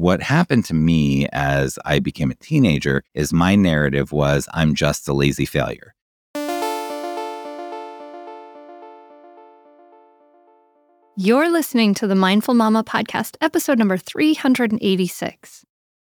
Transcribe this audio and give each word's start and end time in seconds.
what 0.00 0.22
happened 0.22 0.64
to 0.64 0.72
me 0.72 1.28
as 1.30 1.78
I 1.84 1.98
became 1.98 2.30
a 2.30 2.34
teenager 2.34 3.04
is 3.12 3.34
my 3.34 3.54
narrative 3.54 4.12
was 4.12 4.48
I'm 4.54 4.74
just 4.74 5.06
a 5.06 5.12
lazy 5.12 5.44
failure. 5.44 5.94
You're 11.18 11.50
listening 11.50 11.92
to 11.94 12.06
the 12.06 12.14
Mindful 12.14 12.54
Mama 12.54 12.82
podcast, 12.82 13.36
episode 13.42 13.78
number 13.78 13.98
386. 13.98 15.66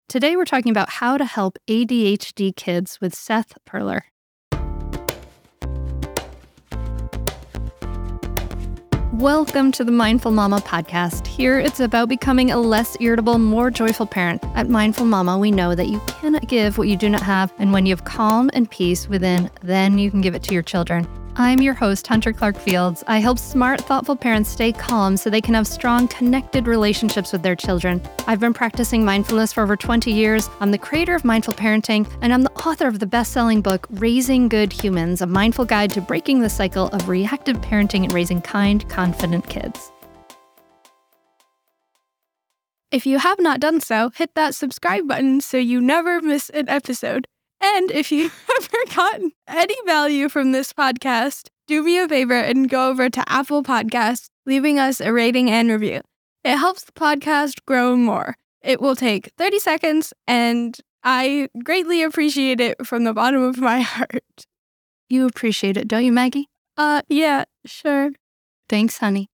Today, 0.10 0.36
we're 0.36 0.46
talking 0.46 0.72
about 0.72 0.90
how 0.90 1.18
to 1.18 1.26
help 1.26 1.60
ADHD 1.70 2.56
kids 2.56 2.98
with 3.00 3.14
Seth 3.14 3.54
Perler. 3.70 4.02
Welcome 9.18 9.72
to 9.74 9.84
the 9.84 9.92
Mindful 9.92 10.32
Mama 10.32 10.58
podcast. 10.58 11.28
Here 11.28 11.60
it's 11.60 11.80
about 11.80 12.10
becoming 12.10 12.50
a 12.50 12.58
less 12.58 12.98
irritable, 13.00 13.38
more 13.38 13.70
joyful 13.70 14.08
parent. 14.08 14.44
At 14.56 14.70
Mindful 14.70 15.06
Mama, 15.06 15.38
we 15.38 15.52
know 15.52 15.76
that 15.76 15.88
you 15.88 16.00
cannot 16.08 16.48
give 16.48 16.80
what 16.80 16.88
you 16.88 16.98
do 16.98 17.10
not 17.10 17.22
have, 17.22 17.54
and 17.60 17.72
when 17.72 17.86
you 17.86 17.94
have 17.94 18.06
calm 18.06 18.50
and 18.54 18.68
peace 18.72 19.08
within, 19.08 19.52
then 19.62 20.00
you 20.00 20.10
can 20.10 20.22
give 20.22 20.34
it 20.34 20.42
to 20.44 20.54
your 20.56 20.64
children. 20.64 21.08
I'm 21.36 21.64
your 21.64 21.74
host, 21.74 22.06
Hunter 22.06 22.32
Clarke-Fields. 22.32 23.04
I 23.08 23.18
help 23.18 23.40
smart, 23.40 23.82
thoughtful 23.82 24.16
parents 24.16 24.52
stay 24.52 24.72
calm 24.72 25.18
so 25.18 25.32
they 25.32 25.42
can 25.42 25.56
have 25.56 25.66
strong, 25.66 26.08
connected 26.08 26.68
relationships 26.68 27.34
with 27.34 27.42
their 27.42 27.56
children. 27.56 28.04
I've 28.28 28.40
been 28.40 28.54
practicing 28.54 29.04
mindfulness 29.04 29.52
for 29.52 29.64
over 29.64 29.76
20 29.76 30.12
years. 30.12 30.48
I'm 30.60 30.70
the 30.70 30.78
creator 30.78 31.16
of 31.16 31.26
Mindful 31.26 31.56
Parenting, 31.56 32.08
and 32.22 32.32
I'm 32.32 32.44
the 32.44 32.52
author 32.52 32.88
of 32.88 33.00
the 33.00 33.08
best 33.08 33.32
selling 33.34 33.64
book, 33.64 33.88
Raising 33.90 34.48
Good 34.48 34.72
Humans 34.72 35.22
A 35.24 35.26
Mindful 35.26 35.66
Guide 35.66 35.90
to 35.92 36.02
Breaking 36.02 36.40
the 36.40 36.52
Cycle 36.52 36.90
of 36.90 37.10
Reactive 37.10 37.58
Parenting 37.62 38.04
and 38.04 38.14
Raising 38.14 38.40
Kind, 38.40 38.88
Confident 38.88 39.50
Kids. 39.50 39.92
If 42.92 43.08
you 43.08 43.18
have 43.18 43.40
not 43.40 43.60
done 43.60 43.82
so, 43.82 44.12
hit 44.12 44.36
that 44.36 44.54
subscribe 44.54 45.08
button 45.08 45.42
so 45.42 45.58
you 45.58 45.82
never 45.82 46.22
miss 46.22 46.52
an 46.52 46.70
episode. 46.70 47.26
And 47.64 47.92
if 47.92 48.12
you 48.12 48.30
have 48.50 48.70
gotten 48.94 49.32
any 49.48 49.76
value 49.86 50.28
from 50.28 50.52
this 50.52 50.74
podcast, 50.74 51.48
do 51.66 51.82
me 51.82 51.98
a 51.98 52.10
favor 52.10 52.34
and 52.34 52.70
go 52.70 52.90
over 52.90 53.10
to 53.10 53.24
Apple 53.32 53.64
Podcasts, 53.64 54.28
leaving 54.46 54.80
us 54.80 55.00
a 55.00 55.14
rating 55.14 55.50
and 55.50 55.70
review. 55.70 56.02
It 56.44 56.58
helps 56.58 56.84
the 56.84 56.92
podcast 56.92 57.64
grow 57.66 57.96
more. 57.96 58.36
It 58.62 58.82
will 58.82 58.98
take 58.98 59.32
30 59.38 59.60
seconds, 59.60 60.14
and 60.28 60.78
I 61.06 61.48
greatly 61.64 62.04
appreciate 62.04 62.60
it 62.60 62.86
from 62.86 63.06
the 63.06 63.14
bottom 63.14 63.42
of 63.44 63.58
my 63.60 63.80
heart. 63.96 64.46
You 65.10 65.26
appreciate 65.26 65.78
it, 65.78 65.88
don't 65.88 66.04
you, 66.04 66.12
Maggie? 66.12 66.50
Uh, 66.76 67.02
yeah, 67.08 67.46
sure. 67.66 68.12
Thanks, 68.68 68.98
honey. 68.98 69.30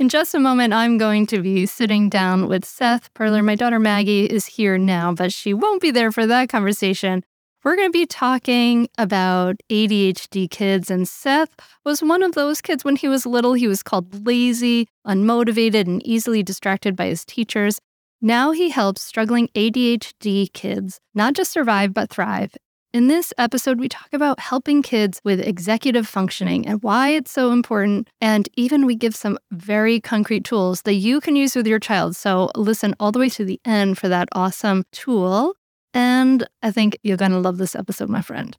In 0.00 0.08
just 0.08 0.34
a 0.34 0.40
moment, 0.40 0.72
I'm 0.72 0.96
going 0.96 1.26
to 1.26 1.42
be 1.42 1.66
sitting 1.66 2.08
down 2.08 2.48
with 2.48 2.64
Seth 2.64 3.12
Perler. 3.12 3.44
My 3.44 3.54
daughter 3.54 3.78
Maggie 3.78 4.24
is 4.24 4.46
here 4.46 4.78
now, 4.78 5.12
but 5.12 5.30
she 5.30 5.52
won't 5.52 5.82
be 5.82 5.90
there 5.90 6.10
for 6.10 6.26
that 6.26 6.48
conversation. 6.48 7.22
We're 7.62 7.76
going 7.76 7.88
to 7.88 7.98
be 7.98 8.06
talking 8.06 8.88
about 8.96 9.56
ADHD 9.68 10.48
kids, 10.48 10.90
and 10.90 11.06
Seth 11.06 11.54
was 11.84 12.02
one 12.02 12.22
of 12.22 12.32
those 12.32 12.62
kids 12.62 12.82
when 12.82 12.96
he 12.96 13.08
was 13.08 13.26
little. 13.26 13.52
He 13.52 13.68
was 13.68 13.82
called 13.82 14.26
lazy, 14.26 14.88
unmotivated, 15.06 15.86
and 15.86 16.02
easily 16.06 16.42
distracted 16.42 16.96
by 16.96 17.08
his 17.08 17.26
teachers. 17.26 17.78
Now 18.22 18.52
he 18.52 18.70
helps 18.70 19.02
struggling 19.02 19.48
ADHD 19.48 20.50
kids 20.54 20.98
not 21.14 21.34
just 21.34 21.52
survive, 21.52 21.92
but 21.92 22.08
thrive. 22.08 22.54
In 22.92 23.06
this 23.06 23.32
episode, 23.38 23.78
we 23.78 23.88
talk 23.88 24.12
about 24.12 24.40
helping 24.40 24.82
kids 24.82 25.20
with 25.22 25.38
executive 25.38 26.08
functioning 26.08 26.66
and 26.66 26.82
why 26.82 27.10
it's 27.10 27.30
so 27.30 27.52
important. 27.52 28.08
And 28.20 28.48
even 28.56 28.84
we 28.84 28.96
give 28.96 29.14
some 29.14 29.38
very 29.52 30.00
concrete 30.00 30.42
tools 30.42 30.82
that 30.82 30.94
you 30.94 31.20
can 31.20 31.36
use 31.36 31.54
with 31.54 31.68
your 31.68 31.78
child. 31.78 32.16
So 32.16 32.50
listen 32.56 32.96
all 32.98 33.12
the 33.12 33.20
way 33.20 33.28
to 33.28 33.44
the 33.44 33.60
end 33.64 33.96
for 33.96 34.08
that 34.08 34.28
awesome 34.32 34.82
tool. 34.90 35.54
And 35.94 36.48
I 36.64 36.72
think 36.72 36.98
you're 37.04 37.16
going 37.16 37.30
to 37.30 37.38
love 37.38 37.58
this 37.58 37.76
episode, 37.76 38.08
my 38.08 38.22
friend. 38.22 38.56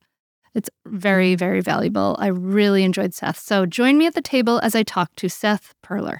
It's 0.56 0.70
very, 0.86 1.36
very 1.36 1.60
valuable. 1.60 2.16
I 2.18 2.28
really 2.28 2.86
enjoyed 2.86 3.14
Seth. 3.14 3.38
So 3.38 3.66
join 3.66 3.98
me 3.98 4.06
at 4.06 4.16
the 4.16 4.22
table 4.22 4.60
as 4.64 4.76
I 4.76 4.84
talk 4.84 5.14
to 5.18 5.28
Seth 5.28 5.74
Perler. 5.84 6.20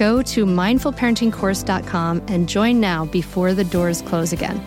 Go 0.00 0.22
to 0.22 0.46
mindfulparentingcourse.com 0.46 2.22
and 2.28 2.48
join 2.48 2.80
now 2.80 3.04
before 3.04 3.52
the 3.52 3.64
doors 3.64 4.00
close 4.00 4.32
again. 4.32 4.58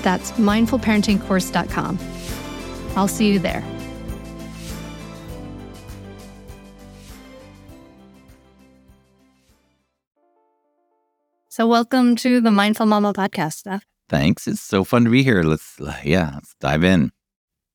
That's 0.00 0.30
mindfulparentingcourse.com. 0.32 1.98
I'll 2.96 3.08
see 3.08 3.30
you 3.30 3.38
there. 3.38 3.62
So, 11.50 11.66
welcome 11.66 12.16
to 12.16 12.40
the 12.40 12.50
Mindful 12.50 12.86
Mama 12.86 13.12
podcast, 13.12 13.64
Seth. 13.64 13.84
Thanks. 14.08 14.48
It's 14.48 14.62
so 14.62 14.82
fun 14.82 15.04
to 15.04 15.10
be 15.10 15.22
here. 15.22 15.42
Let's, 15.42 15.78
yeah, 16.02 16.30
let's 16.32 16.54
dive 16.58 16.84
in. 16.84 17.12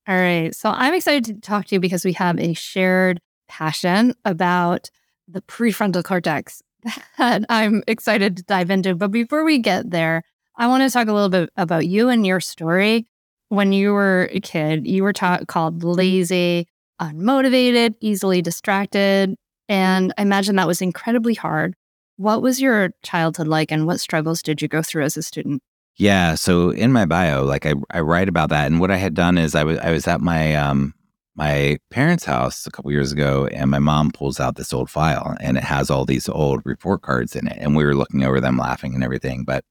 All 0.08 0.16
right. 0.16 0.52
So, 0.52 0.70
I'm 0.70 0.94
excited 0.94 1.24
to 1.26 1.34
talk 1.40 1.66
to 1.66 1.76
you 1.76 1.80
because 1.80 2.04
we 2.04 2.14
have 2.14 2.36
a 2.40 2.52
shared 2.54 3.20
passion 3.46 4.14
about 4.24 4.90
the 5.28 5.42
prefrontal 5.42 6.02
cortex 6.02 6.62
that 7.18 7.44
I'm 7.48 7.82
excited 7.86 8.36
to 8.36 8.42
dive 8.44 8.70
into. 8.70 8.94
But 8.94 9.10
before 9.10 9.44
we 9.44 9.58
get 9.58 9.90
there, 9.90 10.22
I 10.56 10.66
want 10.66 10.82
to 10.82 10.90
talk 10.90 11.08
a 11.08 11.12
little 11.12 11.28
bit 11.28 11.50
about 11.56 11.86
you 11.86 12.08
and 12.08 12.26
your 12.26 12.40
story. 12.40 13.06
When 13.48 13.72
you 13.72 13.92
were 13.92 14.28
a 14.32 14.40
kid, 14.40 14.86
you 14.86 15.02
were 15.02 15.12
called 15.12 15.82
lazy, 15.82 16.66
unmotivated, 17.00 17.94
easily 18.00 18.42
distracted. 18.42 19.36
And 19.68 20.12
I 20.18 20.22
imagine 20.22 20.56
that 20.56 20.66
was 20.66 20.82
incredibly 20.82 21.34
hard. 21.34 21.74
What 22.16 22.42
was 22.42 22.60
your 22.60 22.90
childhood 23.02 23.46
like 23.46 23.70
and 23.70 23.86
what 23.86 24.00
struggles 24.00 24.42
did 24.42 24.60
you 24.60 24.68
go 24.68 24.82
through 24.82 25.04
as 25.04 25.16
a 25.16 25.22
student? 25.22 25.62
Yeah. 25.96 26.34
So 26.34 26.70
in 26.70 26.92
my 26.92 27.06
bio, 27.06 27.44
like 27.44 27.66
I, 27.66 27.74
I 27.90 28.00
write 28.00 28.28
about 28.28 28.50
that. 28.50 28.66
And 28.66 28.80
what 28.80 28.90
I 28.90 28.96
had 28.96 29.14
done 29.14 29.38
is 29.38 29.54
I 29.54 29.64
was 29.64 29.78
I 29.78 29.90
was 29.90 30.06
at 30.06 30.20
my 30.20 30.54
um 30.54 30.94
my 31.38 31.78
parents' 31.90 32.24
house 32.24 32.66
a 32.66 32.70
couple 32.70 32.90
years 32.90 33.12
ago, 33.12 33.46
and 33.52 33.70
my 33.70 33.78
mom 33.78 34.10
pulls 34.10 34.40
out 34.40 34.56
this 34.56 34.72
old 34.72 34.90
file, 34.90 35.36
and 35.40 35.56
it 35.56 35.62
has 35.62 35.88
all 35.88 36.04
these 36.04 36.28
old 36.28 36.60
report 36.64 37.02
cards 37.02 37.36
in 37.36 37.46
it, 37.46 37.56
and 37.60 37.76
we 37.76 37.84
were 37.84 37.94
looking 37.94 38.24
over 38.24 38.40
them, 38.40 38.58
laughing 38.58 38.92
and 38.92 39.04
everything. 39.04 39.44
But 39.44 39.64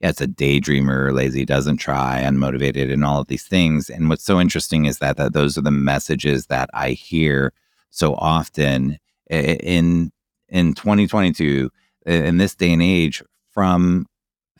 yeah, 0.00 0.10
it's 0.10 0.20
a 0.20 0.26
daydreamer, 0.26 1.14
lazy, 1.14 1.46
doesn't 1.46 1.78
try, 1.78 2.20
unmotivated, 2.22 2.92
and 2.92 3.06
all 3.06 3.22
of 3.22 3.28
these 3.28 3.44
things. 3.44 3.88
And 3.88 4.10
what's 4.10 4.22
so 4.22 4.38
interesting 4.38 4.84
is 4.84 4.98
that 4.98 5.16
that 5.16 5.32
those 5.32 5.56
are 5.56 5.62
the 5.62 5.70
messages 5.70 6.46
that 6.48 6.68
I 6.74 6.90
hear 6.90 7.54
so 7.88 8.14
often 8.16 8.98
in 9.30 10.12
in 10.50 10.74
2022 10.74 11.70
in 12.04 12.36
this 12.36 12.54
day 12.54 12.70
and 12.70 12.82
age 12.82 13.22
from 13.50 14.04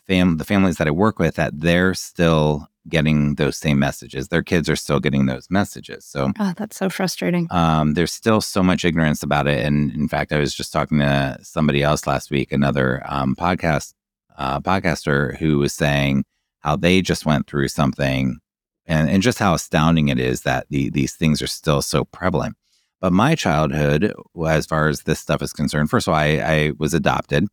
fam- 0.07 0.39
the 0.39 0.45
families 0.45 0.79
that 0.79 0.89
I 0.89 0.93
work 0.93 1.19
with 1.19 1.35
that 1.35 1.61
they're 1.61 1.93
still 1.93 2.69
getting 2.89 3.37
those 3.37 3.57
same 3.57 3.79
messages. 3.79 4.29
Their 4.29 4.43
kids 4.43 4.69
are 4.69 4.77
still 4.77 5.01
getting 5.01 5.27
those 5.27 5.49
messages. 5.51 6.05
So 6.05 6.33
oh, 6.39 6.53
that's 6.57 6.77
so 6.77 6.91
frustrating. 6.91 7.49
Um, 7.51 7.95
there's 7.95 8.13
still 8.13 8.41
so 8.41 8.63
much 8.63 8.85
ignorance 8.85 9.23
about 9.23 9.47
it. 9.47 9.65
And 9.65 9.93
in 9.93 10.09
fact, 10.09 10.33
I 10.33 10.39
was 10.39 10.55
just 10.55 10.73
talking 10.73 10.99
to 10.99 11.39
somebody 11.43 11.83
else 11.83 12.07
last 12.07 12.31
week, 12.31 12.53
another 12.53 13.03
um, 13.07 13.35
podcast 13.35 13.95
uh, 14.37 14.61
podcaster, 14.61 15.37
who 15.39 15.59
was 15.59 15.73
saying 15.73 16.25
how 16.61 16.77
they 16.77 17.01
just 17.01 17.25
went 17.27 17.47
through 17.47 17.69
something, 17.69 18.39
and 18.87 19.09
and 19.09 19.23
just 19.23 19.39
how 19.39 19.55
astounding 19.55 20.09
it 20.09 20.19
is 20.19 20.43
that 20.43 20.67
the, 20.71 20.91
these 20.91 21.15
things 21.15 21.41
are 21.41 21.47
still 21.47 21.83
so 21.83 22.05
prevalent. 22.05 22.57
But 23.01 23.13
my 23.13 23.35
childhood, 23.35 24.15
as 24.47 24.67
far 24.67 24.89
as 24.89 25.03
this 25.03 25.21
stuff 25.21 25.43
is 25.43 25.53
concerned, 25.53 25.91
first 25.91 26.09
of 26.09 26.15
all, 26.15 26.21
I, 26.21 26.39
I 26.39 26.73
was 26.79 26.95
adopted 26.95 27.47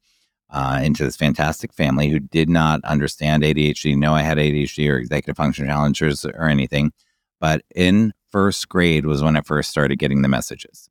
uh, 0.51 0.81
into 0.83 1.03
this 1.03 1.15
fantastic 1.15 1.73
family 1.73 2.09
who 2.09 2.19
did 2.19 2.49
not 2.49 2.83
understand 2.83 3.43
ADHD, 3.43 3.97
know 3.97 4.13
I 4.13 4.21
had 4.21 4.37
ADHD 4.37 4.89
or 4.91 4.97
executive 4.97 5.37
function 5.37 5.65
challenges 5.65 6.25
or 6.25 6.47
anything. 6.47 6.91
But 7.39 7.63
in 7.73 8.13
first 8.29 8.67
grade 8.69 9.05
was 9.05 9.23
when 9.23 9.35
I 9.35 9.41
first 9.41 9.71
started 9.71 9.97
getting 9.97 10.21
the 10.21 10.27
messages. 10.27 10.89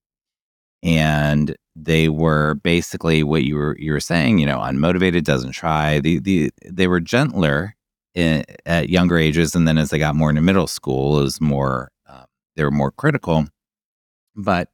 And 0.83 1.57
they 1.77 2.09
were 2.09 2.55
basically 2.55 3.23
what 3.23 3.45
you 3.45 3.57
were 3.57 3.77
you 3.79 3.93
were 3.93 4.01
saying, 4.01 4.39
you 4.39 4.47
know, 4.47 4.59
unmotivated, 4.59 5.25
doesn't 5.25 5.53
try. 5.53 6.01
The 6.01 6.19
the 6.19 6.51
they 6.65 6.87
were 6.87 7.01
gentler 7.01 7.77
in, 8.15 8.45
at 8.65 8.89
younger 8.89 9.19
ages, 9.19 9.55
and 9.55 9.69
then 9.69 9.77
as 9.77 9.91
they 9.91 9.99
got 9.99 10.17
more 10.17 10.31
into 10.31 10.41
middle 10.41 10.67
school, 10.67 11.21
it 11.21 11.25
was 11.25 11.41
more 11.41 11.91
uh, 12.09 12.25
they 12.57 12.65
were 12.65 12.71
more 12.71 12.91
critical. 12.91 13.45
But 14.35 14.71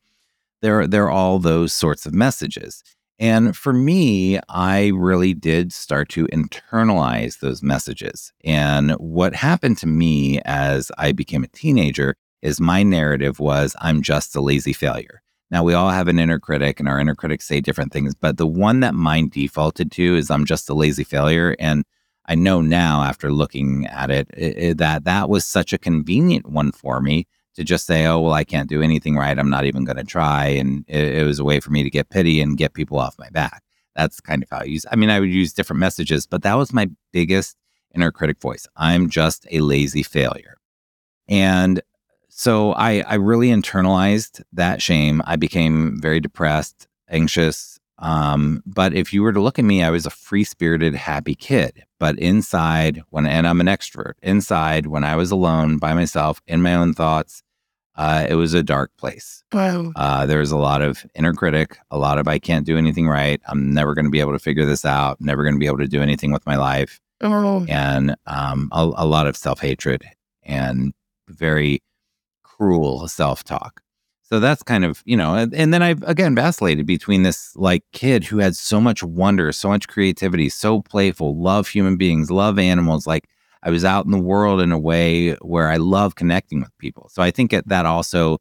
there 0.62 0.86
there 0.86 1.04
are 1.06 1.10
all 1.10 1.40
those 1.40 1.72
sorts 1.72 2.06
of 2.06 2.14
messages. 2.14 2.84
And 3.18 3.56
for 3.56 3.72
me, 3.72 4.38
I 4.48 4.88
really 4.94 5.32
did 5.32 5.72
start 5.72 6.08
to 6.10 6.26
internalize 6.26 7.40
those 7.40 7.62
messages. 7.62 8.32
And 8.44 8.92
what 8.92 9.34
happened 9.34 9.78
to 9.78 9.86
me 9.86 10.40
as 10.44 10.90
I 10.98 11.12
became 11.12 11.42
a 11.42 11.48
teenager 11.48 12.16
is 12.42 12.60
my 12.60 12.82
narrative 12.82 13.40
was 13.40 13.74
I'm 13.80 14.02
just 14.02 14.36
a 14.36 14.40
lazy 14.42 14.74
failure. 14.74 15.22
Now, 15.50 15.62
we 15.62 15.74
all 15.74 15.90
have 15.90 16.08
an 16.08 16.18
inner 16.18 16.40
critic, 16.40 16.80
and 16.80 16.88
our 16.88 16.98
inner 16.98 17.14
critics 17.14 17.46
say 17.46 17.60
different 17.60 17.92
things, 17.92 18.14
but 18.14 18.36
the 18.36 18.46
one 18.46 18.80
that 18.80 18.94
mine 18.94 19.28
defaulted 19.28 19.92
to 19.92 20.16
is 20.16 20.30
I'm 20.30 20.44
just 20.44 20.68
a 20.68 20.74
lazy 20.74 21.04
failure. 21.04 21.54
And 21.60 21.84
I 22.26 22.34
know 22.34 22.60
now, 22.60 23.04
after 23.04 23.32
looking 23.32 23.86
at 23.86 24.10
it, 24.10 24.28
it, 24.36 24.58
it 24.58 24.78
that 24.78 25.04
that 25.04 25.28
was 25.28 25.44
such 25.44 25.72
a 25.72 25.78
convenient 25.78 26.48
one 26.48 26.72
for 26.72 27.00
me 27.00 27.26
to 27.56 27.64
just 27.64 27.86
say, 27.86 28.06
oh, 28.06 28.20
well, 28.20 28.32
I 28.32 28.44
can't 28.44 28.68
do 28.68 28.82
anything 28.82 29.16
right. 29.16 29.38
I'm 29.38 29.50
not 29.50 29.64
even 29.64 29.84
going 29.84 29.96
to 29.96 30.04
try. 30.04 30.46
And 30.46 30.84
it, 30.86 31.16
it, 31.16 31.24
was 31.24 31.38
a 31.38 31.44
way 31.44 31.58
for 31.60 31.70
me 31.70 31.82
to 31.82 31.90
get 31.90 32.10
pity 32.10 32.40
and 32.40 32.56
get 32.56 32.74
people 32.74 32.98
off 32.98 33.18
my 33.18 33.30
back. 33.30 33.62
That's 33.94 34.20
kind 34.20 34.42
of 34.42 34.50
how 34.50 34.58
I 34.58 34.64
use 34.64 34.84
I 34.90 34.96
mean, 34.96 35.10
I 35.10 35.20
would 35.20 35.30
use 35.30 35.54
different 35.54 35.80
messages, 35.80 36.26
but 36.26 36.42
that 36.42 36.54
was 36.54 36.72
my 36.72 36.90
biggest 37.12 37.56
inner 37.94 38.12
critic 38.12 38.40
voice. 38.40 38.66
I'm 38.76 39.08
just 39.08 39.46
a 39.50 39.60
lazy 39.60 40.02
failure. 40.02 40.58
And 41.28 41.82
so 42.28 42.72
I, 42.72 43.00
I 43.00 43.14
really 43.14 43.48
internalized 43.48 44.42
that 44.52 44.82
shame. 44.82 45.22
I 45.24 45.36
became 45.36 45.98
very 46.00 46.20
depressed, 46.20 46.86
anxious. 47.08 47.80
Um, 47.98 48.62
but 48.66 48.92
if 48.92 49.14
you 49.14 49.22
were 49.22 49.32
to 49.32 49.40
look 49.40 49.58
at 49.58 49.64
me, 49.64 49.82
I 49.82 49.88
was 49.88 50.04
a 50.04 50.10
free 50.10 50.44
spirited, 50.44 50.94
happy 50.94 51.34
kid. 51.34 51.84
But 51.98 52.18
inside, 52.18 53.00
when 53.08 53.26
and 53.26 53.48
I'm 53.48 53.62
an 53.62 53.68
extrovert, 53.68 54.14
inside, 54.22 54.86
when 54.86 55.02
I 55.02 55.16
was 55.16 55.30
alone 55.30 55.78
by 55.78 55.94
myself 55.94 56.42
in 56.46 56.60
my 56.60 56.74
own 56.74 56.92
thoughts, 56.92 57.42
uh, 57.96 58.26
it 58.28 58.34
was 58.34 58.54
a 58.54 58.62
dark 58.62 58.90
place. 58.98 59.42
Wow. 59.52 59.92
Uh, 59.96 60.26
there 60.26 60.40
was 60.40 60.50
a 60.50 60.56
lot 60.56 60.82
of 60.82 61.04
inner 61.14 61.32
critic, 61.32 61.78
a 61.90 61.98
lot 61.98 62.18
of 62.18 62.28
I 62.28 62.38
can't 62.38 62.66
do 62.66 62.76
anything 62.76 63.08
right. 63.08 63.40
I'm 63.48 63.72
never 63.72 63.94
going 63.94 64.04
to 64.04 64.10
be 64.10 64.20
able 64.20 64.32
to 64.32 64.38
figure 64.38 64.66
this 64.66 64.84
out. 64.84 65.20
Never 65.20 65.42
going 65.42 65.54
to 65.54 65.60
be 65.60 65.66
able 65.66 65.78
to 65.78 65.88
do 65.88 66.02
anything 66.02 66.32
with 66.32 66.44
my 66.46 66.56
life. 66.56 67.00
Oh. 67.22 67.64
And 67.68 68.14
um, 68.26 68.68
a, 68.72 68.90
a 68.96 69.06
lot 69.06 69.26
of 69.26 69.36
self 69.36 69.60
hatred 69.60 70.04
and 70.42 70.92
very 71.28 71.82
cruel 72.42 73.08
self 73.08 73.44
talk. 73.44 73.80
So 74.22 74.40
that's 74.40 74.62
kind 74.64 74.84
of, 74.84 75.02
you 75.06 75.16
know, 75.16 75.36
and, 75.36 75.54
and 75.54 75.72
then 75.72 75.82
I've 75.82 76.02
again 76.02 76.34
vacillated 76.34 76.84
between 76.84 77.22
this 77.22 77.54
like 77.54 77.84
kid 77.92 78.24
who 78.24 78.38
had 78.38 78.56
so 78.56 78.80
much 78.80 79.02
wonder, 79.02 79.52
so 79.52 79.68
much 79.68 79.86
creativity, 79.86 80.48
so 80.48 80.82
playful, 80.82 81.40
love 81.40 81.68
human 81.68 81.96
beings, 81.96 82.30
love 82.30 82.58
animals. 82.58 83.06
Like 83.06 83.28
I 83.66 83.70
was 83.70 83.84
out 83.84 84.04
in 84.04 84.12
the 84.12 84.18
world 84.18 84.60
in 84.60 84.70
a 84.70 84.78
way 84.78 85.32
where 85.42 85.68
I 85.68 85.76
love 85.76 86.14
connecting 86.14 86.60
with 86.60 86.70
people. 86.78 87.08
So 87.12 87.20
I 87.20 87.32
think 87.32 87.50
that 87.50 87.84
also, 87.84 88.38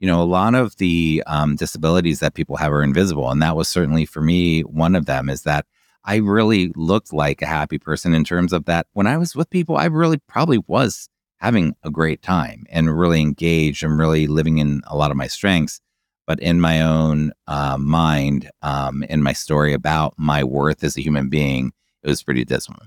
you 0.00 0.06
know, 0.06 0.22
a 0.22 0.24
lot 0.24 0.54
of 0.54 0.76
the 0.76 1.22
um, 1.26 1.56
disabilities 1.56 2.20
that 2.20 2.34
people 2.34 2.56
have 2.56 2.70
are 2.74 2.82
invisible. 2.82 3.30
And 3.30 3.40
that 3.40 3.56
was 3.56 3.70
certainly 3.70 4.04
for 4.04 4.20
me, 4.20 4.60
one 4.60 4.94
of 4.94 5.06
them 5.06 5.30
is 5.30 5.44
that 5.44 5.64
I 6.04 6.16
really 6.16 6.72
looked 6.76 7.10
like 7.10 7.40
a 7.40 7.46
happy 7.46 7.78
person 7.78 8.12
in 8.12 8.22
terms 8.22 8.52
of 8.52 8.66
that 8.66 8.86
when 8.92 9.06
I 9.06 9.16
was 9.16 9.34
with 9.34 9.48
people, 9.48 9.78
I 9.78 9.86
really 9.86 10.18
probably 10.28 10.58
was 10.66 11.08
having 11.38 11.74
a 11.82 11.90
great 11.90 12.20
time 12.20 12.66
and 12.68 12.98
really 12.98 13.22
engaged 13.22 13.82
and 13.82 13.98
really 13.98 14.26
living 14.26 14.58
in 14.58 14.82
a 14.86 14.94
lot 14.94 15.10
of 15.10 15.16
my 15.16 15.26
strengths. 15.26 15.80
But 16.26 16.38
in 16.40 16.60
my 16.60 16.82
own 16.82 17.32
uh, 17.46 17.78
mind, 17.78 18.50
um, 18.60 19.04
in 19.04 19.22
my 19.22 19.32
story 19.32 19.72
about 19.72 20.12
my 20.18 20.44
worth 20.44 20.84
as 20.84 20.98
a 20.98 21.02
human 21.02 21.30
being, 21.30 21.72
it 22.02 22.08
was 22.08 22.22
pretty 22.22 22.44
dismal. 22.44 22.80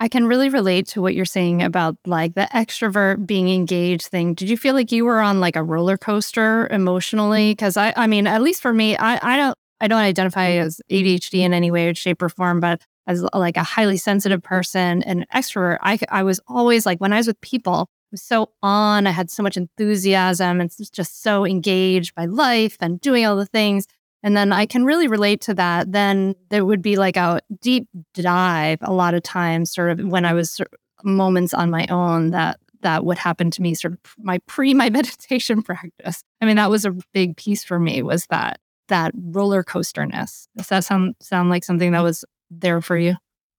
I 0.00 0.08
can 0.08 0.26
really 0.26 0.48
relate 0.48 0.86
to 0.88 1.02
what 1.02 1.14
you're 1.14 1.24
saying 1.24 1.62
about 1.62 1.96
like 2.06 2.34
the 2.34 2.48
extrovert 2.54 3.26
being 3.26 3.48
engaged 3.48 4.06
thing. 4.06 4.34
Did 4.34 4.48
you 4.48 4.56
feel 4.56 4.74
like 4.74 4.92
you 4.92 5.04
were 5.04 5.20
on 5.20 5.40
like 5.40 5.56
a 5.56 5.62
roller 5.62 5.96
coaster 5.96 6.68
emotionally? 6.70 7.50
Mm. 7.50 7.52
Because 7.52 7.76
I, 7.76 7.92
I 7.96 8.06
mean, 8.06 8.26
at 8.26 8.42
least 8.42 8.62
for 8.62 8.72
me, 8.72 8.96
I, 8.96 9.18
I 9.34 9.36
don't, 9.36 9.58
I 9.80 9.88
don't 9.88 9.98
identify 9.98 10.50
as 10.52 10.80
ADHD 10.90 11.40
in 11.40 11.52
any 11.52 11.70
way, 11.70 11.92
shape, 11.94 12.22
or 12.22 12.28
form, 12.28 12.60
but 12.60 12.80
as 13.06 13.24
like 13.34 13.56
a 13.56 13.62
highly 13.62 13.96
sensitive 13.96 14.42
person 14.42 15.02
and 15.02 15.26
extrovert, 15.34 15.78
I, 15.82 15.98
I 16.10 16.22
was 16.22 16.40
always 16.46 16.86
like 16.86 17.00
when 17.00 17.12
I 17.12 17.16
was 17.16 17.26
with 17.26 17.40
people, 17.40 17.88
I 17.88 18.12
was 18.12 18.22
so 18.22 18.50
on. 18.62 19.06
I 19.06 19.10
had 19.10 19.30
so 19.30 19.42
much 19.42 19.56
enthusiasm 19.56 20.60
and 20.60 20.70
just 20.92 21.22
so 21.22 21.44
engaged 21.44 22.14
by 22.14 22.26
life 22.26 22.76
and 22.80 23.00
doing 23.00 23.26
all 23.26 23.36
the 23.36 23.46
things. 23.46 23.86
And 24.22 24.36
then 24.36 24.52
I 24.52 24.66
can 24.66 24.84
really 24.84 25.08
relate 25.08 25.40
to 25.42 25.54
that. 25.54 25.92
Then 25.92 26.34
there 26.50 26.64
would 26.64 26.82
be 26.82 26.96
like 26.96 27.16
a 27.16 27.40
deep 27.60 27.88
dive 28.14 28.78
a 28.82 28.92
lot 28.92 29.14
of 29.14 29.22
times, 29.22 29.72
sort 29.72 29.90
of 29.90 30.06
when 30.06 30.24
I 30.24 30.34
was 30.34 30.60
moments 31.04 31.54
on 31.54 31.70
my 31.70 31.86
own 31.88 32.30
that 32.30 32.58
that 32.82 33.04
would 33.04 33.18
happen 33.18 33.50
to 33.52 33.62
me, 33.62 33.74
sort 33.74 33.94
of 33.94 34.00
my 34.18 34.38
pre 34.46 34.74
my 34.74 34.90
meditation 34.98 35.62
practice. 35.62 36.22
I 36.40 36.46
mean, 36.46 36.56
that 36.56 36.70
was 36.70 36.84
a 36.84 36.96
big 37.12 37.36
piece 37.36 37.64
for 37.64 37.78
me 37.78 38.02
was 38.02 38.26
that 38.30 38.60
that 38.88 39.12
roller 39.14 39.62
coasterness. 39.62 40.48
Does 40.56 40.68
that 40.68 40.84
sound 40.84 41.14
sound 41.20 41.50
like 41.50 41.64
something 41.64 41.92
that 41.92 42.02
was 42.02 42.24
there 42.50 42.80
for 42.80 42.96
you? 42.96 43.16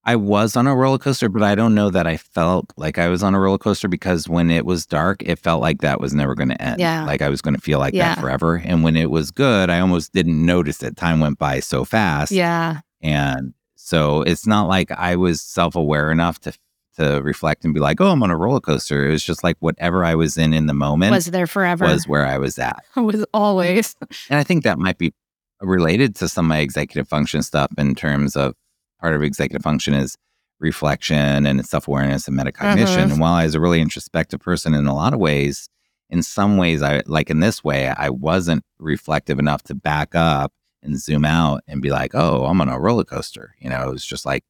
I 0.10 0.16
was 0.16 0.56
on 0.56 0.66
a 0.66 0.76
roller 0.76 0.98
coaster, 0.98 1.30
but 1.30 1.44
I 1.44 1.54
don't 1.54 1.76
know 1.76 1.92
that 1.92 2.08
I 2.08 2.18
felt 2.18 2.74
like 2.78 2.98
I 2.98 3.10
was 3.10 3.22
on 3.22 3.36
a 3.36 3.40
roller 3.40 3.60
coaster 3.60 3.88
because 3.88 4.28
when 4.28 4.50
it 4.50 4.66
was 4.66 4.88
dark, 4.88 5.22
it 5.22 5.38
felt 5.38 5.62
like 5.62 5.82
that 5.82 6.02
was 6.02 6.16
never 6.16 6.34
going 6.34 6.50
to 6.50 6.60
end. 6.60 6.80
Yeah. 6.80 7.06
Like 7.06 7.22
I 7.22 7.30
was 7.30 7.44
going 7.44 7.54
to 7.54 7.62
feel 7.62 7.78
like 7.78 7.94
yeah. 7.94 8.16
that 8.16 8.20
forever. 8.20 8.56
And 8.56 8.84
when 8.84 8.96
it 8.96 9.12
was 9.12 9.30
good, 9.30 9.70
I 9.70 9.80
almost 9.80 10.12
didn't 10.12 10.44
notice 10.44 10.82
it. 10.82 10.98
Time 10.98 11.20
went 11.20 11.38
by 11.38 11.60
so 11.60 11.86
fast. 11.86 12.32
Yeah. 12.32 12.80
And 13.04 13.54
so 13.76 14.24
it's 14.24 14.48
not 14.48 14.68
like 14.68 14.90
I 14.90 15.16
was 15.16 15.44
self 15.44 15.76
aware 15.76 16.12
enough 16.12 16.40
to 16.40 16.54
to 16.98 17.22
reflect 17.22 17.64
and 17.64 17.76
be 17.76 17.80
like, 17.80 18.02
oh, 18.02 18.08
I'm 18.08 18.24
on 18.24 18.32
a 18.32 18.36
roller 18.36 18.60
coaster. 18.60 19.08
It 19.08 19.12
was 19.12 19.24
just 19.24 19.44
like 19.44 19.58
whatever 19.60 20.04
I 20.04 20.16
was 20.16 20.40
in 20.40 20.56
in 20.56 20.66
the 20.66 20.74
moment 20.74 21.12
was 21.12 21.28
there 21.28 21.46
forever. 21.46 21.86
Was 21.86 22.08
where 22.08 22.26
I 22.26 22.40
was 22.40 22.58
at. 22.58 22.84
was 22.96 23.24
always. 23.32 23.96
and 24.28 24.40
I 24.40 24.44
think 24.44 24.64
that 24.64 24.80
might 24.80 24.98
be 24.98 25.14
related 25.62 26.16
to 26.16 26.28
some 26.28 26.46
of 26.46 26.50
my 26.50 26.58
executive 26.62 27.08
function 27.08 27.44
stuff 27.44 27.72
in 27.78 27.94
terms 27.94 28.36
of 28.36 28.56
part 29.00 29.16
of 29.16 29.24
executive 29.24 29.64
function 29.64 29.94
is 29.94 30.16
reflection 30.60 31.46
and 31.46 31.66
self 31.66 31.88
awareness 31.88 32.28
and 32.28 32.38
metacognition. 32.38 32.86
Mm-hmm. 32.86 33.12
And 33.12 33.20
while 33.20 33.34
I 33.34 33.46
was 33.46 33.56
a 33.56 33.60
really 33.60 33.82
introspective 33.82 34.40
person 34.40 34.74
in 34.74 34.86
a 34.88 34.96
lot 34.96 35.14
of 35.14 35.20
ways, 35.20 35.70
in 36.10 36.24
some 36.24 36.58
ways, 36.58 36.82
I 36.82 37.04
like 37.06 37.30
in 37.30 37.40
this 37.40 37.64
way, 37.64 37.88
I 37.90 38.10
wasn't 38.10 38.64
reflective 38.80 39.40
enough 39.40 39.64
to 39.64 39.76
back 39.76 40.16
up 40.16 40.52
and 40.82 41.00
zoom 41.00 41.26
out 41.26 41.62
and 41.68 41.82
be 41.82 41.90
like, 41.90 42.12
oh, 42.14 42.46
I'm 42.46 42.62
on 42.62 42.70
a 42.70 42.80
roller 42.80 43.04
coaster. 43.04 43.56
You 43.60 43.70
know, 43.70 43.88
it 43.88 43.92
was 43.92 44.06
just 44.06 44.26
like 44.26 44.44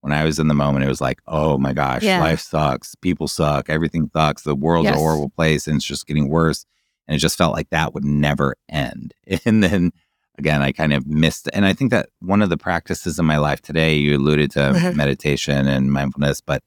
when 0.00 0.12
I 0.12 0.24
was 0.24 0.38
in 0.38 0.48
the 0.48 0.54
moment, 0.54 0.84
it 0.84 0.88
was 0.88 1.00
like, 1.00 1.20
oh 1.26 1.58
my 1.58 1.72
gosh, 1.72 2.02
yeah. 2.02 2.20
life 2.20 2.40
sucks. 2.40 2.94
People 2.94 3.28
suck. 3.28 3.68
Everything 3.68 4.10
sucks. 4.14 4.42
The 4.42 4.54
world's 4.54 4.86
yes. 4.86 4.96
a 4.96 4.98
horrible 4.98 5.30
place 5.30 5.66
and 5.66 5.76
it's 5.76 5.84
just 5.84 6.06
getting 6.06 6.28
worse. 6.28 6.64
And 7.06 7.16
it 7.16 7.18
just 7.18 7.36
felt 7.36 7.54
like 7.54 7.70
that 7.70 7.92
would 7.92 8.04
never 8.04 8.54
end. 8.68 9.14
And 9.44 9.62
then 9.62 9.92
again, 10.40 10.62
I 10.62 10.72
kind 10.72 10.94
of 10.94 11.06
missed. 11.06 11.48
And 11.52 11.66
I 11.66 11.74
think 11.74 11.90
that 11.90 12.08
one 12.20 12.40
of 12.40 12.48
the 12.48 12.56
practices 12.56 13.18
in 13.18 13.26
my 13.26 13.36
life 13.36 13.60
today, 13.60 13.94
you 13.94 14.16
alluded 14.16 14.50
to 14.52 14.60
mm-hmm. 14.60 14.96
meditation 14.96 15.68
and 15.68 15.92
mindfulness, 15.92 16.40
but 16.40 16.62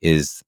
is 0.00 0.42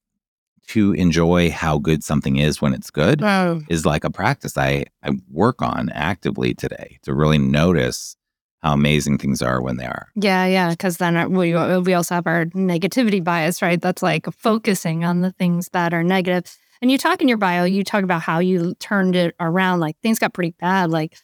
to 0.69 0.93
enjoy 0.93 1.51
how 1.51 1.79
good 1.79 2.05
something 2.05 2.37
is 2.37 2.63
when 2.63 2.75
it's 2.75 2.91
good 2.91 3.23
Oh, 3.23 3.63
is 3.69 3.85
like 3.85 4.05
a 4.05 4.11
practice 4.11 4.57
I, 4.57 4.85
I 5.03 5.13
work 5.31 5.63
on 5.63 5.89
actively 5.91 6.55
today 6.55 6.99
to 7.03 7.15
really 7.15 7.39
notice 7.39 8.17
how 8.63 8.75
amazing 8.75 9.19
things 9.19 9.41
are 9.41 9.63
when 9.63 9.77
they 9.77 9.87
are. 9.87 10.09
Yeah, 10.15 10.47
yeah. 10.47 10.71
Because 10.71 10.99
then 10.99 11.17
uh, 11.17 11.29
we 11.29 11.55
we 11.81 11.95
also 11.95 12.15
have 12.17 12.27
our 12.27 12.47
negativity 12.47 13.23
bias, 13.23 13.63
right? 13.63 13.81
That's 13.81 14.03
like 14.03 14.27
focusing 14.33 15.05
on 15.05 15.23
the 15.23 15.33
things 15.33 15.71
that 15.73 15.95
are 15.95 16.05
negative. 16.05 16.57
And 16.81 16.91
you 16.91 16.99
talk 16.99 17.21
in 17.23 17.29
your 17.29 17.39
bio, 17.39 17.65
you 17.65 17.83
talk 17.83 18.05
about 18.05 18.23
how 18.23 18.39
you 18.39 18.75
turned 18.75 19.17
it 19.17 19.35
around. 19.41 19.81
Like 19.81 19.97
things 20.03 20.19
got 20.19 20.35
pretty 20.35 20.55
bad. 20.61 20.91
Like, 20.91 21.17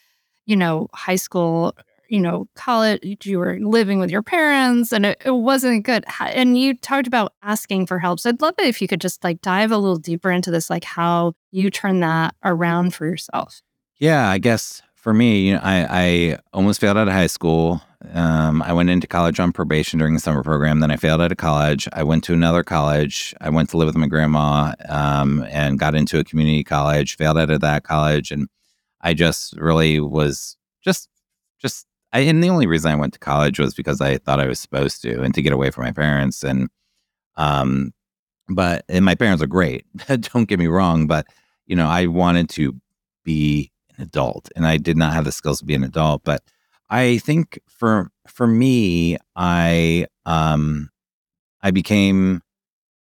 you 0.46 0.56
know, 0.56 0.88
high 0.92 1.16
school, 1.16 1.74
you 2.08 2.20
know, 2.20 2.48
college. 2.54 3.26
You 3.26 3.38
were 3.38 3.58
living 3.60 3.98
with 3.98 4.10
your 4.10 4.22
parents, 4.22 4.92
and 4.92 5.06
it, 5.06 5.22
it 5.24 5.30
wasn't 5.30 5.84
good. 5.84 6.04
And 6.20 6.58
you 6.58 6.76
talked 6.76 7.06
about 7.06 7.32
asking 7.42 7.86
for 7.86 7.98
help. 7.98 8.20
So 8.20 8.30
I'd 8.30 8.42
love 8.42 8.54
it 8.58 8.66
if 8.66 8.80
you 8.80 8.88
could 8.88 9.00
just 9.00 9.24
like 9.24 9.40
dive 9.40 9.72
a 9.72 9.78
little 9.78 9.98
deeper 9.98 10.30
into 10.30 10.50
this, 10.50 10.70
like 10.70 10.84
how 10.84 11.34
you 11.50 11.70
turn 11.70 12.00
that 12.00 12.34
around 12.44 12.94
for 12.94 13.06
yourself. 13.06 13.62
Yeah, 13.98 14.28
I 14.28 14.38
guess 14.38 14.82
for 14.94 15.14
me, 15.14 15.48
you 15.48 15.54
know, 15.54 15.60
I, 15.62 15.86
I 15.90 16.38
almost 16.52 16.80
failed 16.80 16.96
out 16.96 17.08
of 17.08 17.14
high 17.14 17.26
school. 17.26 17.82
Um, 18.12 18.62
I 18.62 18.72
went 18.72 18.90
into 18.90 19.06
college 19.06 19.38
on 19.38 19.52
probation 19.52 19.98
during 19.98 20.14
the 20.14 20.20
summer 20.20 20.42
program. 20.42 20.80
Then 20.80 20.90
I 20.90 20.96
failed 20.96 21.20
out 21.20 21.32
of 21.32 21.38
college. 21.38 21.88
I 21.92 22.02
went 22.02 22.24
to 22.24 22.34
another 22.34 22.62
college. 22.62 23.34
I 23.40 23.50
went 23.50 23.70
to 23.70 23.76
live 23.76 23.86
with 23.86 23.96
my 23.96 24.06
grandma 24.06 24.74
um, 24.88 25.44
and 25.50 25.78
got 25.78 25.94
into 25.94 26.18
a 26.18 26.24
community 26.24 26.64
college. 26.64 27.16
Failed 27.16 27.38
out 27.38 27.50
of 27.50 27.60
that 27.60 27.84
college, 27.84 28.30
and 28.30 28.48
I 29.04 29.14
just 29.14 29.56
really 29.58 30.00
was 30.00 30.56
just 30.82 31.08
just. 31.60 31.86
I, 32.12 32.20
and 32.20 32.42
the 32.42 32.50
only 32.50 32.66
reason 32.68 32.92
I 32.92 32.96
went 32.96 33.12
to 33.14 33.18
college 33.18 33.58
was 33.58 33.74
because 33.74 34.00
I 34.00 34.18
thought 34.18 34.38
I 34.38 34.46
was 34.46 34.60
supposed 34.60 35.02
to, 35.02 35.22
and 35.22 35.34
to 35.34 35.42
get 35.42 35.52
away 35.52 35.70
from 35.70 35.84
my 35.84 35.92
parents. 35.92 36.44
And 36.44 36.68
um, 37.36 37.92
but 38.48 38.84
and 38.88 39.04
my 39.04 39.14
parents 39.14 39.42
are 39.42 39.48
great. 39.48 39.84
Don't 40.06 40.48
get 40.48 40.58
me 40.58 40.66
wrong, 40.66 41.06
but 41.06 41.26
you 41.66 41.76
know, 41.76 41.86
I 41.86 42.06
wanted 42.06 42.48
to 42.50 42.74
be 43.24 43.72
an 43.96 44.04
adult 44.04 44.50
and 44.56 44.66
I 44.66 44.76
did 44.76 44.96
not 44.96 45.12
have 45.12 45.24
the 45.24 45.32
skills 45.32 45.60
to 45.60 45.64
be 45.64 45.74
an 45.74 45.84
adult. 45.84 46.24
But 46.24 46.42
I 46.90 47.18
think 47.18 47.60
for 47.68 48.10
for 48.26 48.46
me, 48.46 49.18
I 49.36 50.06
um 50.26 50.90
I 51.62 51.70
became 51.70 52.42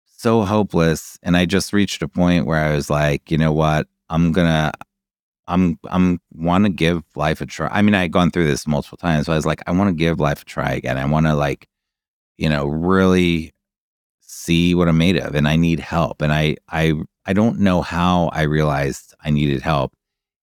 so 0.05 0.43
hopeless 0.43 1.19
and 1.23 1.37
I 1.37 1.47
just 1.47 1.73
reached 1.73 2.03
a 2.03 2.09
point 2.09 2.47
where 2.47 2.65
I 2.65 2.75
was 2.75 2.91
like, 2.91 3.31
you 3.31 3.39
know 3.39 3.53
what? 3.53 3.89
I'm 4.09 4.33
gonna 4.33 4.73
I'm 5.49 5.79
I'm 5.91 6.21
want 6.33 6.65
to 6.65 6.71
give 6.71 7.03
life 7.17 7.41
a 7.41 7.47
try. 7.47 7.69
I 7.71 7.83
mean, 7.83 7.95
I 7.95 8.03
had 8.03 8.13
gone 8.13 8.31
through 8.31 8.47
this 8.47 8.67
multiple 8.67 8.99
times, 8.99 9.27
so 9.27 9.33
I 9.33 9.37
was 9.37 9.47
like, 9.47 9.63
I 9.67 9.73
want 9.73 9.89
to 9.89 9.95
give 9.95 10.21
life 10.21 10.43
a 10.43 10.45
try 10.45 10.73
again. 10.73 10.99
I 10.99 11.05
want 11.05 11.27
to 11.27 11.35
like, 11.35 11.69
you 12.39 12.49
know, 12.49 12.67
really 12.67 13.53
see 14.21 14.75
what 14.75 14.89
I'm 14.89 14.99
made 14.99 15.17
of, 15.19 15.35
and 15.35 15.49
I 15.49 15.57
need 15.57 15.81
help. 15.81 16.23
And 16.23 16.33
I 16.33 16.57
I 16.69 16.95
I 17.27 17.33
don't 17.33 17.61
know 17.61 17.83
how 17.83 18.29
I 18.33 18.43
realized 18.43 19.15
I 19.25 19.31
needed 19.31 19.63
help, 19.63 19.93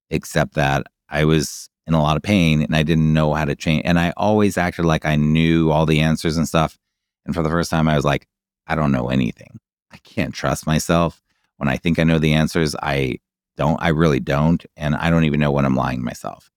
except 0.10 0.56
that 0.56 0.88
I 1.10 1.26
was 1.26 1.70
in 1.88 1.94
a 1.96 2.02
lot 2.02 2.16
of 2.16 2.24
pain 2.24 2.62
and 2.62 2.76
I 2.76 2.84
didn't 2.84 3.14
know 3.14 3.34
how 3.34 3.46
to 3.46 3.56
change. 3.56 3.82
And 3.84 4.00
I 4.00 4.14
always 4.16 4.58
acted 4.60 4.86
like 4.86 5.06
I 5.06 5.16
knew 5.16 5.72
all 5.72 5.88
the 5.88 6.02
answers 6.02 6.38
and 6.38 6.48
stuff. 6.48 6.78
And 7.26 7.34
for 7.34 7.42
the 7.42 7.50
first 7.50 7.72
time, 7.72 7.90
I 7.90 7.96
was 7.96 8.06
like, 8.06 8.28
I 8.68 8.76
don't 8.76 8.92
know 8.92 9.10
anything. 9.10 9.60
I 9.92 9.98
can't 9.98 10.34
trust 10.34 10.68
myself. 10.68 11.22
When 11.58 11.68
I 11.68 11.78
think 11.78 11.98
I 11.98 12.04
know 12.04 12.20
the 12.20 12.34
answers, 12.34 12.76
I 12.76 13.18
don't. 13.60 13.78
I 13.82 13.90
really 13.90 14.22
don't. 14.22 14.66
And 14.78 14.96
I 14.96 15.10
don't 15.10 15.26
even 15.26 15.40
know 15.40 15.52
when 15.52 15.66
I'm 15.66 15.76
lying 15.76 16.04
myself. 16.04 16.50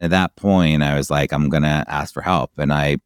At 0.00 0.10
that 0.10 0.36
point, 0.36 0.84
I 0.84 0.96
was 0.96 1.10
like, 1.10 1.32
I'm 1.32 1.48
going 1.48 1.64
to 1.64 1.84
ask 1.88 2.14
for 2.14 2.22
help. 2.22 2.52
And 2.56 2.72
I 2.72 2.98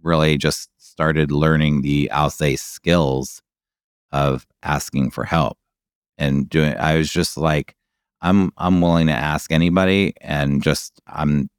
really 0.00 0.38
just 0.38 0.70
started 0.78 1.32
learning 1.32 1.82
the, 1.82 2.08
I'll 2.12 2.30
say, 2.30 2.54
skills 2.54 3.42
of 4.12 4.46
asking 4.62 5.10
for 5.10 5.24
help 5.24 5.58
and 6.16 6.48
doing, 6.48 6.76
I 6.76 6.96
was 6.96 7.10
just 7.10 7.36
like, 7.36 7.74
I'm, 8.20 8.52
I'm 8.56 8.80
willing 8.80 9.08
to 9.08 9.12
ask 9.12 9.50
anybody 9.50 10.14
and 10.20 10.62
just, 10.62 11.00
I'm 11.06 11.50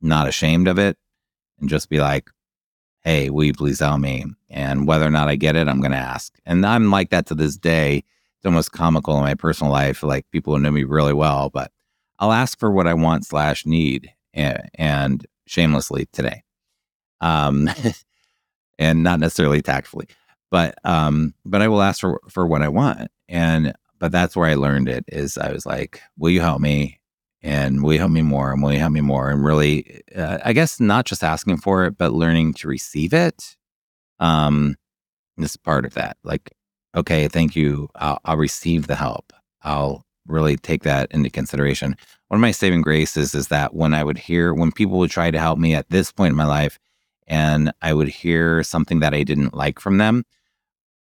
not 0.00 0.26
ashamed 0.26 0.68
of 0.68 0.78
it 0.78 0.96
and 1.60 1.68
just 1.68 1.90
be 1.90 2.00
like, 2.00 2.30
hey, 3.04 3.28
will 3.28 3.44
you 3.44 3.52
please 3.52 3.80
help 3.80 4.00
me? 4.00 4.24
And 4.48 4.86
whether 4.86 5.06
or 5.06 5.10
not 5.10 5.28
I 5.28 5.36
get 5.36 5.56
it, 5.56 5.68
I'm 5.68 5.80
going 5.80 5.92
to 5.92 5.98
ask. 5.98 6.34
And 6.46 6.64
I'm 6.64 6.90
like 6.90 7.10
that 7.10 7.26
to 7.26 7.34
this 7.34 7.56
day. 7.56 8.04
It's 8.42 8.46
almost 8.48 8.72
comical 8.72 9.16
in 9.18 9.22
my 9.22 9.34
personal 9.34 9.72
life. 9.72 10.02
Like 10.02 10.28
people 10.32 10.52
who 10.52 10.60
know 10.60 10.72
me 10.72 10.82
really 10.82 11.12
well, 11.12 11.48
but 11.48 11.70
I'll 12.18 12.32
ask 12.32 12.58
for 12.58 12.72
what 12.72 12.88
I 12.88 12.94
want 12.94 13.24
slash 13.24 13.64
need 13.64 14.12
and, 14.34 14.68
and 14.74 15.24
shamelessly 15.46 16.08
today. 16.12 16.42
Um, 17.20 17.70
and 18.80 19.04
not 19.04 19.20
necessarily 19.20 19.62
tactfully, 19.62 20.08
but, 20.50 20.74
um, 20.84 21.34
but 21.44 21.62
I 21.62 21.68
will 21.68 21.82
ask 21.82 22.00
for, 22.00 22.20
for 22.28 22.44
what 22.44 22.62
I 22.62 22.68
want. 22.68 23.12
And, 23.28 23.74
but 24.00 24.10
that's 24.10 24.34
where 24.34 24.50
I 24.50 24.54
learned 24.54 24.88
it 24.88 25.04
is 25.06 25.38
I 25.38 25.52
was 25.52 25.64
like, 25.64 26.00
will 26.18 26.30
you 26.30 26.40
help 26.40 26.60
me? 26.60 26.98
And 27.42 27.80
will 27.80 27.92
you 27.92 28.00
help 28.00 28.10
me 28.10 28.22
more? 28.22 28.50
And 28.52 28.60
will 28.60 28.72
you 28.72 28.80
help 28.80 28.90
me 28.90 29.02
more? 29.02 29.30
And 29.30 29.44
really, 29.44 30.02
uh, 30.16 30.38
I 30.44 30.52
guess 30.52 30.80
not 30.80 31.06
just 31.06 31.22
asking 31.22 31.58
for 31.58 31.84
it, 31.84 31.96
but 31.96 32.12
learning 32.12 32.54
to 32.54 32.66
receive 32.66 33.12
it. 33.12 33.56
Um, 34.18 34.74
is 35.38 35.56
part 35.56 35.84
of 35.84 35.94
that. 35.94 36.16
Like, 36.24 36.50
okay, 36.94 37.28
thank 37.28 37.56
you. 37.56 37.88
I'll, 37.94 38.18
I'll 38.24 38.36
receive 38.36 38.86
the 38.86 38.96
help. 38.96 39.32
I'll 39.62 40.04
really 40.26 40.56
take 40.56 40.82
that 40.82 41.10
into 41.10 41.30
consideration. 41.30 41.96
One 42.28 42.38
of 42.38 42.42
my 42.42 42.52
saving 42.52 42.82
graces 42.82 43.34
is 43.34 43.48
that 43.48 43.74
when 43.74 43.94
I 43.94 44.04
would 44.04 44.18
hear, 44.18 44.54
when 44.54 44.72
people 44.72 44.98
would 44.98 45.10
try 45.10 45.30
to 45.30 45.38
help 45.38 45.58
me 45.58 45.74
at 45.74 45.90
this 45.90 46.12
point 46.12 46.30
in 46.30 46.36
my 46.36 46.46
life, 46.46 46.78
and 47.26 47.72
I 47.82 47.94
would 47.94 48.08
hear 48.08 48.62
something 48.62 49.00
that 49.00 49.14
I 49.14 49.22
didn't 49.22 49.54
like 49.54 49.78
from 49.78 49.98
them, 49.98 50.24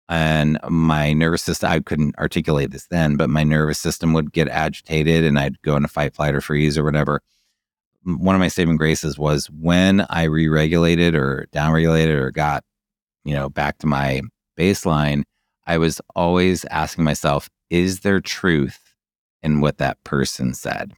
and 0.09 0.57
my 0.69 1.13
nervous 1.13 1.43
system, 1.43 1.69
I 1.69 1.79
couldn't 1.79 2.17
articulate 2.17 2.71
this 2.71 2.87
then, 2.87 3.17
but 3.17 3.29
my 3.29 3.43
nervous 3.43 3.79
system 3.79 4.13
would 4.13 4.31
get 4.31 4.47
agitated 4.47 5.25
and 5.25 5.37
I'd 5.37 5.61
go 5.63 5.75
into 5.75 5.89
fight, 5.89 6.15
flight, 6.15 6.33
or 6.33 6.41
freeze 6.41 6.77
or 6.77 6.83
whatever. 6.83 7.21
One 8.03 8.35
of 8.35 8.39
my 8.39 8.47
saving 8.47 8.77
graces 8.77 9.19
was 9.19 9.47
when 9.47 10.05
I 10.09 10.23
re 10.23 10.47
regulated 10.47 11.13
or 11.13 11.47
downregulated 11.51 12.15
or 12.15 12.31
got, 12.31 12.63
you 13.25 13.33
know, 13.33 13.49
back 13.49 13.79
to 13.79 13.87
my 13.87 14.21
baseline, 14.57 15.23
I 15.67 15.77
was 15.77 16.01
always 16.15 16.65
asking 16.65 17.03
myself, 17.03 17.49
is 17.69 17.99
there 17.99 18.21
truth 18.21 18.95
in 19.43 19.61
what 19.61 19.77
that 19.77 20.03
person 20.03 20.53
said? 20.53 20.93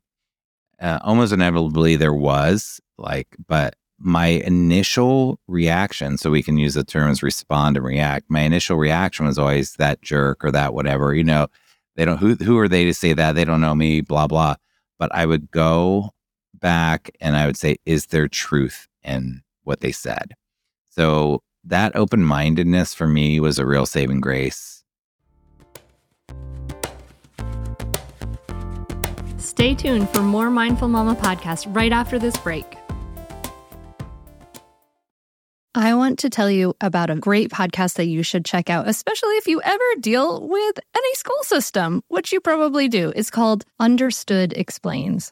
Uh, 0.80 1.00
almost 1.02 1.34
inevitably, 1.34 1.96
there 1.96 2.14
was, 2.14 2.80
like, 2.98 3.36
but 3.48 3.76
my 3.98 4.28
initial 4.28 5.40
reaction, 5.48 6.18
so 6.18 6.30
we 6.30 6.44
can 6.44 6.58
use 6.58 6.76
the 6.76 6.84
terms 6.86 7.22
respond 7.22 7.76
and 7.76 7.86
react. 7.86 8.28
My 8.30 8.42
initial 8.42 8.78
reaction 8.78 9.26
was 9.26 9.38
always 9.38 9.74
that 9.74 10.02
jerk 10.02 10.46
or 10.46 10.52
that 10.52 10.74
whatever, 10.74 11.14
you 11.14 11.24
know, 11.24 11.48
they 11.96 12.06
don't, 12.06 12.18
who, 12.18 12.36
who 12.36 12.58
are 12.60 12.70
they 12.70 12.86
to 12.86 12.94
say 12.94 13.12
that? 13.12 13.34
They 13.34 13.44
don't 13.44 13.60
know 13.60 13.76
me, 13.76 14.00
blah, 14.00 14.28
blah. 14.28 14.56
But 15.00 15.14
I 15.14 15.26
would 15.26 15.52
go 15.52 16.12
back 16.54 17.12
and 17.20 17.36
I 17.36 17.46
would 17.46 17.58
say, 17.58 17.78
is 17.86 18.06
there 18.08 18.28
truth 18.30 18.88
in 19.04 19.42
what 19.64 19.82
they 19.82 19.92
said? 19.92 20.34
So 20.92 21.42
that 21.64 21.96
open 21.96 22.24
mindedness 22.24 22.94
for 22.94 23.08
me 23.08 23.40
was 23.40 23.60
a 23.60 23.66
real 23.66 23.86
saving 23.86 24.22
grace. 24.22 24.84
Stay 29.38 29.76
tuned 29.76 30.10
for 30.10 30.22
more 30.22 30.50
Mindful 30.50 30.88
Mama 30.88 31.16
podcast 31.16 31.74
right 31.76 31.92
after 31.92 32.18
this 32.18 32.38
break. 32.38 32.78
I 35.76 35.94
want 35.94 36.20
to 36.20 36.30
tell 36.30 36.50
you 36.50 36.76
about 36.82 37.10
a 37.10 37.16
great 37.16 37.52
podcast 37.52 37.96
that 37.96 38.08
you 38.08 38.24
should 38.24 38.44
check 38.44 38.70
out, 38.70 38.88
especially 38.88 39.36
if 39.36 39.48
you 39.48 39.62
ever 39.62 39.84
deal 40.00 40.48
with 40.48 40.80
any 40.96 41.16
school 41.16 41.42
system, 41.44 42.02
which 42.08 42.32
you 42.32 42.42
probably 42.42 42.88
do. 42.88 43.14
It's 43.16 43.30
called 43.30 43.66
Understood 43.80 44.54
Explains. 44.54 45.32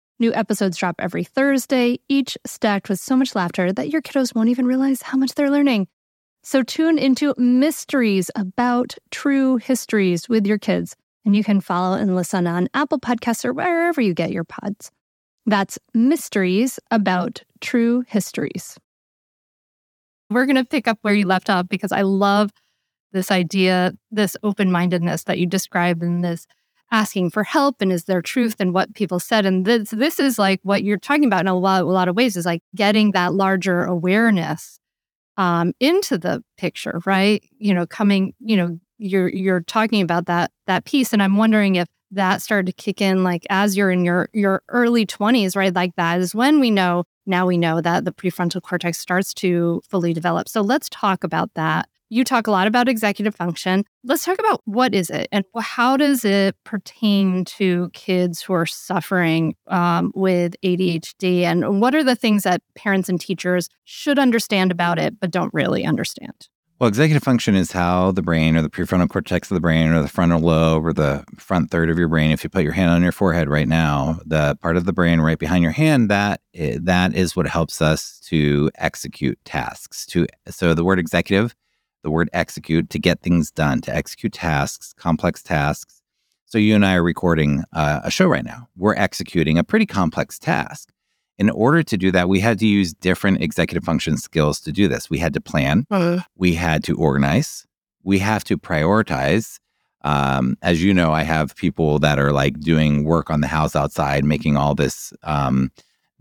New 0.21 0.31
episodes 0.35 0.77
drop 0.77 0.97
every 0.99 1.23
Thursday, 1.23 1.99
each 2.07 2.37
stacked 2.45 2.89
with 2.89 2.99
so 2.99 3.17
much 3.17 3.33
laughter 3.33 3.73
that 3.73 3.89
your 3.89 4.03
kiddos 4.03 4.35
won't 4.35 4.49
even 4.49 4.67
realize 4.67 5.01
how 5.01 5.17
much 5.17 5.33
they're 5.33 5.49
learning. 5.49 5.87
So 6.43 6.61
tune 6.61 6.99
into 6.99 7.33
mysteries 7.39 8.29
about 8.35 8.93
true 9.09 9.57
histories 9.57 10.29
with 10.29 10.45
your 10.45 10.59
kids, 10.59 10.95
and 11.25 11.35
you 11.35 11.43
can 11.43 11.59
follow 11.59 11.97
and 11.97 12.15
listen 12.15 12.45
on 12.45 12.67
Apple 12.75 12.99
Podcasts 12.99 13.43
or 13.43 13.51
wherever 13.51 13.99
you 13.99 14.13
get 14.13 14.31
your 14.31 14.43
pods. 14.43 14.91
That's 15.47 15.79
mysteries 15.95 16.79
about 16.91 17.41
true 17.59 18.03
histories. 18.07 18.77
We're 20.29 20.45
going 20.45 20.55
to 20.55 20.65
pick 20.65 20.87
up 20.87 20.99
where 21.01 21.15
you 21.15 21.25
left 21.25 21.49
off 21.49 21.67
because 21.67 21.91
I 21.91 22.03
love 22.03 22.51
this 23.11 23.31
idea, 23.31 23.93
this 24.11 24.37
open 24.43 24.71
mindedness 24.71 25.23
that 25.23 25.39
you 25.39 25.47
describe 25.47 26.03
in 26.03 26.21
this 26.21 26.45
asking 26.91 27.29
for 27.29 27.43
help 27.43 27.81
and 27.81 27.91
is 27.91 28.05
there 28.05 28.21
truth 28.21 28.59
in 28.59 28.73
what 28.73 28.93
people 28.93 29.19
said 29.19 29.45
and 29.45 29.65
this 29.65 29.91
this 29.91 30.19
is 30.19 30.37
like 30.37 30.59
what 30.63 30.83
you're 30.83 30.97
talking 30.97 31.25
about 31.25 31.41
in 31.41 31.47
a 31.47 31.57
lot 31.57 31.81
a 31.81 31.85
lot 31.85 32.07
of 32.07 32.15
ways 32.15 32.35
is 32.35 32.45
like 32.45 32.61
getting 32.75 33.11
that 33.11 33.33
larger 33.33 33.83
awareness 33.83 34.79
um, 35.37 35.73
into 35.79 36.17
the 36.17 36.43
picture 36.57 37.01
right? 37.05 37.43
You 37.57 37.73
know 37.73 37.85
coming 37.87 38.33
you 38.39 38.57
know 38.57 38.79
you're 38.97 39.29
you're 39.29 39.61
talking 39.61 40.01
about 40.01 40.27
that 40.27 40.51
that 40.67 40.85
piece 40.85 41.11
and 41.11 41.23
i'm 41.23 41.35
wondering 41.35 41.75
if 41.75 41.87
that 42.11 42.41
started 42.41 42.65
to 42.67 42.73
kick 42.73 43.01
in 43.01 43.23
like 43.23 43.45
as 43.49 43.75
you're 43.75 43.89
in 43.89 44.03
your 44.05 44.29
your 44.33 44.61
early 44.69 45.05
20s 45.05 45.55
right? 45.55 45.73
Like 45.73 45.95
that 45.95 46.19
is 46.19 46.35
when 46.35 46.59
we 46.59 46.69
know 46.69 47.05
now 47.25 47.45
we 47.45 47.57
know 47.57 47.81
that 47.81 48.05
the 48.05 48.11
prefrontal 48.11 48.61
cortex 48.61 48.97
starts 48.97 49.33
to 49.35 49.81
fully 49.89 50.13
develop. 50.13 50.49
So 50.49 50.61
let's 50.61 50.89
talk 50.89 51.23
about 51.23 51.51
that 51.55 51.87
you 52.11 52.25
talk 52.25 52.45
a 52.45 52.51
lot 52.51 52.67
about 52.67 52.89
executive 52.89 53.33
function. 53.33 53.85
Let's 54.03 54.25
talk 54.25 54.37
about 54.37 54.61
what 54.65 54.93
is 54.93 55.09
it 55.09 55.29
and 55.31 55.45
how 55.57 55.95
does 55.95 56.25
it 56.25 56.57
pertain 56.65 57.45
to 57.45 57.89
kids 57.93 58.41
who 58.41 58.51
are 58.51 58.65
suffering 58.65 59.55
um, 59.67 60.11
with 60.13 60.55
ADHD? 60.61 61.43
And 61.43 61.81
what 61.81 61.95
are 61.95 62.03
the 62.03 62.17
things 62.17 62.43
that 62.43 62.61
parents 62.75 63.07
and 63.07 63.19
teachers 63.19 63.69
should 63.85 64.19
understand 64.19 64.71
about 64.71 64.99
it, 64.99 65.21
but 65.21 65.31
don't 65.31 65.53
really 65.53 65.85
understand? 65.85 66.49
Well, 66.81 66.89
executive 66.89 67.23
function 67.23 67.55
is 67.55 67.71
how 67.71 68.11
the 68.11 68.23
brain 68.23 68.57
or 68.57 68.61
the 68.63 68.69
prefrontal 68.69 69.07
cortex 69.07 69.49
of 69.49 69.55
the 69.55 69.61
brain 69.61 69.93
or 69.93 70.01
the 70.01 70.09
frontal 70.09 70.41
lobe 70.41 70.83
or 70.83 70.93
the 70.93 71.23
front 71.37 71.69
third 71.69 71.91
of 71.91 71.97
your 71.97 72.07
brain, 72.07 72.31
if 72.31 72.43
you 72.43 72.49
put 72.49 72.63
your 72.63 72.73
hand 72.73 72.89
on 72.89 73.03
your 73.03 73.11
forehead 73.11 73.47
right 73.47 73.67
now, 73.67 74.19
the 74.25 74.57
part 74.61 74.75
of 74.75 74.85
the 74.85 74.91
brain 74.91 75.21
right 75.21 75.37
behind 75.37 75.61
your 75.61 75.71
hand, 75.71 76.09
that 76.09 76.41
that 76.55 77.13
is 77.13 77.35
what 77.35 77.47
helps 77.47 77.83
us 77.83 78.19
to 78.25 78.71
execute 78.75 79.37
tasks. 79.45 80.07
To 80.07 80.25
so 80.49 80.73
the 80.73 80.83
word 80.83 80.97
executive 80.97 81.55
the 82.03 82.11
word 82.11 82.29
execute 82.33 82.89
to 82.89 82.99
get 82.99 83.21
things 83.21 83.51
done, 83.51 83.81
to 83.81 83.95
execute 83.95 84.33
tasks, 84.33 84.93
complex 84.93 85.41
tasks. 85.43 86.01
So 86.45 86.57
you 86.57 86.75
and 86.75 86.85
I 86.85 86.95
are 86.95 87.03
recording 87.03 87.63
uh, 87.71 88.01
a 88.03 88.11
show 88.11 88.27
right 88.27 88.43
now. 88.43 88.67
We're 88.75 88.95
executing 88.95 89.57
a 89.57 89.63
pretty 89.63 89.85
complex 89.85 90.37
task. 90.37 90.91
In 91.37 91.49
order 91.49 91.81
to 91.81 91.97
do 91.97 92.11
that, 92.11 92.29
we 92.29 92.39
had 92.39 92.59
to 92.59 92.67
use 92.67 92.93
different 92.93 93.41
executive 93.41 93.83
function 93.83 94.17
skills 94.17 94.59
to 94.61 94.71
do 94.71 94.87
this. 94.87 95.09
We 95.09 95.17
had 95.17 95.33
to 95.33 95.41
plan, 95.41 95.87
uh-huh. 95.89 96.23
we 96.35 96.53
had 96.53 96.83
to 96.83 96.97
organize, 96.97 97.65
we 98.03 98.19
have 98.19 98.43
to 98.45 98.57
prioritize. 98.57 99.59
Um, 100.03 100.57
as 100.61 100.83
you 100.83 100.93
know, 100.93 101.13
I 101.13 101.23
have 101.23 101.55
people 101.55 101.99
that 101.99 102.19
are 102.19 102.31
like 102.31 102.59
doing 102.59 103.05
work 103.05 103.29
on 103.29 103.41
the 103.41 103.47
house 103.47 103.75
outside, 103.75 104.25
making 104.25 104.57
all 104.57 104.75
this 104.75 105.13
um, 105.23 105.71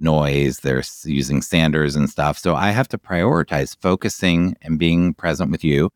noise. 0.01 0.61
They're 0.61 0.83
using 1.05 1.43
sanders 1.43 1.97
and 1.97 2.09
stuff. 2.09 2.39
So 2.39 2.55
I 2.55 2.71
have 2.71 2.89
to 2.89 2.99
prioritize 2.99 3.77
focusing 3.81 4.57
and 4.63 4.79
being 4.79 5.15
present 5.15 5.51
with 5.51 5.65
you. 5.65 5.91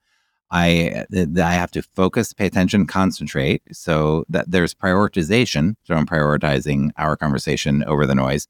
I 0.51 1.05
I 1.12 1.53
have 1.53 1.71
to 1.73 1.83
focus, 1.83 2.33
pay 2.33 2.47
attention, 2.47 2.87
concentrate. 2.87 3.62
So 3.73 4.25
that 4.29 4.51
there's 4.51 4.75
prioritization. 4.75 5.75
So 5.85 5.95
I'm 5.95 6.07
prioritizing 6.07 6.90
our 6.97 7.17
conversation 7.17 7.83
over 7.85 8.07
the 8.07 8.14
noise, 8.14 8.47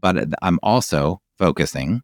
but 0.00 0.16
uh, 0.16 0.26
I'm 0.42 0.58
also 0.62 1.20
focusing. 1.38 2.02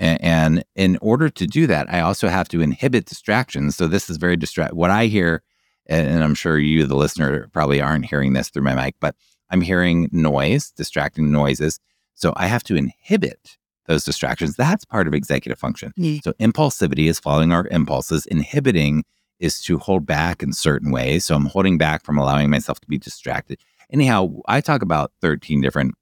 And 0.00 0.62
in 0.76 0.96
order 1.02 1.28
to 1.28 1.46
do 1.46 1.66
that, 1.66 1.92
I 1.92 2.00
also 2.00 2.28
have 2.28 2.48
to 2.50 2.60
inhibit 2.60 3.06
distractions. 3.06 3.74
So 3.74 3.88
this 3.88 4.08
is 4.08 4.16
very 4.16 4.36
distract. 4.36 4.74
What 4.74 4.90
I 4.90 5.06
hear, 5.06 5.42
and 5.86 6.22
I'm 6.22 6.36
sure 6.36 6.56
you, 6.56 6.86
the 6.86 6.94
listener, 6.94 7.48
probably 7.52 7.80
aren't 7.80 8.06
hearing 8.06 8.32
this 8.32 8.48
through 8.48 8.62
my 8.62 8.74
mic, 8.74 8.94
but 9.00 9.16
I'm 9.50 9.60
hearing 9.60 10.08
noise, 10.12 10.70
distracting 10.70 11.32
noises. 11.32 11.80
So 12.18 12.32
I 12.36 12.48
have 12.48 12.64
to 12.64 12.76
inhibit 12.76 13.56
those 13.86 14.04
distractions. 14.04 14.56
That's 14.56 14.84
part 14.84 15.06
of 15.06 15.14
executive 15.14 15.58
function. 15.58 15.92
Mm. 15.98 16.22
So 16.22 16.32
impulsivity 16.32 17.08
is 17.08 17.20
following 17.20 17.52
our 17.52 17.66
impulses. 17.70 18.26
Inhibiting 18.26 19.04
is 19.38 19.62
to 19.62 19.78
hold 19.78 20.04
back 20.04 20.42
in 20.42 20.52
certain 20.52 20.90
ways. 20.90 21.24
So 21.24 21.36
I'm 21.36 21.46
holding 21.46 21.78
back 21.78 22.04
from 22.04 22.18
allowing 22.18 22.50
myself 22.50 22.80
to 22.80 22.88
be 22.88 22.98
distracted. 22.98 23.60
Anyhow, 23.90 24.40
I 24.46 24.60
talk 24.60 24.82
about 24.82 25.12
13 25.22 25.60
different 25.60 25.94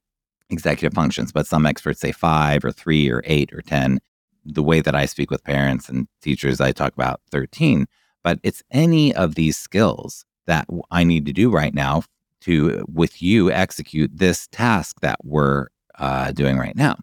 executive 0.49 0.95
functions, 0.95 1.33
but 1.33 1.47
some 1.47 1.67
experts 1.67 2.01
say 2.01 2.13
five 2.13 2.65
or 2.65 2.73
three 2.73 3.11
or 3.11 3.23
eight 3.27 3.53
or 3.53 3.61
10. 3.61 4.01
The 4.45 4.63
way 4.63 4.81
that 4.81 4.95
I 4.95 5.05
speak 5.05 5.31
with 5.31 5.45
parents 5.45 5.89
and 5.89 6.09
teachers, 6.23 6.61
I 6.61 6.73
talk 6.73 6.95
about 6.95 7.21
13. 7.31 7.87
But 8.25 8.41
it's 8.43 8.63
any 8.71 9.15
of 9.15 9.35
these 9.35 9.59
skills 9.59 10.25
that 10.47 10.67
I 10.91 11.05
need 11.05 11.27
to 11.27 11.33
do 11.33 11.51
right 11.51 11.75
now 11.75 12.05
to, 12.41 12.85
with 12.93 13.23
you, 13.23 13.51
execute 13.51 14.11
this 14.15 14.47
task 14.49 15.01
that 15.01 15.19
we're 15.25 15.69
uh, 15.99 16.33
doing 16.33 16.59
right 16.59 16.77
now. 16.77 16.97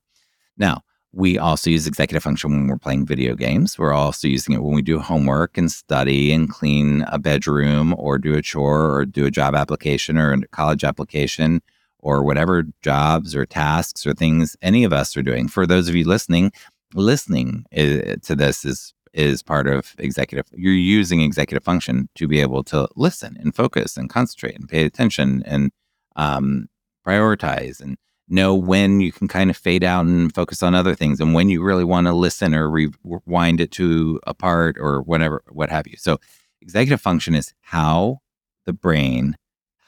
Now, 0.57 0.81
we 1.13 1.37
also 1.37 1.69
use 1.69 1.85
executive 1.85 2.23
function 2.23 2.51
when 2.51 2.67
we're 2.67 2.77
playing 2.77 3.05
video 3.05 3.35
games. 3.35 3.77
We're 3.77 3.93
also 3.93 4.27
using 4.27 4.55
it 4.55 4.63
when 4.63 4.73
we 4.73 4.81
do 4.81 4.99
homework 4.99 5.57
and 5.57 5.71
study 5.71 6.33
and 6.33 6.49
clean 6.49 7.03
a 7.03 7.19
bedroom 7.19 7.93
or 7.97 8.17
do 8.17 8.33
a 8.33 8.41
chore 8.41 8.95
or 8.95 9.05
do 9.05 9.25
a 9.25 9.31
job 9.31 9.53
application 9.53 10.17
or 10.17 10.33
a 10.33 10.47
college 10.47 10.83
application 10.83 11.61
or 11.99 12.23
whatever 12.23 12.63
jobs 12.81 13.35
or 13.35 13.45
tasks 13.45 14.07
or 14.07 14.13
things 14.13 14.57
any 14.63 14.83
of 14.83 14.91
us 14.91 15.15
are 15.15 15.21
doing. 15.21 15.47
For 15.47 15.67
those 15.67 15.87
of 15.87 15.95
you 15.95 16.03
listening, 16.03 16.51
listening 16.95 17.65
is, 17.71 18.19
to 18.23 18.35
this 18.35 18.65
is 18.65 18.93
is 19.13 19.43
part 19.43 19.67
of 19.67 19.93
executive. 19.99 20.47
You're 20.53 20.73
using 20.73 21.21
executive 21.21 21.63
function 21.63 22.09
to 22.15 22.27
be 22.27 22.41
able 22.41 22.63
to 22.63 22.87
listen 22.95 23.37
and 23.39 23.55
focus 23.55 23.95
and 23.95 24.09
concentrate 24.09 24.55
and 24.55 24.67
pay 24.67 24.85
attention 24.85 25.43
and 25.45 25.71
um, 26.15 26.67
prioritize 27.05 27.79
and 27.79 27.97
know 28.27 28.55
when 28.55 29.01
you 29.01 29.11
can 29.11 29.27
kind 29.27 29.49
of 29.49 29.57
fade 29.57 29.83
out 29.83 30.05
and 30.05 30.33
focus 30.33 30.63
on 30.63 30.73
other 30.73 30.95
things 30.95 31.19
and 31.19 31.33
when 31.33 31.49
you 31.49 31.61
really 31.63 31.83
want 31.83 32.07
to 32.07 32.13
listen 32.13 32.53
or 32.53 32.69
rewind 32.69 33.59
it 33.59 33.71
to 33.71 34.19
a 34.25 34.33
part 34.33 34.77
or 34.79 35.01
whatever 35.01 35.43
what 35.51 35.69
have 35.69 35.87
you. 35.87 35.97
So 35.97 36.19
executive 36.61 37.01
function 37.01 37.35
is 37.35 37.53
how 37.61 38.19
the 38.65 38.73
brain 38.73 39.35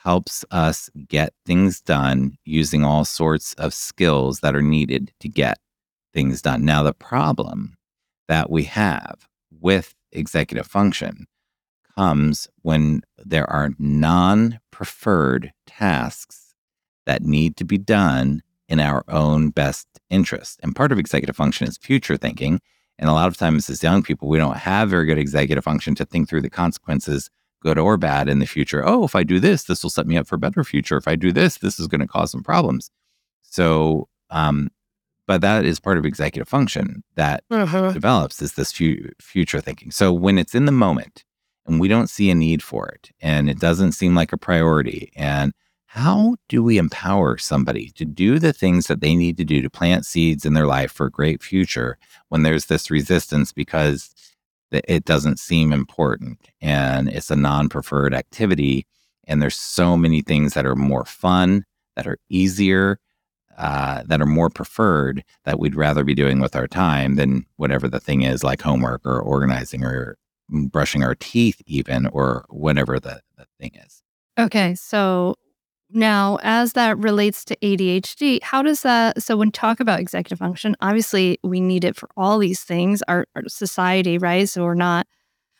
helps 0.04 0.45
us 0.52 0.89
get 1.08 1.34
things 1.45 1.82
done 1.82 2.38
using 2.45 2.84
all 2.84 3.06
sorts 3.06 3.54
of 3.54 3.74
skills 3.74 4.41
that 4.41 4.56
are 4.56 4.62
needed 4.62 5.12
to 5.19 5.28
get 5.28 5.58
things 6.13 6.41
done. 6.41 6.63
Now 6.63 6.84
the 6.84 6.93
problem 6.93 7.78
that 8.28 8.50
we 8.50 8.63
have 8.63 9.28
with 9.52 9.95
executive 10.12 10.67
function 10.67 11.26
comes 11.95 12.48
when 12.62 13.02
there 13.17 13.50
are 13.50 13.71
non 13.80 14.60
preferred 14.71 15.54
tasks 15.65 16.45
that 17.06 17.24
need 17.24 17.58
to 17.58 17.65
be 17.65 17.78
done 17.78 18.41
in 18.68 18.80
our 18.80 19.04
own 19.08 19.50
best 19.50 19.88
interest. 20.10 20.60
And 20.63 20.76
part 20.76 20.91
of 20.91 21.00
executive 21.00 21.36
function 21.36 21.68
is 21.68 21.78
future 21.78 22.18
thinking. 22.18 22.62
And 22.98 23.10
a 23.10 23.13
lot 23.13 23.28
of 23.28 23.38
times, 23.38 23.70
as 23.70 23.84
young 23.84 24.04
people, 24.04 24.28
we 24.28 24.38
don't 24.38 24.58
have 24.58 24.89
very 24.89 25.06
good 25.06 25.18
executive 25.18 25.63
function 25.63 25.96
to 25.96 26.06
think 26.06 26.30
through 26.30 26.41
the 26.41 26.50
consequences, 26.50 27.30
good 27.62 27.78
or 27.78 27.98
bad, 27.98 28.30
in 28.30 28.39
the 28.39 28.46
future. 28.46 28.88
Oh, 28.88 29.04
if 29.04 29.15
I 29.15 29.24
do 29.24 29.39
this, 29.39 29.65
this 29.65 29.84
will 29.84 29.89
set 29.89 30.08
me 30.08 30.18
up 30.18 30.28
for 30.28 30.36
a 30.36 30.39
better 30.39 30.63
future. 30.63 30.98
If 30.98 31.08
I 31.08 31.15
do 31.15 31.32
this, 31.32 31.58
this 31.58 31.80
is 31.80 31.88
going 31.88 32.02
to 32.02 32.08
cause 32.08 32.32
some 32.32 32.44
problems. 32.44 32.89
So, 33.41 34.08
um, 34.30 34.72
but 35.28 35.41
that 35.41 35.65
is 35.65 35.80
part 35.80 35.98
of 35.98 36.06
executive 36.06 36.48
function 36.48 37.04
that 37.15 37.44
uh-huh. 37.52 37.91
develops 37.91 38.41
is 38.41 38.54
this 38.54 38.72
fu- 38.72 39.10
future 39.20 39.60
thinking. 39.60 39.91
So 39.91 40.13
when 40.13 40.38
it's 40.38 40.56
in 40.56 40.65
the 40.65 40.72
moment 40.72 41.26
and 41.65 41.80
we 41.80 41.88
don't 41.88 42.10
see 42.10 42.30
a 42.30 42.36
need 42.36 42.63
for 42.63 42.88
it, 42.88 43.12
and 43.20 43.50
it 43.50 43.60
doesn't 43.60 43.94
seem 43.94 44.15
like 44.15 44.32
a 44.32 44.38
priority, 44.38 45.12
and 45.15 45.52
how 45.96 46.36
do 46.50 46.62
we 46.62 46.78
empower 46.78 47.38
somebody 47.38 47.90
to 47.92 48.04
do 48.04 48.38
the 48.38 48.52
things 48.52 48.88
that 48.88 49.00
they 49.00 49.16
need 49.16 49.38
to 49.38 49.46
do 49.46 49.62
to 49.62 49.70
plant 49.70 50.06
seeds 50.06 50.46
in 50.46 50.54
their 50.54 50.68
life 50.68 50.92
for 50.92 51.06
a 51.06 51.12
great 51.12 51.42
future 51.42 51.98
when 52.28 52.44
there's 52.44 52.66
this 52.66 52.92
resistance 52.92 53.54
because 53.54 54.14
it 54.72 55.06
doesn't 55.06 55.40
seem 55.40 55.72
important 55.72 56.38
and 56.60 57.08
it's 57.08 57.32
a 57.32 57.36
non-preferred 57.36 58.14
activity 58.14 58.86
and 59.26 59.42
there's 59.42 59.56
so 59.56 59.96
many 59.96 60.22
things 60.22 60.54
that 60.54 60.66
are 60.66 60.76
more 60.76 61.06
fun 61.06 61.64
that 61.96 62.06
are 62.06 62.18
easier 62.28 63.00
uh, 63.58 64.04
that 64.06 64.22
are 64.22 64.26
more 64.26 64.50
preferred 64.50 65.24
that 65.46 65.60
we'd 65.60 65.78
rather 65.78 66.04
be 66.04 66.14
doing 66.14 66.42
with 66.42 66.58
our 66.58 66.68
time 66.68 67.16
than 67.16 67.46
whatever 67.56 67.88
the 67.88 68.02
thing 68.02 68.24
is 68.24 68.44
like 68.44 68.62
homework 68.62 69.06
or 69.06 69.22
organizing 69.22 69.82
or 69.82 70.18
brushing 70.50 71.06
our 71.06 71.16
teeth 71.16 71.62
even 71.66 72.06
or 72.08 72.46
whatever 72.50 73.00
the, 73.00 73.22
the 73.38 73.46
thing 73.62 73.72
is. 73.76 74.04
Okay 74.38 74.76
so 74.76 75.36
now, 75.91 76.39
as 76.41 76.74
that 76.74 76.98
relates 76.98 77.45
to 77.45 77.56
ADHD, 77.58 78.41
how 78.41 78.62
does 78.62 78.82
that? 78.82 79.21
So, 79.21 79.38
when 79.38 79.52
talk 79.52 79.80
about 79.80 80.00
executive 80.00 80.39
function, 80.39 80.76
obviously 80.82 81.39
we 81.43 81.60
need 81.62 81.84
it 81.84 81.95
for 81.95 82.10
all 82.17 82.39
these 82.39 82.62
things. 82.62 83.04
Our, 83.08 83.28
our 83.36 83.43
society, 83.48 84.17
right? 84.17 84.50
So 84.50 84.63
we're 84.63 84.74
not, 84.74 85.08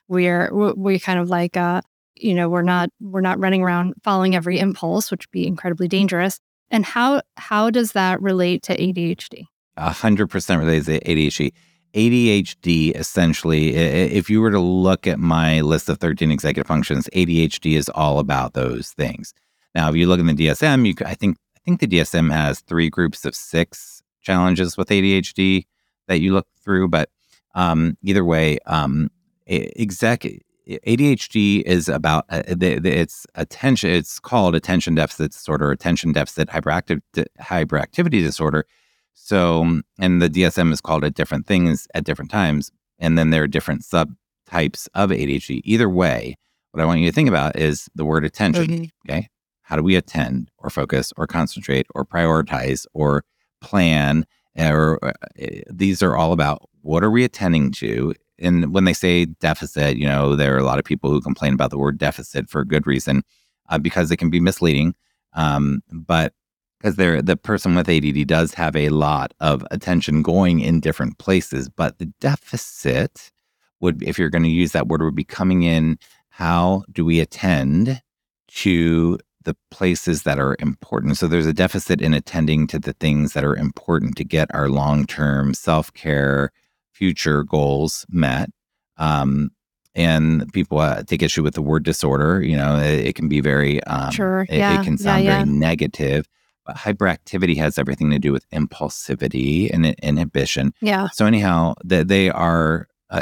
we're 0.08 0.52
we 0.52 1.00
kind 1.00 1.20
of 1.20 1.30
like, 1.30 1.56
uh, 1.56 1.82
you 2.16 2.34
know, 2.34 2.50
we're 2.50 2.64
not 2.64 2.90
we're 3.00 3.22
not 3.22 3.40
running 3.40 3.62
around 3.62 3.94
following 4.04 4.36
every 4.36 4.60
impulse, 4.60 5.12
which 5.12 5.28
would 5.28 5.32
be 5.32 5.46
incredibly 5.46 5.88
dangerous. 5.88 6.40
And 6.72 6.86
how 6.86 7.22
how 7.38 7.70
does 7.70 7.92
that 7.92 8.22
relate 8.22 8.64
to 8.64 8.78
ADHD? 8.78 9.46
A 9.78 9.92
hundred 9.92 10.28
percent 10.28 10.60
relates 10.60 10.88
to 10.88 11.00
ADHD. 11.02 11.54
ADHD 11.94 12.94
essentially, 12.94 13.74
if 13.74 14.30
you 14.30 14.42
were 14.42 14.52
to 14.52 14.60
look 14.60 15.08
at 15.08 15.18
my 15.18 15.62
list 15.62 15.88
of 15.88 15.98
13 15.98 16.30
executive 16.30 16.68
functions, 16.68 17.10
ADHD 17.14 17.78
is 17.78 17.88
all 17.88 18.20
about 18.20 18.54
those 18.54 18.90
things. 18.90 19.34
Now, 19.76 19.90
if 19.90 19.96
you 19.96 20.08
look 20.08 20.20
in 20.20 20.26
the 20.26 20.34
DSM, 20.34 20.88
you 20.88 20.96
I 21.06 21.14
think 21.14 21.38
I 21.56 21.60
think 21.66 21.82
the 21.82 21.88
DSM 21.88 22.32
has 22.32 22.62
three 22.62 22.90
groups 22.90 23.26
of 23.26 23.36
six 23.36 24.02
challenges 24.22 24.78
with 24.78 24.90
ADHD 24.90 25.66
that 26.08 26.22
you 26.22 26.34
look 26.34 26.48
through. 26.64 26.88
But 26.88 27.10
um, 27.54 27.98
either 28.02 28.24
way, 28.24 28.58
um, 28.66 29.12
exec 29.48 30.26
ADHD 30.68 31.62
is 31.64 31.88
about 31.88 32.26
uh, 32.30 32.42
the, 32.48 32.80
the, 32.80 32.92
it's 32.92 33.28
attention. 33.36 33.92
It's 33.92 34.20
called 34.20 34.56
attention 34.56 34.96
deficit 34.96 35.32
disorder, 35.32 35.72
attention 35.72 36.14
deficit 36.14 36.50
hyperactive 36.50 37.02
hyperactivity 37.40 38.24
disorder. 38.24 38.66
So, 39.14 39.82
and 40.00 40.22
the 40.22 40.30
DSM 40.30 40.72
is 40.72 40.82
called 40.82 41.04
at 41.04 41.14
different 41.14 41.48
things 41.48 41.88
at 41.94 42.04
different 42.04 42.32
times, 42.32 42.72
and 42.98 43.18
then 43.18 43.30
there 43.30 43.44
are 43.44 43.48
different 43.48 43.82
subtypes 43.82 44.88
of 44.94 45.10
ADHD. 45.10 45.62
Either 45.64 45.90
way, 45.90 46.36
what 46.72 46.82
I 46.82 46.86
want 46.86 47.00
you 47.00 47.10
to 47.10 47.16
think 47.16 47.30
about 47.30 47.56
is 47.58 47.90
the 47.96 48.06
word 48.06 48.26
attention. 48.26 48.64
Okay. 48.64 48.90
okay? 49.10 49.30
How 49.66 49.76
do 49.76 49.84
we 49.84 49.96
attend 49.96 50.50
or 50.60 50.70
focus 50.70 51.12
or 51.18 51.26
concentrate 51.28 51.88
or 51.96 52.06
prioritize 52.06 52.86
or 52.94 53.26
plan 53.62 54.26
or 54.58 55.04
uh, 55.04 55.12
eh, 55.38 55.62
these 55.70 56.02
are 56.02 56.16
all 56.16 56.32
about 56.32 56.70
what 56.82 57.04
are 57.04 57.12
we 57.12 57.24
attending 57.24 57.72
to? 57.72 58.14
And 58.40 58.74
when 58.74 58.86
they 58.86 58.94
say 58.94 59.26
deficit 59.26 59.98
you 59.98 60.06
know 60.06 60.36
there 60.36 60.56
are 60.56 60.60
a 60.60 60.64
lot 60.64 60.80
of 60.80 60.86
people 60.86 61.10
who 61.10 61.20
complain 61.20 61.54
about 61.54 61.72
the 61.72 61.80
word 61.80 61.98
deficit 61.98 62.50
for 62.50 62.62
a 62.62 62.68
good 62.68 62.86
reason 62.86 63.24
uh, 63.70 63.80
because 63.80 64.12
it 64.12 64.18
can 64.18 64.30
be 64.30 64.40
misleading 64.40 64.94
um, 65.34 65.82
but 65.92 66.34
because 66.80 66.98
they're 66.98 67.22
the 67.22 67.38
person 67.38 67.74
with 67.74 67.90
ADD 67.90 68.28
does 68.28 68.54
have 68.54 68.76
a 68.76 68.90
lot 68.90 69.34
of 69.40 69.66
attention 69.72 70.22
going 70.22 70.60
in 70.60 70.80
different 70.80 71.18
places 71.18 71.70
but 71.70 71.98
the 71.98 72.12
deficit 72.20 73.32
would 73.80 74.04
if 74.04 74.20
you're 74.20 74.30
going 74.30 74.44
to 74.44 74.50
use 74.50 74.74
that 74.74 74.88
word 74.88 75.02
would 75.02 75.16
be 75.16 75.24
coming 75.24 75.64
in 75.64 75.98
how 76.30 76.84
do 76.92 77.06
we 77.06 77.20
attend 77.22 78.02
to 78.48 79.18
the 79.46 79.56
places 79.72 80.24
that 80.24 80.40
are 80.40 80.56
important. 80.60 81.18
So 81.18 81.28
there's 81.28 81.46
a 81.46 81.54
deficit 81.54 82.02
in 82.02 82.14
attending 82.14 82.68
to 82.68 82.80
the 82.80 82.94
things 82.94 83.34
that 83.34 83.44
are 83.44 83.56
important 83.56 84.18
to 84.18 84.24
get 84.24 84.54
our 84.54 84.70
long 84.70 85.06
term 85.06 85.54
self 85.54 85.94
care 85.94 86.52
future 86.92 87.44
goals 87.44 88.06
met. 88.10 88.50
Um, 88.98 89.52
and 89.94 90.52
people 90.52 90.80
uh, 90.80 91.04
take 91.04 91.24
issue 91.24 91.42
with 91.42 91.54
the 91.54 91.62
word 91.62 91.84
disorder. 91.84 92.42
You 92.42 92.58
know, 92.58 92.78
it, 92.78 93.08
it 93.08 93.16
can 93.16 93.30
be 93.30 93.40
very, 93.40 93.82
um, 93.86 94.12
sure, 94.12 94.42
it, 94.42 94.58
yeah. 94.58 94.82
it 94.82 94.84
can 94.84 94.98
sound 94.98 95.24
yeah, 95.24 95.38
very 95.38 95.50
negative. 95.50 96.28
But 96.66 96.78
hyperactivity 96.78 97.56
has 97.58 97.78
everything 97.78 98.10
to 98.10 98.20
do 98.20 98.34
with 98.34 98.50
impulsivity 98.50 99.70
and 99.72 99.86
inhibition. 100.02 100.74
Yeah. 100.82 101.10
So 101.10 101.26
anyhow, 101.26 101.76
that 101.84 102.08
they 102.08 102.30
are 102.30 102.88
uh, 103.10 103.22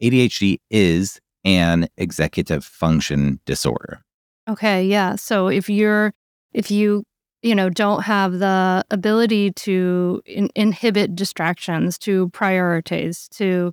ADHD 0.00 0.60
is 0.70 1.20
an 1.44 1.88
executive 1.96 2.64
function 2.64 3.40
disorder. 3.44 4.04
Okay, 4.50 4.84
yeah. 4.84 5.14
So 5.16 5.48
if 5.48 5.68
you're 5.70 6.12
if 6.52 6.70
you 6.70 7.04
you 7.42 7.54
know 7.54 7.70
don't 7.70 8.02
have 8.02 8.38
the 8.40 8.84
ability 8.90 9.52
to 9.52 10.20
in- 10.26 10.50
inhibit 10.56 11.14
distractions, 11.14 11.98
to 11.98 12.28
prioritize, 12.30 13.28
to 13.36 13.72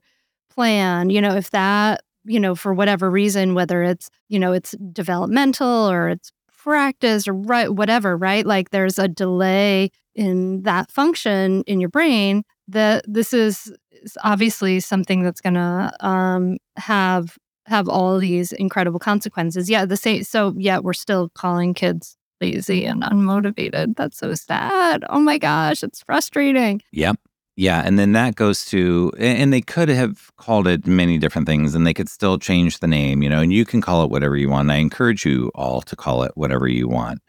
plan, 0.50 1.10
you 1.10 1.22
know, 1.22 1.36
if 1.36 1.50
that 1.52 2.02
you 2.26 2.40
know 2.40 2.54
for 2.56 2.74
whatever 2.74 3.10
reason, 3.10 3.56
whether 3.56 3.82
it's 3.84 4.10
you 4.30 4.40
know 4.40 4.52
it's 4.54 4.76
developmental 4.94 5.90
or 5.90 6.10
it's 6.10 6.32
practice 6.56 7.28
or 7.28 7.34
right 7.34 7.74
whatever, 7.74 8.16
right? 8.16 8.46
Like 8.46 8.70
there's 8.70 9.00
a 9.00 9.08
delay 9.08 9.90
in 10.16 10.64
that 10.64 10.92
function 10.92 11.64
in 11.66 11.80
your 11.80 11.90
brain. 11.90 12.44
That 12.68 13.06
this 13.08 13.34
is, 13.34 13.74
is 13.92 14.18
obviously 14.24 14.82
something 14.82 15.24
that's 15.24 15.40
going 15.40 15.54
to 15.54 15.94
um, 16.02 16.58
have 16.76 17.38
have 17.68 17.88
all 17.88 18.18
these 18.20 18.52
incredible 18.54 19.00
consequences. 19.00 19.70
Yeah, 19.70 19.86
the 19.86 19.98
same. 19.98 20.24
So 20.24 20.54
yeah, 20.58 20.80
we're 20.80 20.94
still 20.94 21.30
calling 21.30 21.74
kids 21.74 22.18
lazy 22.42 22.86
and 22.86 23.04
unmotivated. 23.04 23.96
That's 23.96 24.18
so 24.18 24.34
sad. 24.34 25.04
Oh 25.10 25.20
my 25.20 25.38
gosh, 25.38 25.84
it's 25.84 26.02
frustrating. 26.04 26.82
Yep. 26.92 27.20
Yeah, 27.60 27.82
and 27.84 27.98
then 27.98 28.12
that 28.12 28.36
goes 28.36 28.66
to, 28.68 29.12
and 29.18 29.52
they 29.52 29.62
could 29.62 29.90
have 29.90 30.30
called 30.38 30.68
it 30.68 30.86
many 30.86 31.18
different 31.18 31.48
things, 31.48 31.74
and 31.74 31.88
they 31.88 31.94
could 31.94 32.08
still 32.08 32.38
change 32.38 32.80
the 32.80 32.88
name, 32.88 33.24
you 33.24 33.30
know. 33.30 33.42
And 33.42 33.52
you 33.52 33.66
can 33.66 33.82
call 33.82 34.04
it 34.04 34.12
whatever 34.12 34.38
you 34.38 34.48
want. 34.48 34.70
I 34.70 34.76
encourage 34.76 35.26
you 35.26 35.52
all 35.56 35.82
to 35.82 35.96
call 35.96 36.22
it 36.22 36.34
whatever 36.36 36.68
you 36.68 36.88
want, 36.88 37.20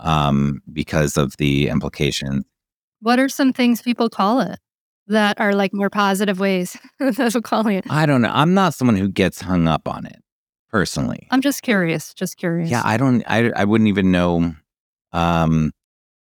um, 0.00 0.60
because 0.70 1.16
of 1.16 1.38
the 1.38 1.70
implications. 1.70 2.44
What 3.00 3.18
are 3.18 3.30
some 3.30 3.54
things 3.54 3.80
people 3.80 4.10
call 4.10 4.40
it? 4.40 4.58
That 5.08 5.40
are 5.40 5.54
like 5.54 5.72
more 5.74 5.90
positive 5.90 6.40
ways 6.40 6.76
of 7.00 7.42
calling 7.42 7.76
it? 7.76 7.84
I 7.90 8.06
don't 8.06 8.22
know. 8.22 8.32
I'm 8.32 8.54
not 8.54 8.74
someone 8.74 8.96
who 8.96 9.08
gets 9.08 9.40
hung 9.40 9.68
up 9.68 9.88
on 9.88 10.06
it 10.06 10.22
personally. 10.70 11.26
I'm 11.30 11.40
just 11.40 11.62
curious. 11.62 12.14
Just 12.14 12.36
curious. 12.36 12.70
Yeah, 12.70 12.82
I 12.84 12.96
don't. 12.96 13.22
I 13.26 13.50
I 13.50 13.64
wouldn't 13.64 13.88
even 13.88 14.10
know. 14.12 14.54
Um, 15.12 15.72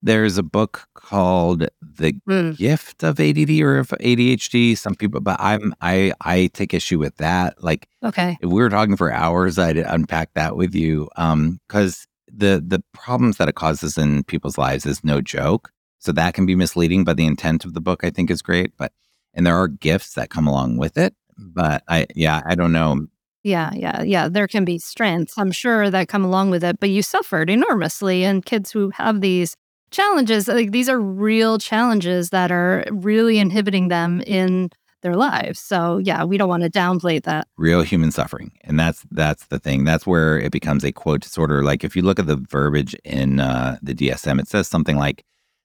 there's 0.01 0.37
a 0.37 0.43
book 0.43 0.85
called 0.95 1.61
The 1.81 2.13
mm. 2.27 2.57
Gift 2.57 3.03
of 3.03 3.21
ADD 3.21 3.49
or 3.61 3.77
of 3.77 3.87
ADHD. 4.01 4.77
Some 4.77 4.95
people, 4.95 5.21
but 5.21 5.37
I'm 5.39 5.73
I 5.81 6.11
I 6.21 6.49
take 6.53 6.73
issue 6.73 6.99
with 6.99 7.15
that. 7.17 7.63
Like, 7.63 7.87
okay, 8.03 8.37
if 8.41 8.49
we 8.49 8.61
were 8.61 8.69
talking 8.69 8.97
for 8.97 9.11
hours, 9.11 9.57
I'd 9.57 9.77
unpack 9.77 10.33
that 10.33 10.57
with 10.57 10.75
you. 10.75 11.09
Um, 11.15 11.59
because 11.67 12.05
the 12.27 12.63
the 12.65 12.83
problems 12.93 13.37
that 13.37 13.47
it 13.47 13.55
causes 13.55 13.97
in 13.97 14.23
people's 14.25 14.57
lives 14.57 14.85
is 14.85 15.03
no 15.03 15.21
joke. 15.21 15.71
So 16.03 16.11
that 16.11 16.33
can 16.33 16.45
be 16.45 16.55
misleading, 16.55 17.03
but 17.03 17.17
the 17.17 17.25
intent 17.25 17.63
of 17.65 17.73
the 17.73 17.81
book 17.81 18.03
I 18.03 18.09
think 18.09 18.29
is 18.29 18.41
great. 18.41 18.75
But 18.77 18.91
and 19.33 19.45
there 19.45 19.55
are 19.55 19.67
gifts 19.67 20.13
that 20.13 20.29
come 20.29 20.47
along 20.47 20.77
with 20.77 20.97
it. 20.97 21.15
But 21.37 21.83
I 21.87 22.07
yeah, 22.15 22.41
I 22.45 22.55
don't 22.55 22.71
know. 22.71 23.07
Yeah, 23.43 23.71
yeah, 23.73 24.03
yeah. 24.03 24.29
There 24.29 24.47
can 24.47 24.63
be 24.63 24.79
strengths, 24.79 25.37
I'm 25.37 25.51
sure, 25.51 25.89
that 25.89 26.07
come 26.07 26.23
along 26.23 26.49
with 26.49 26.63
it, 26.63 26.79
but 26.79 26.89
you 26.89 27.01
suffered 27.01 27.49
enormously. 27.49 28.23
And 28.23 28.45
kids 28.45 28.71
who 28.71 28.89
have 28.91 29.19
these 29.19 29.57
challenges. 29.93 30.49
Like 30.49 30.71
these 30.71 30.89
are 30.89 30.99
real 30.99 31.57
challenges 31.57 32.31
that 32.31 32.51
are 32.51 32.83
really 32.91 33.39
inhibiting 33.39 33.87
them 33.87 34.21
in 34.21 34.71
their 35.01 35.15
lives. 35.15 35.59
So 35.59 35.99
yeah, 35.99 36.23
we 36.23 36.37
don't 36.37 36.49
want 36.49 36.63
to 36.63 36.69
downplay 36.69 37.23
that. 37.23 37.47
Real 37.57 37.81
human 37.81 38.11
suffering. 38.11 38.51
And 38.61 38.77
that's 38.77 39.05
that's 39.11 39.45
the 39.47 39.59
thing. 39.59 39.85
That's 39.85 40.05
where 40.05 40.37
it 40.39 40.51
becomes 40.51 40.83
a 40.83 40.91
quote 40.91 41.21
disorder. 41.21 41.63
Like 41.63 41.83
if 41.83 41.95
you 41.95 42.01
look 42.01 42.19
at 42.19 42.27
the 42.27 42.37
verbiage 42.49 42.95
in 43.05 43.39
uh, 43.39 43.77
the 43.81 43.93
DSM, 43.93 44.39
it 44.39 44.47
says 44.47 44.67
something 44.67 44.97
like 44.97 45.23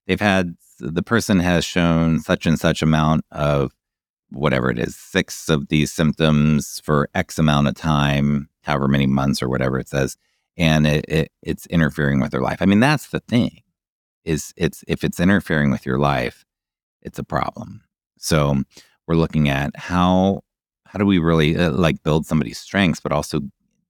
they've 0.09 0.21
had 0.21 0.57
the 0.81 1.03
person 1.03 1.39
has 1.39 1.65
shown 1.65 2.19
such 2.19 2.47
and 2.47 2.59
such 2.59 2.83
amount 2.83 3.25
of 3.31 3.73
whatever 4.31 4.71
it 4.71 4.79
is, 4.79 4.97
six 4.97 5.49
of 5.49 5.69
these 5.69 5.93
symptoms 5.93 6.81
for 6.85 7.09
X 7.15 7.39
amount 7.39 7.69
of 7.69 7.75
time, 7.75 8.49
however 8.63 8.89
many 8.89 9.07
months 9.07 9.43
or 9.43 9.49
whatever 9.49 9.79
it 9.79 9.89
says, 9.89 10.17
and 10.57 10.87
it, 10.87 11.05
it 11.09 11.33
it's 11.43 11.67
interfering 11.67 12.21
with 12.21 12.33
their 12.33 12.43
life. 12.43 12.61
I 12.61 12.67
mean, 12.67 12.81
that's 12.81 13.09
the 13.09 13.21
thing. 13.21 13.63
Is 14.25 14.53
it's 14.57 14.83
if 14.89 15.05
it's 15.05 15.21
interfering 15.21 15.71
with 15.71 15.87
your 15.87 15.99
life, 15.99 16.45
it's 17.03 17.19
a 17.19 17.25
problem. 17.25 17.83
So 18.19 18.63
we're 19.07 19.15
looking 19.15 19.49
at 19.49 19.77
how 19.77 20.43
how 20.87 20.99
do 20.99 21.07
we 21.07 21.19
really 21.19 21.57
uh, 21.57 21.71
like 21.71 22.03
build 22.03 22.27
somebody's 22.27 22.59
strengths, 22.59 23.01
but 23.01 23.13
also 23.13 23.41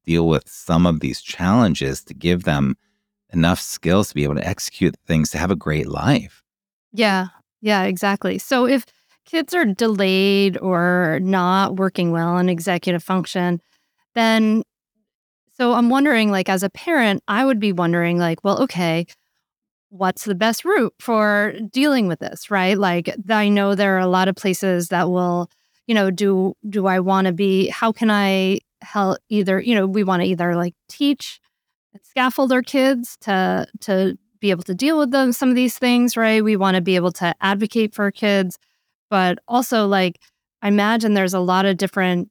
deal 0.04 0.28
with 0.28 0.48
some 0.48 0.86
of 0.86 1.00
these 1.00 1.20
challenges 1.20 2.02
to 2.04 2.14
give 2.14 2.44
them 2.44 2.76
enough 3.32 3.60
skills 3.60 4.08
to 4.08 4.14
be 4.14 4.24
able 4.24 4.36
to 4.36 4.46
execute 4.46 4.96
things 5.06 5.30
to 5.30 5.38
have 5.38 5.50
a 5.50 5.56
great 5.56 5.88
life. 5.88 6.42
Yeah, 6.92 7.28
yeah, 7.60 7.84
exactly. 7.84 8.38
So 8.38 8.66
if 8.66 8.84
kids 9.26 9.54
are 9.54 9.64
delayed 9.64 10.56
or 10.58 11.20
not 11.22 11.76
working 11.76 12.12
well 12.12 12.38
in 12.38 12.48
executive 12.48 13.02
function, 13.02 13.60
then 14.14 14.62
so 15.52 15.72
I'm 15.72 15.90
wondering, 15.90 16.30
like, 16.30 16.48
as 16.48 16.62
a 16.62 16.70
parent, 16.70 17.20
I 17.26 17.44
would 17.44 17.58
be 17.58 17.72
wondering, 17.72 18.16
like, 18.18 18.44
well, 18.44 18.62
okay, 18.62 19.06
what's 19.90 20.24
the 20.24 20.36
best 20.36 20.64
route 20.64 20.94
for 21.00 21.54
dealing 21.72 22.06
with 22.06 22.20
this, 22.20 22.48
right? 22.50 22.78
Like, 22.78 23.14
I 23.28 23.48
know 23.48 23.74
there 23.74 23.96
are 23.96 24.00
a 24.00 24.06
lot 24.06 24.28
of 24.28 24.36
places 24.36 24.88
that 24.88 25.10
will, 25.10 25.50
you 25.88 25.94
know, 25.94 26.10
do 26.12 26.54
do 26.68 26.86
I 26.86 27.00
want 27.00 27.26
to 27.26 27.32
be? 27.32 27.68
How 27.68 27.90
can 27.92 28.10
I 28.10 28.60
help? 28.82 29.18
Either, 29.30 29.60
you 29.60 29.74
know, 29.74 29.86
we 29.86 30.04
want 30.04 30.22
to 30.22 30.28
either 30.28 30.54
like 30.54 30.74
teach, 30.88 31.40
scaffold 32.04 32.52
our 32.52 32.62
kids 32.62 33.16
to 33.22 33.66
to 33.80 34.18
be 34.40 34.50
able 34.50 34.62
to 34.62 34.74
deal 34.74 34.98
with 34.98 35.10
them 35.10 35.32
some 35.32 35.48
of 35.48 35.56
these 35.56 35.78
things, 35.78 36.16
right? 36.16 36.44
We 36.44 36.56
want 36.56 36.76
to 36.76 36.80
be 36.80 36.94
able 36.94 37.10
to 37.12 37.34
advocate 37.40 37.94
for 37.94 38.10
kids 38.10 38.58
but 39.10 39.38
also 39.48 39.86
like 39.86 40.20
I 40.62 40.68
imagine 40.68 41.14
there's 41.14 41.34
a 41.34 41.40
lot 41.40 41.66
of 41.66 41.76
different 41.76 42.30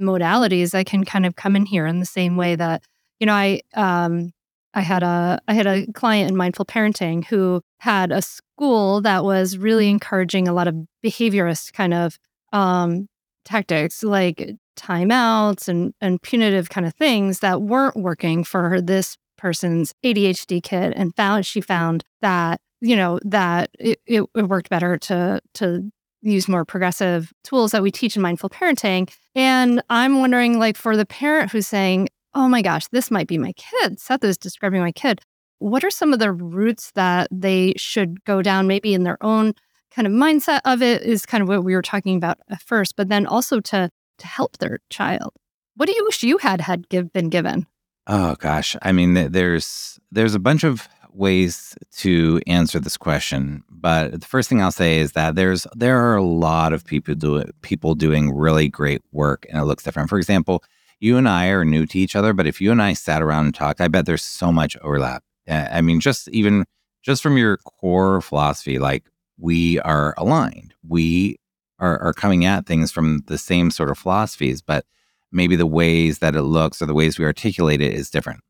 modalities 0.00 0.70
that 0.70 0.86
can 0.86 1.04
kind 1.04 1.26
of 1.26 1.36
come 1.36 1.56
in 1.56 1.66
here 1.66 1.86
in 1.86 2.00
the 2.00 2.06
same 2.06 2.36
way 2.36 2.54
that 2.56 2.82
you 3.18 3.26
know 3.26 3.34
I 3.34 3.60
um 3.74 4.32
I 4.74 4.82
had 4.82 5.02
a 5.02 5.40
I 5.48 5.54
had 5.54 5.66
a 5.66 5.86
client 5.92 6.30
in 6.30 6.36
mindful 6.36 6.66
parenting 6.66 7.24
who 7.24 7.62
had 7.78 8.12
a 8.12 8.22
school 8.22 9.00
that 9.02 9.24
was 9.24 9.56
really 9.56 9.88
encouraging 9.88 10.48
a 10.48 10.52
lot 10.52 10.68
of 10.68 10.74
behaviorist 11.04 11.72
kind 11.72 11.94
of 11.94 12.18
um 12.52 13.08
tactics 13.44 14.02
like 14.02 14.54
timeouts 14.76 15.68
and 15.68 15.92
and 16.00 16.20
punitive 16.22 16.70
kind 16.70 16.86
of 16.86 16.94
things 16.94 17.40
that 17.40 17.62
weren't 17.62 17.96
working 17.96 18.44
for 18.44 18.80
this 18.80 19.16
person's 19.36 19.94
ADHD 20.04 20.62
kid 20.62 20.92
and 20.94 21.14
found 21.14 21.44
she 21.44 21.60
found 21.60 22.04
that 22.22 22.60
you 22.80 22.96
know 22.96 23.18
that 23.24 23.70
it, 23.78 23.98
it, 24.06 24.26
worked 24.34 24.70
better 24.70 24.96
to 24.98 25.40
to 25.54 25.90
use 26.22 26.48
more 26.48 26.64
progressive 26.64 27.32
tools 27.44 27.72
that 27.72 27.82
we 27.82 27.90
teach 27.90 28.16
in 28.16 28.22
mindful 28.22 28.50
parenting. 28.50 29.08
And 29.34 29.82
I'm 29.90 30.18
wondering, 30.18 30.58
like, 30.58 30.76
for 30.76 30.96
the 30.96 31.06
parent 31.06 31.52
who's 31.52 31.68
saying, 31.68 32.08
oh 32.34 32.48
my 32.48 32.62
gosh, 32.62 32.86
this 32.88 33.10
might 33.10 33.28
be 33.28 33.38
my 33.38 33.52
kid, 33.52 34.00
Seth 34.00 34.24
is 34.24 34.36
describing 34.36 34.80
my 34.80 34.92
kid. 34.92 35.20
What 35.58 35.84
are 35.84 35.90
some 35.90 36.12
of 36.12 36.18
the 36.18 36.32
routes 36.32 36.90
that 36.92 37.28
they 37.30 37.74
should 37.76 38.22
go 38.24 38.42
down, 38.42 38.66
maybe 38.66 38.92
in 38.92 39.04
their 39.04 39.22
own 39.22 39.54
kind 39.90 40.06
of 40.06 40.12
mindset 40.12 40.60
of 40.64 40.82
it, 40.82 41.02
is 41.02 41.24
kind 41.24 41.42
of 41.42 41.48
what 41.48 41.64
we 41.64 41.74
were 41.74 41.82
talking 41.82 42.16
about 42.16 42.38
at 42.50 42.60
first, 42.60 42.94
but 42.96 43.08
then 43.08 43.26
also 43.26 43.60
to 43.60 43.88
to 44.18 44.26
help 44.26 44.58
their 44.58 44.80
child. 44.90 45.32
What 45.76 45.86
do 45.86 45.94
you 45.94 46.04
wish 46.04 46.22
you 46.22 46.38
had 46.38 46.60
had 46.62 46.88
give, 46.88 47.12
been 47.12 47.28
given? 47.28 47.66
Oh 48.06 48.36
gosh, 48.36 48.76
I 48.82 48.92
mean, 48.92 49.14
there's 49.32 49.98
there's 50.12 50.34
a 50.34 50.38
bunch 50.38 50.64
of 50.64 50.88
ways 51.12 51.74
to 51.96 52.40
answer 52.46 52.78
this 52.78 52.96
question, 52.96 53.64
but 53.68 54.20
the 54.20 54.26
first 54.26 54.48
thing 54.48 54.62
I'll 54.62 54.70
say 54.70 54.98
is 54.98 55.12
that 55.12 55.34
there's 55.34 55.66
there 55.74 56.00
are 56.00 56.16
a 56.16 56.22
lot 56.22 56.72
of 56.72 56.84
people 56.84 57.14
do 57.14 57.44
people 57.62 57.94
doing 57.94 58.34
really 58.34 58.68
great 58.68 59.02
work, 59.12 59.44
and 59.48 59.60
it 59.60 59.64
looks 59.64 59.82
different. 59.82 60.08
For 60.08 60.18
example, 60.18 60.62
you 61.00 61.16
and 61.16 61.28
I 61.28 61.48
are 61.48 61.64
new 61.64 61.84
to 61.86 61.98
each 61.98 62.14
other, 62.16 62.32
but 62.32 62.46
if 62.46 62.60
you 62.60 62.70
and 62.70 62.80
I 62.80 62.92
sat 62.92 63.22
around 63.22 63.46
and 63.46 63.54
talked, 63.54 63.80
I 63.80 63.88
bet 63.88 64.06
there's 64.06 64.24
so 64.24 64.52
much 64.52 64.76
overlap. 64.82 65.24
I 65.48 65.80
mean, 65.80 66.00
just 66.00 66.28
even 66.28 66.64
just 67.02 67.22
from 67.22 67.36
your 67.36 67.58
core 67.58 68.20
philosophy, 68.20 68.78
like 68.78 69.04
we 69.38 69.80
are 69.80 70.14
aligned. 70.16 70.74
We 70.86 71.38
are, 71.78 71.98
are 72.00 72.12
coming 72.12 72.44
at 72.44 72.66
things 72.66 72.90
from 72.90 73.22
the 73.26 73.38
same 73.38 73.70
sort 73.70 73.90
of 73.90 73.98
philosophies, 73.98 74.62
but 74.62 74.84
maybe 75.32 75.56
the 75.56 75.66
ways 75.66 76.20
that 76.20 76.34
it 76.34 76.42
looks 76.42 76.80
or 76.80 76.86
the 76.86 76.94
ways 76.94 77.18
we 77.18 77.24
articulate 77.24 77.80
it 77.80 77.92
is 77.92 78.10
different 78.10 78.40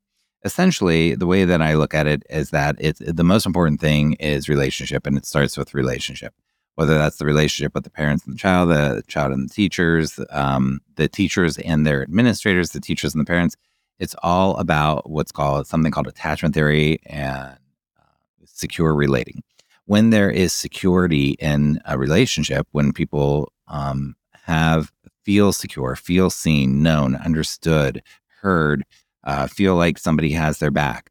essentially 0.46 1.16
the 1.16 1.26
way 1.26 1.44
that 1.44 1.60
I 1.60 1.74
look 1.74 1.92
at 1.92 2.06
it 2.06 2.22
is 2.30 2.50
that 2.50 2.76
it's 2.78 3.00
the 3.04 3.24
most 3.24 3.46
important 3.46 3.80
thing 3.80 4.14
is 4.14 4.48
relationship 4.48 5.06
and 5.06 5.18
it 5.18 5.26
starts 5.26 5.58
with 5.58 5.74
relationship. 5.74 6.32
Whether 6.76 6.96
that's 6.96 7.16
the 7.16 7.24
relationship 7.24 7.74
with 7.74 7.84
the 7.84 7.90
parents 7.90 8.24
and 8.24 8.34
the 8.34 8.38
child, 8.38 8.70
the 8.70 9.02
child 9.08 9.32
and 9.32 9.48
the 9.48 9.52
teachers, 9.52 10.20
um, 10.30 10.80
the 10.94 11.08
teachers 11.08 11.58
and 11.58 11.86
their 11.86 12.02
administrators, 12.02 12.70
the 12.70 12.80
teachers 12.80 13.12
and 13.12 13.20
the 13.20 13.26
parents, 13.26 13.56
it's 13.98 14.14
all 14.22 14.56
about 14.58 15.10
what's 15.10 15.32
called 15.32 15.66
something 15.66 15.90
called 15.90 16.06
attachment 16.06 16.54
theory 16.54 17.00
and 17.06 17.56
uh, 17.98 18.02
secure 18.44 18.94
relating. 18.94 19.42
When 19.86 20.10
there 20.10 20.30
is 20.30 20.52
security 20.52 21.36
in 21.38 21.80
a 21.84 21.96
relationship, 21.96 22.66
when 22.72 22.92
people 22.92 23.52
um, 23.68 24.16
have 24.44 24.92
feel 25.24 25.52
secure, 25.52 25.96
feel 25.96 26.30
seen, 26.30 26.82
known, 26.82 27.16
understood, 27.16 28.02
heard, 28.40 28.84
uh, 29.24 29.46
feel 29.48 29.74
like 29.74 29.98
somebody 29.98 30.30
has 30.32 30.58
their 30.58 30.70
back, 30.70 31.10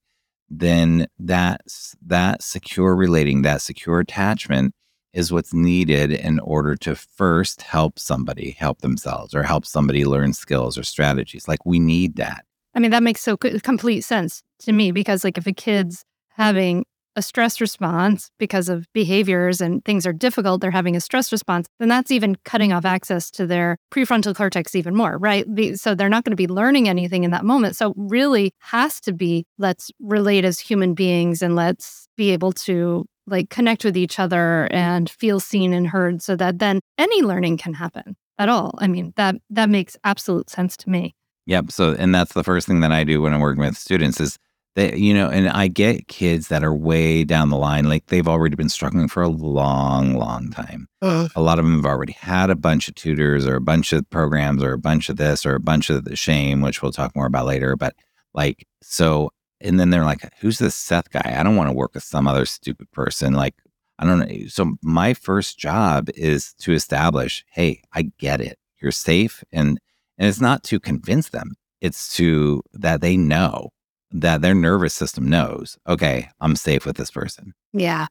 then 0.49 1.07
that's 1.19 1.95
that 2.05 2.41
secure 2.41 2.95
relating, 2.95 3.41
that 3.41 3.61
secure 3.61 3.99
attachment 3.99 4.73
is 5.11 5.31
what's 5.31 5.53
needed 5.53 6.11
in 6.11 6.39
order 6.41 6.75
to 6.75 6.95
first 6.95 7.61
help 7.61 7.97
somebody 7.97 8.51
help 8.51 8.81
themselves 8.81 9.33
or 9.33 9.43
help 9.43 9.65
somebody 9.65 10.05
learn 10.05 10.33
skills 10.33 10.77
or 10.77 10.83
strategies. 10.83 11.47
Like 11.47 11.65
we 11.65 11.79
need 11.79 12.17
that. 12.17 12.45
I 12.73 12.79
mean, 12.79 12.91
that 12.91 13.03
makes 13.03 13.21
so 13.21 13.38
complete 13.38 14.01
sense 14.01 14.43
to 14.59 14.73
me 14.73 14.91
because, 14.91 15.23
like, 15.23 15.38
if 15.38 15.47
a 15.47 15.53
kid's 15.53 16.03
having 16.27 16.85
a 17.15 17.21
stress 17.21 17.62
response 17.62 18.30
because 18.39 18.69
of 18.69 18.88
behaviors 18.93 19.62
and 19.62 19.84
things 19.86 20.06
are 20.06 20.13
difficult, 20.13 20.62
they're 20.62 20.71
having 20.71 20.95
a 20.95 21.01
stress 21.01 21.32
response, 21.32 21.67
then 21.80 21.89
that's 21.89 22.12
even 22.12 22.36
cutting 22.45 22.73
off 22.73 22.86
access 22.86 23.32
to 23.32 23.47
their 23.47 23.78
prefrontal 23.91 24.36
cortex 24.36 24.75
even 24.75 24.95
more, 24.95 25.17
right? 25.17 25.45
So 25.75 25.95
they're 25.95 26.10
not 26.10 26.23
going 26.23 26.32
to 26.32 26.36
be 26.36 26.47
learning 26.47 26.89
anything 26.89 27.23
in 27.23 27.32
that 27.32 27.45
moment. 27.45 27.75
So, 27.75 27.93
really 27.95 28.51
has 28.60 28.99
to 29.01 29.13
be 29.13 29.45
let's 29.58 29.91
relate 29.99 30.45
as 30.45 30.60
human 30.60 30.93
beings 30.93 31.41
and 31.41 31.56
let's 31.56 32.08
be 32.17 32.32
able 32.32 32.51
to 32.51 33.06
like 33.28 33.49
connect 33.49 33.84
with 33.84 33.97
each 33.97 34.19
other 34.19 34.67
and 34.71 35.10
feel 35.10 35.39
seen 35.39 35.73
and 35.73 35.88
heard 35.88 36.21
so 36.21 36.36
that 36.36 36.60
then 36.60 36.80
any 36.97 37.21
learning 37.21 37.58
can 37.58 37.73
happen 37.73 38.15
at 38.38 38.49
all. 38.49 38.75
I 38.80 38.88
mean, 38.88 39.13
that 39.15 39.36
that 39.49 39.69
makes 39.69 39.97
absolute 40.04 40.49
sense 40.49 40.78
to 40.78 40.89
me. 40.89 41.15
Yep. 41.47 41.71
So, 41.71 41.95
and 41.97 42.13
that's 42.13 42.34
the 42.34 42.43
first 42.43 42.67
thing 42.67 42.80
that 42.80 42.91
I 42.91 43.04
do 43.04 43.21
when 43.21 43.34
I'm 43.34 43.39
working 43.39 43.62
with 43.62 43.78
students 43.78 44.19
is 44.19 44.38
they, 44.75 44.95
you 44.95 45.13
know, 45.13 45.29
and 45.29 45.47
I 45.49 45.67
get 45.69 46.09
kids 46.09 46.49
that 46.49 46.63
are 46.63 46.75
way 46.75 47.23
down 47.23 47.49
the 47.49 47.57
line, 47.57 47.88
like 47.88 48.07
they've 48.07 48.27
already 48.27 48.55
been 48.55 48.69
struggling 48.69 49.07
for 49.07 49.23
a 49.23 49.29
long, 49.29 50.15
long 50.15 50.51
time. 50.51 50.88
Uh, 51.01 51.29
a 51.33 51.41
lot 51.41 51.59
of 51.59 51.65
them 51.65 51.75
have 51.75 51.85
already 51.85 52.11
had 52.11 52.49
a 52.49 52.55
bunch 52.55 52.89
of 52.89 52.95
tutors 52.95 53.47
or 53.47 53.55
a 53.55 53.61
bunch 53.61 53.93
of 53.93 54.09
programs 54.09 54.61
or 54.61 54.73
a 54.73 54.77
bunch 54.77 55.07
of 55.07 55.15
this 55.15 55.45
or 55.45 55.55
a 55.55 55.61
bunch 55.61 55.89
of 55.89 56.03
the 56.03 56.17
shame, 56.17 56.59
which 56.59 56.81
we'll 56.81 56.91
talk 56.91 57.15
more 57.15 57.25
about 57.25 57.45
later. 57.45 57.77
But 57.77 57.95
like, 58.33 58.67
so, 58.81 59.31
and 59.61 59.79
then 59.79 59.91
they're 59.91 60.03
like, 60.03 60.29
who's 60.41 60.59
this 60.59 60.75
Seth 60.75 61.09
guy? 61.09 61.35
I 61.39 61.41
don't 61.43 61.55
want 61.55 61.69
to 61.69 61.75
work 61.75 61.93
with 61.93 62.03
some 62.03 62.27
other 62.27 62.45
stupid 62.45 62.91
person. 62.91 63.33
Like, 63.33 63.55
I 63.97 64.05
don't 64.05 64.19
know. 64.19 64.47
So, 64.47 64.75
my 64.83 65.13
first 65.13 65.57
job 65.57 66.09
is 66.15 66.53
to 66.59 66.73
establish, 66.73 67.45
hey, 67.51 67.81
I 67.93 68.11
get 68.19 68.41
it. 68.41 68.59
You're 68.81 68.91
safe. 68.91 69.41
And, 69.53 69.79
and 70.17 70.27
it's 70.27 70.41
not 70.41 70.63
to 70.65 70.81
convince 70.81 71.29
them, 71.29 71.55
it's 71.79 72.13
to 72.17 72.61
that 72.73 72.99
they 72.99 73.15
know 73.15 73.69
that 74.11 74.41
their 74.41 74.55
nervous 74.55 74.93
system 74.93 75.27
knows, 75.27 75.77
okay, 75.87 76.29
I'm 76.41 76.55
safe 76.55 76.85
with 76.85 76.97
this 76.97 77.11
person. 77.11 77.53
Yeah. 77.73 78.07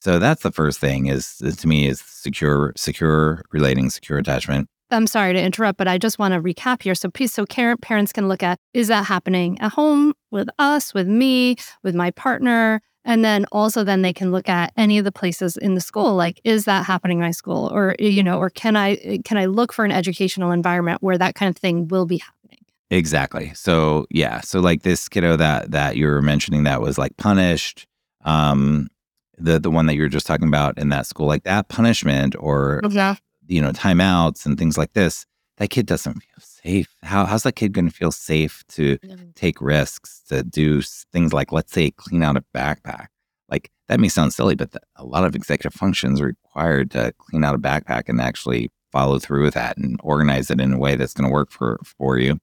So 0.00 0.18
that's 0.18 0.42
the 0.42 0.52
first 0.52 0.80
thing 0.80 1.06
is, 1.06 1.40
is 1.40 1.56
to 1.56 1.68
me 1.68 1.86
is 1.86 2.00
secure, 2.00 2.72
secure 2.76 3.42
relating, 3.52 3.88
secure 3.90 4.18
attachment. 4.18 4.68
I'm 4.90 5.06
sorry 5.06 5.32
to 5.32 5.40
interrupt, 5.40 5.78
but 5.78 5.88
I 5.88 5.98
just 5.98 6.18
want 6.18 6.34
to 6.34 6.40
recap 6.40 6.82
here. 6.82 6.94
So, 6.94 7.10
so 7.26 7.46
parents 7.46 8.12
can 8.12 8.28
look 8.28 8.42
at 8.42 8.58
is 8.74 8.88
that 8.88 9.06
happening 9.06 9.58
at 9.60 9.72
home 9.72 10.12
with 10.30 10.48
us, 10.58 10.92
with 10.92 11.08
me, 11.08 11.56
with 11.82 11.94
my 11.94 12.10
partner? 12.10 12.82
And 13.04 13.24
then 13.24 13.44
also 13.52 13.84
then 13.84 14.02
they 14.02 14.12
can 14.12 14.30
look 14.30 14.48
at 14.48 14.72
any 14.76 14.98
of 14.98 15.04
the 15.04 15.12
places 15.12 15.56
in 15.56 15.74
the 15.74 15.80
school, 15.80 16.14
like 16.14 16.40
is 16.44 16.64
that 16.64 16.86
happening 16.86 17.18
in 17.18 17.24
my 17.24 17.32
school, 17.32 17.70
or 17.72 17.94
you 17.98 18.22
know, 18.22 18.38
or 18.38 18.48
can 18.48 18.76
I 18.76 18.94
eh, 18.94 19.18
can 19.24 19.36
I 19.36 19.44
look 19.44 19.72
for 19.72 19.84
an 19.84 19.92
educational 19.92 20.52
environment 20.52 21.02
where 21.02 21.18
that 21.18 21.34
kind 21.34 21.50
of 21.50 21.56
thing 21.56 21.88
will 21.88 22.06
be 22.06 22.18
happening? 22.18 22.43
Exactly. 22.90 23.52
So 23.54 24.06
yeah. 24.10 24.40
So 24.40 24.60
like 24.60 24.82
this 24.82 25.08
kiddo 25.08 25.36
that 25.36 25.70
that 25.70 25.96
you 25.96 26.06
were 26.06 26.22
mentioning 26.22 26.64
that 26.64 26.80
was 26.80 26.98
like 26.98 27.16
punished. 27.16 27.86
Um, 28.24 28.88
the 29.36 29.58
the 29.58 29.70
one 29.70 29.86
that 29.86 29.94
you 29.94 30.02
were 30.02 30.08
just 30.08 30.26
talking 30.26 30.48
about 30.48 30.78
in 30.78 30.90
that 30.90 31.06
school, 31.06 31.26
like 31.26 31.44
that 31.44 31.68
punishment 31.68 32.36
or 32.38 32.80
Yeah. 32.90 33.16
you 33.48 33.60
know 33.60 33.72
timeouts 33.72 34.46
and 34.46 34.56
things 34.58 34.78
like 34.78 34.92
this, 34.92 35.26
that 35.56 35.70
kid 35.70 35.86
doesn't 35.86 36.14
feel 36.14 36.38
safe. 36.40 36.94
How 37.02 37.24
how's 37.26 37.42
that 37.42 37.56
kid 37.56 37.72
going 37.72 37.88
to 37.88 37.94
feel 37.94 38.12
safe 38.12 38.62
to 38.68 38.98
take 39.34 39.60
risks 39.60 40.22
to 40.28 40.42
do 40.42 40.80
things 41.12 41.32
like 41.32 41.52
let's 41.52 41.72
say 41.72 41.90
clean 41.90 42.22
out 42.22 42.36
a 42.36 42.44
backpack? 42.54 43.06
Like 43.48 43.70
that 43.88 43.98
may 44.00 44.08
sound 44.08 44.32
silly, 44.32 44.54
but 44.54 44.70
th- 44.72 44.82
a 44.96 45.04
lot 45.04 45.24
of 45.24 45.34
executive 45.34 45.74
functions 45.74 46.20
are 46.20 46.26
required 46.26 46.90
to 46.92 47.12
clean 47.18 47.44
out 47.44 47.54
a 47.54 47.58
backpack 47.58 48.08
and 48.08 48.20
actually 48.20 48.70
follow 48.92 49.18
through 49.18 49.42
with 49.42 49.54
that 49.54 49.76
and 49.76 49.98
organize 50.04 50.50
it 50.50 50.60
in 50.60 50.72
a 50.72 50.78
way 50.78 50.94
that's 50.96 51.12
going 51.12 51.28
to 51.28 51.32
work 51.32 51.50
for 51.50 51.78
for 51.84 52.18
you. 52.18 52.38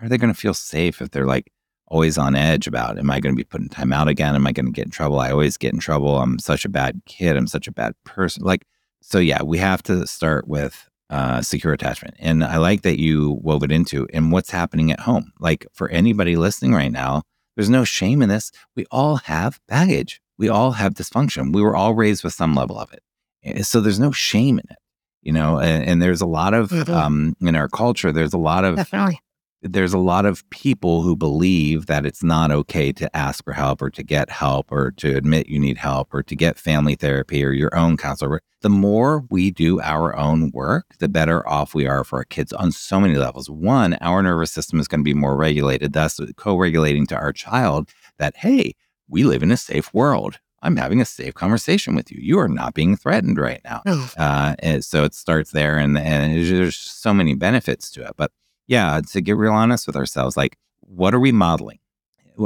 How 0.00 0.06
are 0.06 0.08
they 0.08 0.16
going 0.18 0.32
to 0.32 0.38
feel 0.40 0.54
safe 0.54 1.02
if 1.02 1.10
they're 1.10 1.26
like 1.26 1.52
always 1.86 2.16
on 2.16 2.34
edge 2.34 2.66
about 2.66 2.98
am 2.98 3.10
I 3.10 3.20
going 3.20 3.34
to 3.34 3.36
be 3.36 3.44
put 3.44 3.60
in 3.60 3.68
timeout 3.68 4.08
again? 4.08 4.34
Am 4.34 4.46
I 4.46 4.52
going 4.52 4.64
to 4.66 4.72
get 4.72 4.86
in 4.86 4.90
trouble? 4.90 5.20
I 5.20 5.30
always 5.30 5.58
get 5.58 5.74
in 5.74 5.78
trouble. 5.80 6.18
I'm 6.20 6.38
such 6.38 6.64
a 6.64 6.70
bad 6.70 7.02
kid. 7.06 7.36
I'm 7.36 7.46
such 7.46 7.66
a 7.68 7.72
bad 7.72 7.92
person. 8.04 8.42
Like 8.44 8.64
so, 9.02 9.18
yeah, 9.18 9.42
we 9.42 9.58
have 9.58 9.82
to 9.84 10.06
start 10.06 10.48
with 10.48 10.88
uh, 11.10 11.42
secure 11.42 11.72
attachment, 11.72 12.14
and 12.20 12.44
I 12.44 12.58
like 12.58 12.82
that 12.82 13.00
you 13.00 13.38
wove 13.42 13.62
it 13.64 13.72
into 13.72 14.06
and 14.12 14.30
what's 14.32 14.50
happening 14.50 14.90
at 14.92 15.00
home. 15.00 15.32
Like 15.40 15.66
for 15.72 15.88
anybody 15.90 16.36
listening 16.36 16.72
right 16.72 16.92
now, 16.92 17.22
there's 17.56 17.68
no 17.70 17.84
shame 17.84 18.22
in 18.22 18.28
this. 18.30 18.52
We 18.76 18.86
all 18.90 19.16
have 19.16 19.58
baggage. 19.68 20.20
We 20.38 20.48
all 20.48 20.72
have 20.72 20.94
dysfunction. 20.94 21.52
We 21.52 21.62
were 21.62 21.74
all 21.76 21.94
raised 21.94 22.22
with 22.24 22.32
some 22.32 22.54
level 22.54 22.78
of 22.78 22.92
it, 22.92 23.02
Eh, 23.42 23.62
so 23.62 23.80
there's 23.80 23.98
no 24.00 24.12
shame 24.12 24.58
in 24.58 24.64
it. 24.70 24.78
You 25.22 25.32
know, 25.32 25.58
and, 25.58 25.84
and 25.84 26.00
there's 26.02 26.20
a 26.22 26.26
lot 26.26 26.54
of 26.54 26.70
Mhm. 26.70 26.88
um, 26.88 27.36
in 27.42 27.54
our 27.56 27.68
culture. 27.68 28.12
There's 28.12 28.32
a 28.32 28.38
lot 28.38 28.64
of 28.64 28.76
Definitely. 28.76 29.20
There's 29.62 29.92
a 29.92 29.98
lot 29.98 30.24
of 30.24 30.48
people 30.50 31.02
who 31.02 31.14
believe 31.14 31.86
that 31.86 32.06
it's 32.06 32.22
not 32.22 32.50
okay 32.50 32.92
to 32.92 33.14
ask 33.14 33.44
for 33.44 33.52
help 33.52 33.82
or 33.82 33.90
to 33.90 34.02
get 34.02 34.30
help 34.30 34.72
or 34.72 34.90
to 34.92 35.16
admit 35.16 35.48
you 35.48 35.58
need 35.58 35.76
help 35.76 36.14
or 36.14 36.22
to 36.22 36.34
get 36.34 36.58
family 36.58 36.94
therapy 36.94 37.44
or 37.44 37.52
your 37.52 37.74
own 37.76 37.96
counselor. 37.96 38.40
The 38.62 38.70
more 38.70 39.24
we 39.30 39.50
do 39.50 39.80
our 39.80 40.16
own 40.16 40.50
work, 40.52 40.86
the 40.98 41.08
better 41.08 41.46
off 41.48 41.74
we 41.74 41.86
are 41.86 42.04
for 42.04 42.20
our 42.20 42.24
kids 42.24 42.52
on 42.52 42.72
so 42.72 43.00
many 43.00 43.16
levels. 43.16 43.50
One, 43.50 43.98
our 44.00 44.22
nervous 44.22 44.50
system 44.50 44.80
is 44.80 44.88
going 44.88 45.00
to 45.00 45.04
be 45.04 45.14
more 45.14 45.36
regulated, 45.36 45.92
thus 45.92 46.18
co 46.36 46.56
regulating 46.56 47.06
to 47.08 47.16
our 47.16 47.32
child 47.32 47.90
that, 48.18 48.36
hey, 48.36 48.74
we 49.08 49.24
live 49.24 49.42
in 49.42 49.50
a 49.50 49.56
safe 49.56 49.92
world. 49.92 50.38
I'm 50.62 50.76
having 50.76 51.00
a 51.00 51.06
safe 51.06 51.32
conversation 51.34 51.94
with 51.94 52.12
you. 52.12 52.18
You 52.20 52.38
are 52.38 52.48
not 52.48 52.74
being 52.74 52.94
threatened 52.96 53.38
right 53.38 53.62
now. 53.64 53.82
Uh, 54.18 54.54
and 54.58 54.84
so 54.84 55.04
it 55.04 55.14
starts 55.14 55.52
there, 55.52 55.78
and, 55.78 55.96
and 55.96 56.34
there's 56.34 56.76
so 56.76 57.14
many 57.14 57.34
benefits 57.34 57.90
to 57.92 58.06
it. 58.06 58.12
But 58.16 58.30
yeah, 58.70 59.00
to 59.10 59.20
get 59.20 59.36
real 59.36 59.52
honest 59.52 59.88
with 59.88 59.96
ourselves, 59.96 60.36
like 60.36 60.56
what 60.82 61.12
are 61.12 61.18
we 61.18 61.32
modeling 61.32 61.80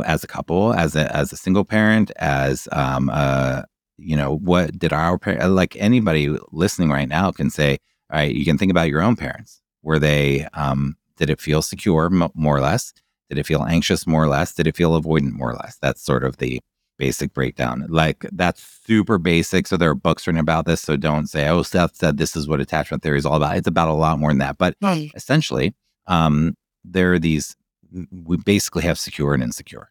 as 0.06 0.24
a 0.24 0.26
couple, 0.26 0.72
as 0.72 0.96
a 0.96 1.14
as 1.14 1.32
a 1.34 1.36
single 1.36 1.66
parent, 1.66 2.10
as 2.16 2.66
um 2.72 3.10
uh 3.12 3.62
you 3.98 4.16
know 4.16 4.38
what 4.38 4.78
did 4.78 4.92
our 4.94 5.18
par- 5.18 5.46
like 5.48 5.76
anybody 5.76 6.34
listening 6.50 6.88
right 6.88 7.10
now 7.10 7.30
can 7.30 7.50
say, 7.50 7.76
all 8.10 8.18
right, 8.18 8.34
you 8.34 8.46
can 8.46 8.56
think 8.56 8.70
about 8.70 8.88
your 8.88 9.02
own 9.02 9.16
parents. 9.16 9.60
Were 9.82 9.98
they 9.98 10.48
um 10.54 10.96
did 11.18 11.28
it 11.28 11.42
feel 11.42 11.60
secure 11.60 12.08
mo- 12.08 12.32
more 12.34 12.56
or 12.56 12.62
less? 12.62 12.94
Did 13.28 13.36
it 13.38 13.44
feel 13.46 13.62
anxious 13.62 14.06
more 14.06 14.24
or 14.24 14.28
less? 14.28 14.54
Did 14.54 14.66
it 14.66 14.76
feel 14.76 14.98
avoidant 14.98 15.32
more 15.32 15.50
or 15.50 15.56
less? 15.56 15.76
That's 15.82 16.02
sort 16.02 16.24
of 16.24 16.38
the 16.38 16.58
basic 16.96 17.34
breakdown. 17.34 17.84
Like 17.90 18.24
that's 18.32 18.62
super 18.86 19.18
basic. 19.18 19.66
So 19.66 19.76
there 19.76 19.90
are 19.90 19.94
books 19.94 20.26
written 20.26 20.40
about 20.40 20.64
this. 20.64 20.80
So 20.80 20.96
don't 20.96 21.26
say, 21.26 21.48
oh, 21.48 21.62
Seth 21.62 21.96
said 21.96 22.16
this 22.16 22.34
is 22.34 22.48
what 22.48 22.60
attachment 22.62 23.02
theory 23.02 23.18
is 23.18 23.26
all 23.26 23.36
about. 23.36 23.58
It's 23.58 23.68
about 23.68 23.88
a 23.88 23.92
lot 23.92 24.18
more 24.18 24.30
than 24.30 24.38
that. 24.38 24.56
But 24.56 24.74
essentially, 25.14 25.74
um, 26.06 26.56
there 26.84 27.12
are 27.14 27.18
these, 27.18 27.56
we 28.10 28.36
basically 28.36 28.82
have 28.82 28.98
secure 28.98 29.34
and 29.34 29.42
insecure. 29.42 29.90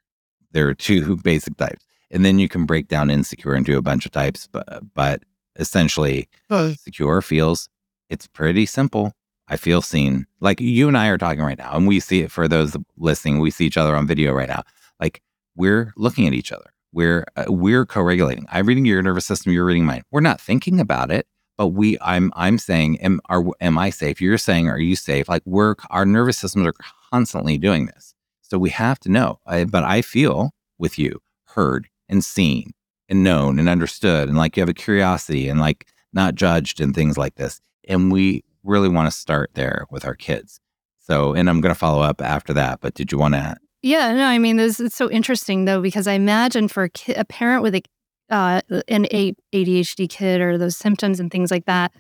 There 0.52 0.68
are 0.68 0.74
two 0.74 1.18
basic 1.24 1.58
types. 1.58 1.86
And 2.12 2.24
then 2.24 2.38
you 2.38 2.48
can 2.48 2.66
break 2.66 2.88
down 2.88 3.10
insecure 3.10 3.56
into 3.56 3.78
a 3.78 3.82
bunch 3.82 4.06
of 4.06 4.12
types. 4.12 4.48
But, 4.52 4.94
but 4.94 5.24
essentially, 5.56 6.30
secure 6.76 7.22
feels 7.22 7.70
it's 8.10 8.28
pretty 8.28 8.66
simple. 8.66 9.14
I 9.48 9.58
feel 9.58 9.82
seen. 9.82 10.26
Like 10.40 10.62
you 10.62 10.88
and 10.88 10.98
I 10.98 11.08
are 11.08 11.18
talking 11.18 11.44
right 11.44 11.58
now, 11.58 11.76
and 11.76 11.88
we 11.88 12.00
see 12.00 12.22
it 12.22 12.32
for 12.32 12.48
those 12.48 12.78
listening. 12.98 13.40
We 13.40 13.52
see 13.52 13.66
each 13.66 13.78
other 13.78 13.96
on 13.96 14.08
video 14.08 14.32
right 14.32 14.48
now. 14.48 14.64
Like 15.00 15.22
we're 15.56 15.94
looking 15.98 16.28
at 16.28 16.34
each 16.34 16.52
other. 16.52 16.72
We're 16.94 17.26
uh, 17.36 17.46
we're 17.48 17.86
co-regulating. 17.86 18.46
I'm 18.52 18.68
reading 18.68 18.86
your 18.86 19.02
nervous 19.02 19.26
system. 19.26 19.52
You're 19.52 19.66
reading 19.66 19.86
mine. 19.86 20.04
We're 20.12 20.22
not 20.22 20.40
thinking 20.40 20.80
about 20.80 21.12
it, 21.12 21.28
but 21.64 21.70
we. 21.70 21.98
I'm 22.02 22.30
I'm 22.36 22.58
saying, 22.58 23.00
am 23.00 23.22
are 23.30 23.42
am 23.62 23.78
I 23.78 23.90
safe? 23.90 24.20
You're 24.20 24.38
saying, 24.38 24.68
are 24.68 24.80
you 24.80 24.98
safe? 24.98 25.30
Like 25.30 25.44
we're 25.46 25.76
our 25.90 26.06
nervous 26.06 26.38
systems 26.38 26.68
are 26.68 26.74
constantly 27.10 27.58
doing 27.58 27.86
this. 27.86 28.14
So 28.42 28.58
we 28.58 28.70
have 28.72 29.00
to 29.00 29.10
know. 29.10 29.40
I, 29.48 29.64
but 29.64 29.86
I 29.86 30.02
feel 30.02 30.52
with 30.78 31.00
you 31.00 31.22
heard 31.46 31.88
and 32.10 32.22
seen 32.22 32.74
and 33.08 33.24
known 33.24 33.60
and 33.60 33.70
understood, 33.70 34.28
and 34.28 34.38
like 34.38 34.58
you 34.58 34.62
have 34.62 34.68
a 34.68 34.74
curiosity 34.74 35.48
and 35.48 35.62
like 35.62 35.88
not 36.12 36.36
judged 36.36 36.82
and 36.82 36.94
things 36.94 37.18
like 37.18 37.36
this. 37.36 37.62
And 37.88 38.12
we 38.12 38.44
really 38.66 38.90
want 38.90 39.10
to 39.10 39.18
start 39.18 39.52
there 39.54 39.86
with 39.90 40.04
our 40.04 40.16
kids. 40.16 40.60
So, 41.00 41.34
and 41.34 41.50
I'm 41.50 41.62
going 41.62 41.74
to 41.74 41.80
follow 41.80 42.02
up 42.02 42.22
after 42.22 42.52
that. 42.56 42.82
But 42.82 42.94
did 42.94 43.10
you 43.14 43.18
want 43.18 43.36
to? 43.36 43.56
Yeah, 43.82 44.14
no, 44.14 44.26
I 44.26 44.38
mean, 44.38 44.58
this 44.58 44.82
it's 44.82 44.98
so 44.98 45.10
interesting 45.10 45.64
though 45.64 45.82
because 45.82 46.08
I 46.08 46.14
imagine 46.14 46.68
for 46.68 46.90
a, 47.08 47.14
a 47.14 47.26
parent 47.26 47.64
with 47.64 47.74
a 47.74 47.84
uh, 48.30 48.62
an 48.88 49.06
ADHD 49.06 50.10
kid 50.10 50.42
or 50.42 50.58
those 50.58 50.78
symptoms 50.78 51.20
and 51.20 51.32
things 51.32 51.52
like 51.52 51.66
that, 51.66 51.92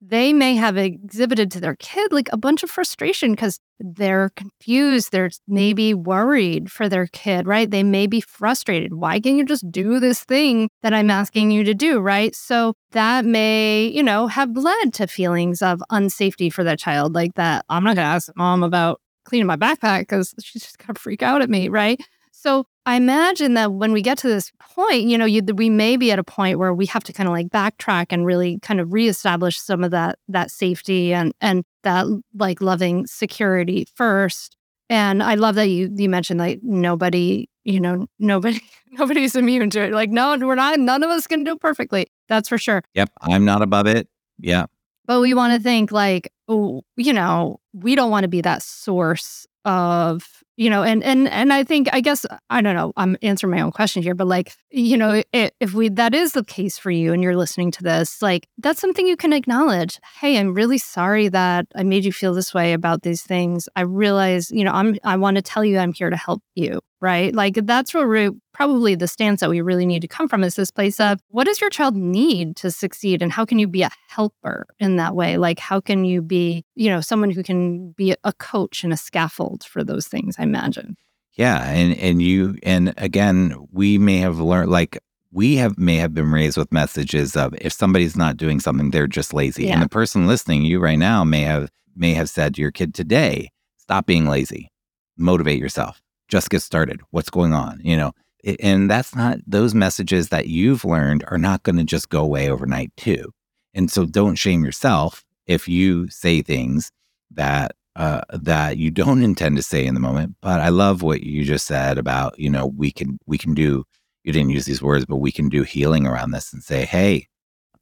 they 0.00 0.32
may 0.32 0.54
have 0.54 0.76
exhibited 0.76 1.50
to 1.50 1.60
their 1.60 1.74
kid 1.76 2.12
like 2.12 2.28
a 2.32 2.36
bunch 2.36 2.62
of 2.62 2.70
frustration 2.70 3.32
because 3.32 3.58
they're 3.80 4.30
confused. 4.36 5.10
They're 5.10 5.30
maybe 5.48 5.92
worried 5.92 6.70
for 6.70 6.88
their 6.88 7.08
kid, 7.08 7.46
right? 7.46 7.68
They 7.68 7.82
may 7.82 8.06
be 8.06 8.20
frustrated. 8.20 8.94
Why 8.94 9.18
can't 9.18 9.36
you 9.36 9.44
just 9.44 9.70
do 9.72 9.98
this 9.98 10.22
thing 10.22 10.68
that 10.82 10.94
I'm 10.94 11.10
asking 11.10 11.50
you 11.50 11.64
to 11.64 11.74
do, 11.74 11.98
right? 11.98 12.34
So 12.34 12.74
that 12.92 13.24
may, 13.24 13.86
you 13.86 14.02
know, 14.02 14.28
have 14.28 14.56
led 14.56 14.94
to 14.94 15.08
feelings 15.08 15.62
of 15.62 15.82
unsafety 15.90 16.52
for 16.52 16.62
that 16.62 16.78
child, 16.78 17.14
like 17.14 17.34
that. 17.34 17.64
I'm 17.68 17.82
not 17.82 17.96
going 17.96 18.04
to 18.04 18.14
ask 18.14 18.30
mom 18.36 18.62
about 18.62 19.00
cleaning 19.24 19.46
my 19.46 19.56
backpack 19.56 20.00
because 20.00 20.32
she's 20.40 20.62
just 20.62 20.78
going 20.78 20.94
to 20.94 21.00
freak 21.00 21.22
out 21.22 21.42
at 21.42 21.50
me, 21.50 21.68
right? 21.68 22.00
So 22.40 22.66
I 22.86 22.94
imagine 22.94 23.54
that 23.54 23.72
when 23.72 23.90
we 23.90 24.00
get 24.00 24.16
to 24.18 24.28
this 24.28 24.52
point, 24.60 25.08
you 25.08 25.18
know, 25.18 25.24
you, 25.24 25.42
we 25.42 25.68
may 25.68 25.96
be 25.96 26.12
at 26.12 26.20
a 26.20 26.24
point 26.24 26.60
where 26.60 26.72
we 26.72 26.86
have 26.86 27.02
to 27.04 27.12
kind 27.12 27.28
of 27.28 27.32
like 27.32 27.48
backtrack 27.48 28.06
and 28.10 28.24
really 28.24 28.60
kind 28.60 28.78
of 28.78 28.92
reestablish 28.92 29.58
some 29.58 29.82
of 29.82 29.90
that 29.90 30.20
that 30.28 30.52
safety 30.52 31.12
and 31.12 31.34
and 31.40 31.64
that 31.82 32.06
like 32.36 32.60
loving 32.60 33.08
security 33.08 33.88
first. 33.96 34.56
And 34.88 35.20
I 35.20 35.34
love 35.34 35.56
that 35.56 35.68
you 35.68 35.90
you 35.92 36.08
mentioned 36.08 36.38
like 36.38 36.60
nobody, 36.62 37.48
you 37.64 37.80
know, 37.80 38.06
nobody 38.20 38.60
nobody's 38.92 39.34
immune 39.34 39.70
to 39.70 39.82
it. 39.82 39.92
Like 39.92 40.10
no, 40.10 40.38
we're 40.38 40.54
not. 40.54 40.78
None 40.78 41.02
of 41.02 41.10
us 41.10 41.26
can 41.26 41.42
do 41.42 41.54
it 41.54 41.60
perfectly. 41.60 42.06
That's 42.28 42.48
for 42.48 42.56
sure. 42.56 42.84
Yep, 42.94 43.10
I'm 43.20 43.44
not 43.44 43.62
above 43.62 43.88
it. 43.88 44.06
Yeah, 44.38 44.66
But 45.06 45.20
we 45.20 45.34
want 45.34 45.54
to 45.54 45.60
think 45.60 45.90
like, 45.90 46.32
oh, 46.46 46.82
you 46.96 47.12
know, 47.12 47.58
we 47.72 47.96
don't 47.96 48.12
want 48.12 48.22
to 48.22 48.28
be 48.28 48.42
that 48.42 48.62
source 48.62 49.44
of, 49.64 50.44
you 50.58 50.68
know, 50.68 50.82
and 50.82 51.04
and 51.04 51.28
and 51.28 51.52
I 51.52 51.62
think 51.62 51.88
I 51.92 52.00
guess 52.00 52.26
I 52.50 52.60
don't 52.60 52.74
know. 52.74 52.92
I'm 52.96 53.16
answering 53.22 53.52
my 53.52 53.60
own 53.60 53.70
question 53.70 54.02
here, 54.02 54.16
but 54.16 54.26
like, 54.26 54.52
you 54.70 54.96
know, 54.96 55.22
i 55.32 55.50
if 55.60 55.72
we 55.72 55.88
that 55.90 56.16
is 56.16 56.32
the 56.32 56.42
case 56.42 56.76
for 56.76 56.90
you 56.90 57.12
and 57.12 57.22
you're 57.22 57.36
listening 57.36 57.70
to 57.70 57.84
this, 57.84 58.20
like 58.20 58.48
that's 58.58 58.80
something 58.80 59.06
you 59.06 59.16
can 59.16 59.32
acknowledge. 59.32 60.00
Hey, 60.20 60.36
I'm 60.36 60.54
really 60.54 60.78
sorry 60.78 61.28
that 61.28 61.66
I 61.76 61.84
made 61.84 62.04
you 62.04 62.12
feel 62.12 62.34
this 62.34 62.52
way 62.52 62.72
about 62.72 63.02
these 63.02 63.22
things. 63.22 63.68
I 63.76 63.82
realize, 63.82 64.50
you 64.50 64.64
know, 64.64 64.72
I'm 64.72 64.96
I 65.04 65.16
want 65.16 65.36
to 65.36 65.42
tell 65.42 65.64
you 65.64 65.78
I'm 65.78 65.92
here 65.92 66.10
to 66.10 66.16
help 66.16 66.42
you, 66.56 66.80
right? 67.00 67.34
Like 67.34 67.54
that's 67.64 67.94
where 67.94 68.08
we 68.08 68.30
probably 68.52 68.94
the 68.94 69.08
stance 69.08 69.40
that 69.40 69.50
we 69.50 69.60
really 69.60 69.86
need 69.86 70.02
to 70.02 70.08
come 70.08 70.28
from 70.28 70.42
is 70.42 70.56
this 70.56 70.70
place 70.70 70.98
of 70.98 71.20
what 71.28 71.44
does 71.44 71.60
your 71.60 71.70
child 71.70 71.96
need 71.96 72.56
to 72.56 72.70
succeed 72.70 73.22
and 73.22 73.32
how 73.32 73.44
can 73.44 73.58
you 73.58 73.68
be 73.68 73.82
a 73.82 73.90
helper 74.08 74.66
in 74.80 74.96
that 74.96 75.14
way 75.14 75.36
like 75.36 75.60
how 75.60 75.80
can 75.80 76.04
you 76.04 76.20
be 76.20 76.64
you 76.74 76.90
know 76.90 77.00
someone 77.00 77.30
who 77.30 77.44
can 77.44 77.92
be 77.92 78.16
a 78.24 78.32
coach 78.32 78.82
and 78.82 78.92
a 78.92 78.96
scaffold 78.96 79.62
for 79.62 79.84
those 79.84 80.08
things 80.08 80.34
i 80.40 80.42
imagine 80.42 80.96
yeah, 81.38 81.70
and 81.70 81.96
and 81.98 82.20
you 82.20 82.58
and 82.64 82.92
again, 82.96 83.54
we 83.70 83.96
may 83.96 84.18
have 84.18 84.40
learned 84.40 84.72
like 84.72 84.98
we 85.30 85.54
have 85.56 85.78
may 85.78 85.94
have 85.96 86.12
been 86.12 86.32
raised 86.32 86.56
with 86.56 86.72
messages 86.72 87.36
of 87.36 87.54
if 87.60 87.72
somebody's 87.72 88.16
not 88.16 88.36
doing 88.36 88.58
something, 88.58 88.90
they're 88.90 89.06
just 89.06 89.32
lazy. 89.32 89.66
Yeah. 89.66 89.74
And 89.74 89.82
the 89.82 89.88
person 89.88 90.26
listening, 90.26 90.64
you 90.64 90.80
right 90.80 90.98
now, 90.98 91.22
may 91.22 91.42
have 91.42 91.70
may 91.94 92.12
have 92.14 92.28
said 92.28 92.56
to 92.56 92.60
your 92.60 92.72
kid 92.72 92.92
today, 92.92 93.52
stop 93.76 94.04
being 94.04 94.26
lazy, 94.26 94.72
motivate 95.16 95.60
yourself, 95.60 96.02
just 96.28 96.50
get 96.50 96.62
started. 96.62 97.00
What's 97.10 97.30
going 97.30 97.52
on? 97.52 97.80
You 97.82 97.96
know, 97.96 98.12
and 98.60 98.90
that's 98.90 99.14
not 99.14 99.38
those 99.46 99.74
messages 99.74 100.28
that 100.28 100.46
you've 100.46 100.84
learned 100.84 101.24
are 101.28 101.38
not 101.38 101.62
going 101.62 101.76
to 101.76 101.84
just 101.84 102.08
go 102.08 102.22
away 102.22 102.50
overnight 102.50 102.92
too. 102.96 103.32
And 103.74 103.90
so 103.90 104.06
don't 104.06 104.36
shame 104.36 104.64
yourself 104.64 105.24
if 105.46 105.68
you 105.68 106.08
say 106.08 106.42
things 106.42 106.90
that 107.32 107.72
uh, 107.96 108.20
that 108.32 108.76
you 108.76 108.92
don't 108.92 109.22
intend 109.22 109.56
to 109.56 109.62
say 109.62 109.84
in 109.84 109.94
the 109.94 110.00
moment. 110.00 110.36
But 110.40 110.60
I 110.60 110.68
love 110.68 111.02
what 111.02 111.22
you 111.22 111.44
just 111.44 111.66
said 111.66 111.98
about 111.98 112.38
you 112.38 112.48
know 112.48 112.66
we 112.66 112.92
can 112.92 113.18
we 113.26 113.38
can 113.38 113.54
do. 113.54 113.84
You 114.24 114.32
didn't 114.32 114.50
use 114.50 114.66
these 114.66 114.82
words, 114.82 115.06
but 115.06 115.16
we 115.16 115.32
can 115.32 115.48
do 115.48 115.62
healing 115.62 116.06
around 116.06 116.32
this 116.32 116.52
and 116.52 116.62
say, 116.62 116.84
hey, 116.84 117.28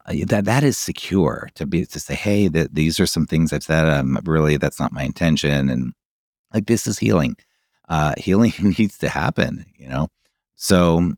uh, 0.07 0.15
that 0.27 0.45
that 0.45 0.63
is 0.63 0.79
secure 0.79 1.49
to 1.55 1.67
be 1.67 1.85
to 1.85 2.01
say, 2.01 2.15
hey, 2.15 2.49
that 2.49 2.75
these 2.75 3.01
are 3.01 3.07
some 3.07 3.27
things 3.27 3.53
I've 3.53 3.65
said. 3.65 3.89
Um, 3.89 4.19
really, 4.25 4.57
that's 4.57 4.81
not 4.81 4.93
my 4.93 5.03
intention, 5.03 5.69
and 5.69 5.93
like 6.55 6.67
this 6.67 6.87
is 6.87 6.99
healing. 6.99 7.37
Uh, 7.89 8.15
healing 8.19 8.53
needs 8.79 8.99
to 8.99 9.09
happen, 9.09 9.65
you 9.77 9.89
know. 9.89 10.09
So 10.55 11.13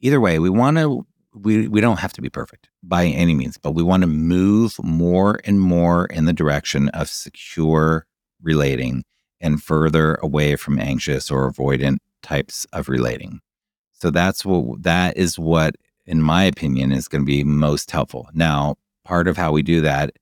either 0.00 0.20
way, 0.20 0.38
we 0.38 0.50
want 0.50 0.78
to 0.78 1.06
we, 1.32 1.68
we 1.68 1.80
don't 1.80 2.00
have 2.00 2.12
to 2.14 2.22
be 2.22 2.28
perfect 2.28 2.70
by 2.82 3.06
any 3.06 3.34
means, 3.34 3.56
but 3.56 3.72
we 3.72 3.84
want 3.84 4.02
to 4.02 4.08
move 4.08 4.76
more 4.82 5.38
and 5.44 5.60
more 5.60 6.06
in 6.06 6.24
the 6.24 6.32
direction 6.32 6.88
of 6.88 7.08
secure 7.08 8.04
relating 8.42 9.04
and 9.40 9.62
further 9.62 10.16
away 10.16 10.56
from 10.56 10.80
anxious 10.80 11.30
or 11.30 11.50
avoidant 11.50 11.98
types 12.22 12.66
of 12.72 12.88
relating. 12.88 13.40
So 13.92 14.10
that's 14.10 14.44
what 14.44 14.82
that 14.82 15.16
is 15.16 15.38
what 15.38 15.76
in 16.06 16.22
my 16.22 16.44
opinion 16.44 16.90
is 16.90 17.08
going 17.08 17.22
to 17.22 17.26
be 17.26 17.44
most 17.44 17.90
helpful. 17.90 18.28
Now, 18.34 18.76
part 19.04 19.28
of 19.28 19.36
how 19.36 19.52
we 19.52 19.62
do 19.62 19.80
that, 19.82 20.12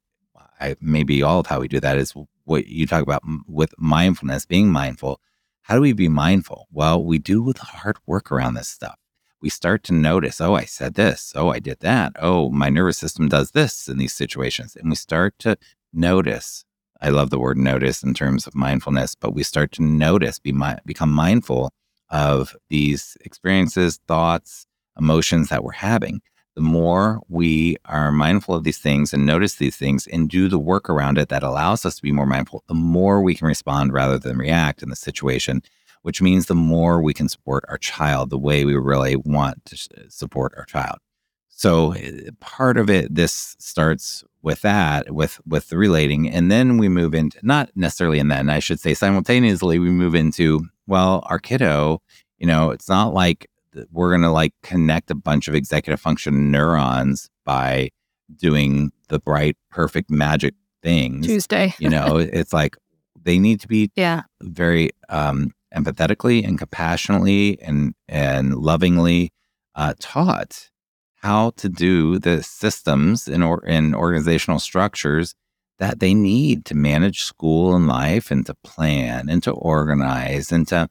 I, 0.61 0.77
maybe 0.81 1.23
all 1.23 1.41
of 1.41 1.47
how 1.47 1.61
we 1.61 1.69
do 1.69 1.81
that 1.81 1.97
is 1.97 2.15
what 2.45 2.67
you 2.67 2.87
talk 2.87 3.03
about 3.03 3.23
with 3.47 3.73
mindfulness, 3.79 4.45
being 4.45 4.71
mindful. 4.71 5.21
How 5.69 5.75
do 5.75 5.83
we 5.83 5.93
be 5.93 6.09
mindful? 6.09 6.67
Well, 6.73 7.05
we 7.05 7.19
do 7.19 7.53
the 7.53 7.61
hard 7.61 7.99
work 8.07 8.33
around 8.33 8.55
this 8.55 8.71
stuff. 8.71 8.97
We 9.43 9.51
start 9.51 9.85
to 9.85 9.93
notice, 9.93 10.41
oh, 10.41 10.55
I 10.55 10.65
said 10.65 10.95
this. 10.95 11.35
Oh, 11.37 11.51
I 11.51 11.59
did 11.59 11.81
that. 11.81 12.15
Oh, 12.19 12.49
my 12.49 12.71
nervous 12.71 12.97
system 12.97 13.29
does 13.29 13.51
this 13.51 13.87
in 13.87 13.99
these 13.99 14.15
situations. 14.15 14.75
And 14.75 14.89
we 14.89 14.97
start 14.97 15.39
to 15.41 15.59
notice 15.93 16.65
I 17.03 17.11
love 17.11 17.29
the 17.29 17.39
word 17.39 17.59
notice 17.59 18.03
in 18.03 18.15
terms 18.15 18.47
of 18.47 18.55
mindfulness, 18.55 19.15
but 19.15 19.35
we 19.35 19.43
start 19.43 19.71
to 19.73 19.83
notice, 19.83 20.39
be 20.39 20.53
mi- 20.53 20.79
become 20.87 21.13
mindful 21.13 21.71
of 22.09 22.57
these 22.71 23.19
experiences, 23.21 24.01
thoughts, 24.09 24.67
emotions 24.99 25.51
that 25.51 25.63
we're 25.63 25.73
having. 25.73 26.23
The 26.59 26.65
more 26.65 27.21
we 27.29 27.77
are 27.85 28.11
mindful 28.11 28.57
of 28.57 28.65
these 28.65 28.79
things 28.79 29.15
and 29.15 29.25
notice 29.25 29.55
these 29.55 29.77
things 29.77 30.09
and 30.09 30.29
do 30.29 30.49
the 30.49 30.59
work 30.59 30.91
around 30.91 31.17
it 31.17 31.29
that 31.29 31.45
allows 31.45 31.87
us 31.87 31.95
to 31.95 32.03
be 32.03 32.11
more 32.11 32.27
mindful, 32.27 32.65
the 32.67 32.75
more 32.75 33.23
we 33.23 33.37
can 33.37 33.47
respond 33.47 33.93
rather 33.93 34.19
than 34.19 34.37
react 34.37 34.83
in 34.83 34.89
the 34.89 34.97
situation, 34.97 35.63
which 36.03 36.21
means 36.21 36.47
the 36.47 36.57
more 36.57 37.01
we 37.01 37.15
can 37.15 37.29
support 37.29 37.65
our 37.69 37.79
child 37.79 38.31
the 38.31 38.39
way 38.41 38.65
we 38.65 38.75
really 38.75 39.15
want 39.15 39.65
to 39.67 39.77
support 40.09 40.53
our 40.57 40.65
child. 40.65 40.99
So 41.47 41.93
eh, 41.93 42.31
part 42.41 42.77
of 42.77 42.91
it, 42.91 43.15
this 43.15 43.55
starts 43.61 44.25
with 44.43 44.63
that, 44.63 45.15
with 45.15 45.41
with 45.47 45.69
the 45.69 45.79
relating, 45.79 46.29
and 46.29 46.51
then 46.51 46.77
we 46.77 46.89
move 46.89 47.15
into 47.15 47.39
not 47.45 47.71
necessarily. 47.77 48.19
And 48.19 48.33
I 48.33 48.59
should 48.59 48.81
say 48.81 48.95
simultaneously, 48.95 49.79
we 49.79 49.91
move 49.91 50.17
into 50.17 50.67
well, 50.89 51.23
our 51.27 51.39
kiddo. 51.39 52.03
You 52.39 52.49
know, 52.49 52.73
it's 52.73 52.89
not 52.89 53.15
like 53.15 53.48
we're 53.91 54.11
going 54.11 54.23
to 54.23 54.31
like 54.31 54.53
connect 54.63 55.11
a 55.11 55.15
bunch 55.15 55.49
of 55.49 55.55
executive 55.55 56.01
function 56.01 56.51
neurons 56.51 57.29
by 57.45 57.91
doing 58.37 58.91
the 59.09 59.19
bright, 59.19 59.57
perfect 59.71 60.11
magic 60.11 60.55
things. 60.83 61.27
Tuesday. 61.27 61.75
you 61.79 61.89
know, 61.89 62.17
it's 62.19 62.53
like 62.53 62.77
they 63.23 63.39
need 63.39 63.61
to 63.61 63.69
be 63.69 63.91
Yeah. 63.97 64.23
very 64.43 64.91
um, 65.09 65.53
empathetically 65.75 66.47
and 66.47 66.59
compassionately 66.59 67.61
and 67.61 67.95
and 68.09 68.55
lovingly 68.57 69.31
uh, 69.75 69.95
taught 70.01 70.71
how 71.17 71.51
to 71.57 71.69
do 71.69 72.19
the 72.19 72.43
systems 72.43 73.27
and 73.29 73.43
or 73.43 73.65
in 73.67 73.95
organizational 73.95 74.59
structures 74.61 75.35
that 75.79 76.01
they 76.01 76.15
need 76.15 76.65
to 76.65 76.75
manage 76.75 77.23
school 77.23 77.75
and 77.77 77.87
life 77.87 78.31
and 78.31 78.47
to 78.47 78.55
plan 78.65 79.29
and 79.29 79.43
to 79.43 79.53
organize 79.53 80.51
and 80.53 80.67
to 80.69 80.89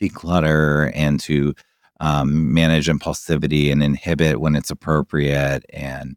declutter 0.00 0.90
and 0.94 1.20
to 1.20 1.54
um, 2.02 2.52
manage 2.52 2.88
impulsivity 2.88 3.70
and 3.70 3.80
inhibit 3.80 4.40
when 4.40 4.56
it's 4.56 4.72
appropriate 4.72 5.64
and 5.70 6.16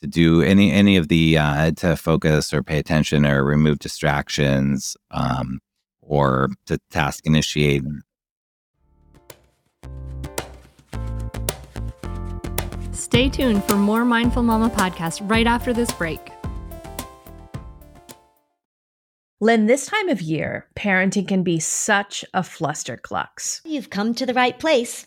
to 0.00 0.06
do 0.06 0.40
any 0.40 0.70
any 0.70 0.96
of 0.96 1.08
the 1.08 1.36
uh, 1.36 1.72
to 1.72 1.96
focus 1.96 2.54
or 2.54 2.62
pay 2.62 2.78
attention 2.78 3.26
or 3.26 3.44
remove 3.44 3.80
distractions 3.80 4.96
um, 5.10 5.58
or 6.00 6.48
to 6.66 6.78
task 6.90 7.26
initiate 7.26 7.82
Stay 12.92 13.28
tuned 13.28 13.62
for 13.64 13.76
more 13.76 14.04
Mindful 14.04 14.42
Mama 14.42 14.70
podcast 14.70 15.28
right 15.28 15.46
after 15.46 15.72
this 15.72 15.92
break. 15.92 16.30
Lynn, 19.38 19.66
this 19.66 19.86
time 19.86 20.08
of 20.08 20.22
year, 20.22 20.66
parenting 20.74 21.28
can 21.28 21.42
be 21.42 21.60
such 21.60 22.24
a 22.32 22.40
flusterclux. 22.40 23.60
You've 23.64 23.90
come 23.90 24.14
to 24.14 24.24
the 24.24 24.32
right 24.32 24.58
place. 24.58 25.06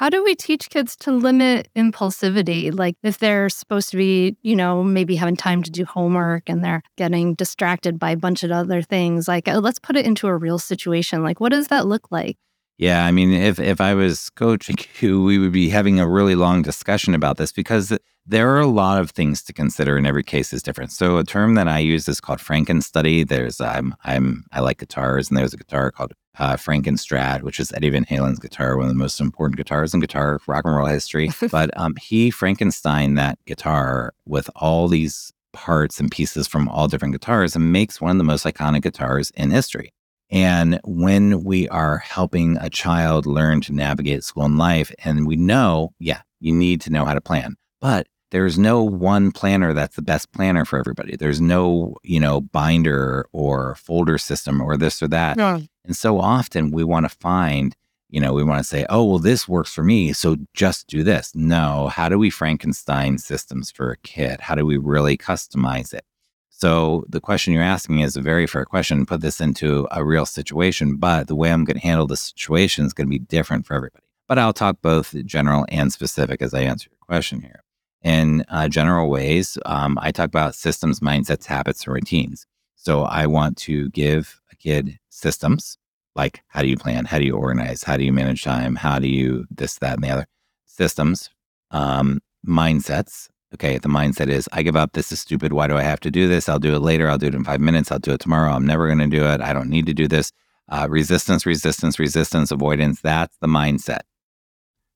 How 0.00 0.08
do 0.08 0.24
we 0.24 0.34
teach 0.34 0.70
kids 0.70 0.96
to 1.00 1.12
limit 1.12 1.68
impulsivity? 1.76 2.74
Like 2.74 2.96
if 3.02 3.18
they're 3.18 3.50
supposed 3.50 3.90
to 3.90 3.98
be, 3.98 4.34
you 4.40 4.56
know, 4.56 4.82
maybe 4.82 5.14
having 5.14 5.36
time 5.36 5.62
to 5.62 5.70
do 5.70 5.84
homework 5.84 6.48
and 6.48 6.64
they're 6.64 6.82
getting 6.96 7.34
distracted 7.34 7.98
by 7.98 8.12
a 8.12 8.16
bunch 8.16 8.42
of 8.42 8.50
other 8.50 8.80
things. 8.80 9.28
Like 9.28 9.46
uh, 9.46 9.58
let's 9.58 9.78
put 9.78 9.96
it 9.96 10.06
into 10.06 10.26
a 10.26 10.34
real 10.34 10.58
situation. 10.58 11.22
Like 11.22 11.38
what 11.38 11.50
does 11.50 11.68
that 11.68 11.84
look 11.84 12.10
like? 12.10 12.38
Yeah, 12.78 13.04
I 13.04 13.10
mean, 13.10 13.30
if 13.30 13.60
if 13.60 13.78
I 13.78 13.92
was 13.92 14.30
coaching 14.30 14.78
you, 15.00 15.22
we 15.22 15.36
would 15.36 15.52
be 15.52 15.68
having 15.68 16.00
a 16.00 16.08
really 16.08 16.34
long 16.34 16.62
discussion 16.62 17.14
about 17.14 17.36
this 17.36 17.52
because 17.52 17.92
there 18.24 18.48
are 18.56 18.60
a 18.60 18.66
lot 18.66 18.98
of 19.02 19.10
things 19.10 19.42
to 19.42 19.52
consider, 19.52 19.98
and 19.98 20.06
every 20.06 20.22
case 20.22 20.54
is 20.54 20.62
different. 20.62 20.92
So, 20.92 21.18
a 21.18 21.24
term 21.24 21.56
that 21.56 21.68
I 21.68 21.78
use 21.80 22.08
is 22.08 22.22
called 22.22 22.38
Franken 22.38 22.82
study. 22.82 23.22
There's 23.22 23.60
I'm 23.60 23.94
I'm 24.04 24.44
I 24.50 24.60
like 24.60 24.78
guitars, 24.78 25.28
and 25.28 25.36
there's 25.36 25.52
a 25.52 25.58
guitar 25.58 25.90
called 25.90 26.14
uh, 26.38 26.56
Frankenstrat, 26.56 27.42
which 27.42 27.60
is 27.60 27.72
Eddie 27.72 27.90
Van 27.90 28.04
Halen's 28.04 28.38
guitar, 28.38 28.76
one 28.76 28.86
of 28.86 28.90
the 28.90 28.98
most 28.98 29.20
important 29.20 29.56
guitars 29.56 29.92
in 29.92 30.00
guitar 30.00 30.40
rock 30.46 30.64
and 30.64 30.74
roll 30.74 30.86
history. 30.86 31.30
but 31.50 31.70
um, 31.78 31.94
he 32.00 32.30
Frankenstein 32.30 33.14
that 33.16 33.38
guitar 33.46 34.12
with 34.26 34.48
all 34.56 34.88
these 34.88 35.32
parts 35.52 35.98
and 35.98 36.10
pieces 36.10 36.46
from 36.46 36.68
all 36.68 36.88
different 36.88 37.12
guitars 37.12 37.56
and 37.56 37.72
makes 37.72 38.00
one 38.00 38.12
of 38.12 38.18
the 38.18 38.24
most 38.24 38.44
iconic 38.44 38.82
guitars 38.82 39.30
in 39.30 39.50
history 39.50 39.92
And 40.30 40.78
when 40.84 41.42
we 41.42 41.68
are 41.68 41.98
helping 41.98 42.56
a 42.58 42.70
child 42.70 43.26
learn 43.26 43.60
to 43.62 43.72
navigate 43.72 44.22
school 44.22 44.44
and 44.44 44.58
life, 44.58 44.94
and 45.04 45.26
we 45.26 45.36
know, 45.36 45.92
yeah, 45.98 46.20
you 46.38 46.54
need 46.54 46.80
to 46.82 46.90
know 46.90 47.04
how 47.04 47.14
to 47.14 47.20
plan, 47.20 47.56
but 47.80 48.06
there's 48.30 48.58
no 48.58 48.82
one 48.82 49.32
planner 49.32 49.72
that's 49.72 49.96
the 49.96 50.02
best 50.02 50.32
planner 50.32 50.64
for 50.64 50.78
everybody. 50.78 51.16
There's 51.16 51.40
no, 51.40 51.96
you 52.02 52.20
know, 52.20 52.40
binder 52.40 53.26
or 53.32 53.74
folder 53.74 54.18
system 54.18 54.60
or 54.60 54.76
this 54.76 55.02
or 55.02 55.08
that. 55.08 55.36
And 55.84 55.96
so 55.96 56.20
often 56.20 56.70
we 56.70 56.84
want 56.84 57.10
to 57.10 57.16
find, 57.16 57.74
you 58.08 58.20
know, 58.20 58.32
we 58.32 58.44
want 58.44 58.58
to 58.58 58.64
say, 58.64 58.86
oh, 58.88 59.04
well, 59.04 59.18
this 59.18 59.48
works 59.48 59.72
for 59.72 59.82
me. 59.82 60.12
So 60.12 60.36
just 60.54 60.86
do 60.86 61.02
this. 61.02 61.32
No, 61.34 61.88
how 61.88 62.08
do 62.08 62.18
we 62.18 62.30
Frankenstein 62.30 63.18
systems 63.18 63.70
for 63.70 63.90
a 63.90 63.96
kid? 63.98 64.40
How 64.40 64.54
do 64.54 64.64
we 64.64 64.76
really 64.76 65.16
customize 65.16 65.92
it? 65.92 66.04
So 66.50 67.04
the 67.08 67.20
question 67.20 67.54
you're 67.54 67.62
asking 67.62 68.00
is 68.00 68.16
a 68.16 68.20
very 68.20 68.46
fair 68.46 68.66
question. 68.66 69.06
Put 69.06 69.22
this 69.22 69.40
into 69.40 69.88
a 69.90 70.04
real 70.04 70.26
situation, 70.26 70.96
but 70.96 71.26
the 71.26 71.34
way 71.34 71.50
I'm 71.50 71.64
going 71.64 71.78
to 71.78 71.82
handle 71.82 72.06
the 72.06 72.16
situation 72.16 72.84
is 72.84 72.92
going 72.92 73.06
to 73.06 73.10
be 73.10 73.18
different 73.18 73.66
for 73.66 73.74
everybody. 73.74 74.04
But 74.28 74.38
I'll 74.38 74.52
talk 74.52 74.82
both 74.82 75.16
general 75.24 75.64
and 75.70 75.92
specific 75.92 76.42
as 76.42 76.52
I 76.52 76.60
answer 76.60 76.90
your 76.90 76.98
question 77.00 77.40
here. 77.40 77.62
In 78.02 78.44
uh, 78.48 78.68
general 78.68 79.10
ways, 79.10 79.58
um, 79.66 79.98
I 80.00 80.10
talk 80.10 80.28
about 80.28 80.54
systems, 80.54 81.00
mindsets, 81.00 81.44
habits, 81.44 81.84
and 81.84 81.94
routines. 81.94 82.46
So 82.76 83.02
I 83.02 83.26
want 83.26 83.58
to 83.58 83.90
give 83.90 84.40
a 84.50 84.56
kid 84.56 84.98
systems 85.10 85.76
like 86.16 86.42
how 86.48 86.62
do 86.62 86.68
you 86.68 86.76
plan, 86.76 87.04
how 87.04 87.18
do 87.18 87.24
you 87.24 87.36
organize, 87.36 87.84
how 87.84 87.96
do 87.96 88.04
you 88.04 88.12
manage 88.12 88.42
time, 88.42 88.74
how 88.74 88.98
do 88.98 89.08
you 89.08 89.44
this, 89.50 89.78
that, 89.78 89.94
and 89.94 90.04
the 90.04 90.10
other 90.10 90.26
systems, 90.66 91.30
um, 91.70 92.20
mindsets, 92.46 93.28
okay, 93.54 93.78
the 93.78 93.88
mindset 93.88 94.28
is 94.28 94.48
I 94.52 94.62
give 94.62 94.76
up. 94.76 94.92
This 94.92 95.12
is 95.12 95.20
stupid. 95.20 95.52
Why 95.52 95.66
do 95.66 95.76
I 95.76 95.82
have 95.82 96.00
to 96.00 96.10
do 96.10 96.28
this? 96.28 96.48
I'll 96.48 96.58
do 96.58 96.74
it 96.74 96.80
later. 96.80 97.08
I'll 97.08 97.18
do 97.18 97.26
it 97.26 97.34
in 97.34 97.44
five 97.44 97.60
minutes. 97.60 97.92
I'll 97.92 97.98
do 97.98 98.12
it 98.12 98.20
tomorrow. 98.20 98.52
I'm 98.52 98.66
never 98.66 98.86
going 98.86 98.98
to 98.98 99.06
do 99.06 99.24
it. 99.26 99.40
I 99.40 99.52
don't 99.52 99.68
need 99.68 99.86
to 99.86 99.94
do 99.94 100.08
this. 100.08 100.32
Uh, 100.68 100.86
resistance, 100.88 101.44
resistance, 101.46 101.98
resistance, 101.98 102.50
avoidance. 102.50 103.00
That's 103.00 103.36
the 103.40 103.48
mindset. 103.48 104.00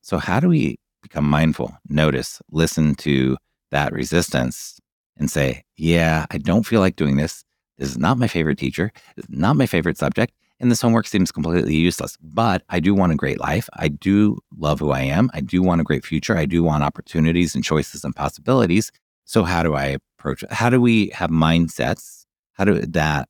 So, 0.02 0.18
how 0.18 0.38
do 0.38 0.48
we 0.48 0.78
become 1.04 1.28
mindful, 1.28 1.76
notice, 1.88 2.42
listen 2.50 2.96
to 2.96 3.36
that 3.70 3.92
resistance 3.92 4.80
and 5.16 5.30
say, 5.30 5.62
yeah, 5.76 6.26
I 6.32 6.38
don't 6.38 6.66
feel 6.66 6.80
like 6.80 6.96
doing 6.96 7.16
this. 7.16 7.44
This 7.78 7.90
is 7.90 7.98
not 7.98 8.18
my 8.18 8.26
favorite 8.26 8.58
teacher. 8.58 8.90
Is 9.16 9.26
not 9.28 9.56
my 9.56 9.66
favorite 9.66 9.98
subject. 9.98 10.32
And 10.60 10.70
this 10.70 10.80
homework 10.80 11.06
seems 11.06 11.30
completely 11.30 11.74
useless. 11.74 12.16
But 12.22 12.62
I 12.68 12.80
do 12.80 12.94
want 12.94 13.12
a 13.12 13.16
great 13.16 13.40
life. 13.40 13.68
I 13.74 13.88
do 13.88 14.38
love 14.56 14.80
who 14.80 14.90
I 14.92 15.00
am. 15.00 15.30
I 15.34 15.40
do 15.40 15.62
want 15.62 15.80
a 15.80 15.84
great 15.84 16.04
future. 16.04 16.36
I 16.36 16.46
do 16.46 16.62
want 16.62 16.82
opportunities 16.84 17.54
and 17.54 17.62
choices 17.62 18.04
and 18.04 18.14
possibilities. 18.14 18.90
So 19.24 19.44
how 19.44 19.62
do 19.62 19.74
I 19.74 19.96
approach 20.18 20.42
it? 20.42 20.52
How 20.52 20.70
do 20.70 20.80
we 20.80 21.08
have 21.08 21.30
mindsets? 21.30 22.24
How 22.52 22.64
do 22.64 22.78
that 22.80 23.28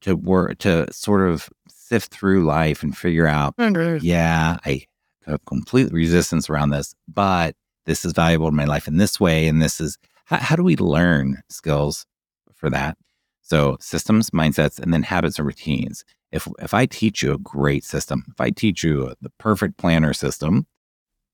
to 0.00 0.16
work 0.16 0.58
to 0.58 0.92
sort 0.92 1.28
of 1.28 1.48
sift 1.68 2.12
through 2.12 2.44
life 2.44 2.82
and 2.82 2.96
figure 2.96 3.28
out, 3.28 3.54
yeah, 4.02 4.58
I 4.64 4.86
have 5.26 5.44
complete 5.44 5.92
resistance 5.92 6.48
around 6.48 6.70
this, 6.70 6.94
but 7.08 7.54
this 7.84 8.04
is 8.04 8.12
valuable 8.12 8.48
in 8.48 8.54
my 8.54 8.64
life 8.64 8.88
in 8.88 8.96
this 8.96 9.20
way. 9.20 9.48
And 9.48 9.62
this 9.62 9.80
is 9.80 9.98
how, 10.24 10.38
how 10.38 10.56
do 10.56 10.62
we 10.62 10.76
learn 10.76 11.42
skills 11.48 12.06
for 12.54 12.70
that? 12.70 12.96
So 13.42 13.76
systems, 13.80 14.30
mindsets, 14.30 14.78
and 14.80 14.92
then 14.92 15.02
habits 15.02 15.38
and 15.38 15.46
routines 15.46 16.04
if 16.32 16.48
if 16.58 16.74
I 16.74 16.86
teach 16.86 17.22
you 17.22 17.32
a 17.32 17.38
great 17.38 17.84
system, 17.84 18.24
if 18.28 18.40
I 18.40 18.50
teach 18.50 18.84
you 18.84 19.14
the 19.20 19.30
perfect 19.38 19.78
planner 19.78 20.12
system 20.12 20.66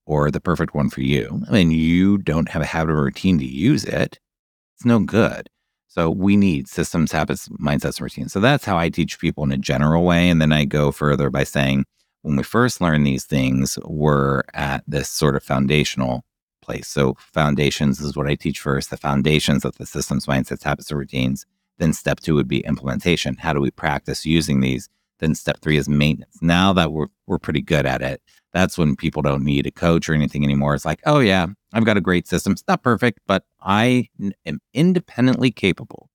or 0.05 0.31
the 0.31 0.41
perfect 0.41 0.75
one 0.75 0.89
for 0.89 1.01
you, 1.01 1.43
I 1.49 1.59
and 1.59 1.73
you 1.73 2.17
don't 2.17 2.49
have 2.49 2.61
a 2.61 2.65
habit 2.65 2.91
or 2.93 3.03
routine 3.03 3.39
to 3.39 3.45
use 3.45 3.83
it, 3.83 4.19
it's 4.75 4.85
no 4.85 4.99
good. 4.99 5.49
So 5.87 6.09
we 6.09 6.35
need 6.37 6.67
systems, 6.67 7.11
habits, 7.11 7.47
mindsets, 7.49 7.97
and 7.97 8.01
routines. 8.01 8.33
So 8.33 8.39
that's 8.39 8.65
how 8.65 8.77
I 8.77 8.89
teach 8.89 9.19
people 9.19 9.43
in 9.43 9.51
a 9.51 9.57
general 9.57 10.03
way. 10.03 10.27
And 10.27 10.41
then 10.41 10.51
I 10.51 10.65
go 10.65 10.91
further 10.91 11.29
by 11.29 11.43
saying, 11.43 11.85
when 12.23 12.37
we 12.37 12.43
first 12.43 12.81
learn 12.81 13.03
these 13.03 13.25
things, 13.25 13.77
we're 13.85 14.41
at 14.53 14.83
this 14.87 15.09
sort 15.09 15.35
of 15.35 15.43
foundational 15.43 16.23
place. 16.61 16.87
So 16.87 17.15
foundations 17.19 17.99
is 17.99 18.15
what 18.15 18.27
I 18.27 18.35
teach 18.35 18.59
first, 18.59 18.89
the 18.89 18.97
foundations 18.97 19.65
of 19.65 19.77
the 19.77 19.85
systems, 19.85 20.25
mindsets, 20.25 20.63
habits, 20.63 20.89
and 20.89 20.99
routines. 20.99 21.45
Then 21.77 21.93
step 21.93 22.21
two 22.21 22.35
would 22.35 22.47
be 22.47 22.61
implementation. 22.61 23.35
How 23.35 23.53
do 23.53 23.59
we 23.59 23.71
practice 23.71 24.25
using 24.25 24.61
these? 24.61 24.89
Then 25.19 25.35
step 25.35 25.59
three 25.61 25.77
is 25.77 25.89
maintenance. 25.89 26.37
Now 26.41 26.73
that 26.73 26.91
we're 26.91 27.07
we're 27.27 27.39
pretty 27.39 27.61
good 27.61 27.85
at 27.85 28.01
it, 28.01 28.21
that's 28.53 28.77
when 28.77 28.95
people 28.95 29.21
don't 29.21 29.43
need 29.43 29.67
a 29.67 29.71
coach 29.71 30.07
or 30.07 30.13
anything 30.13 30.43
anymore. 30.43 30.75
It's 30.75 30.85
like, 30.85 31.01
oh 31.05 31.19
yeah, 31.19 31.47
I've 31.73 31.85
got 31.85 31.97
a 31.97 32.01
great 32.01 32.27
system. 32.27 32.53
It's 32.53 32.63
not 32.67 32.83
perfect, 32.83 33.19
but 33.27 33.43
I 33.61 34.09
am 34.45 34.59
independently 34.73 35.51
capable 35.51 36.09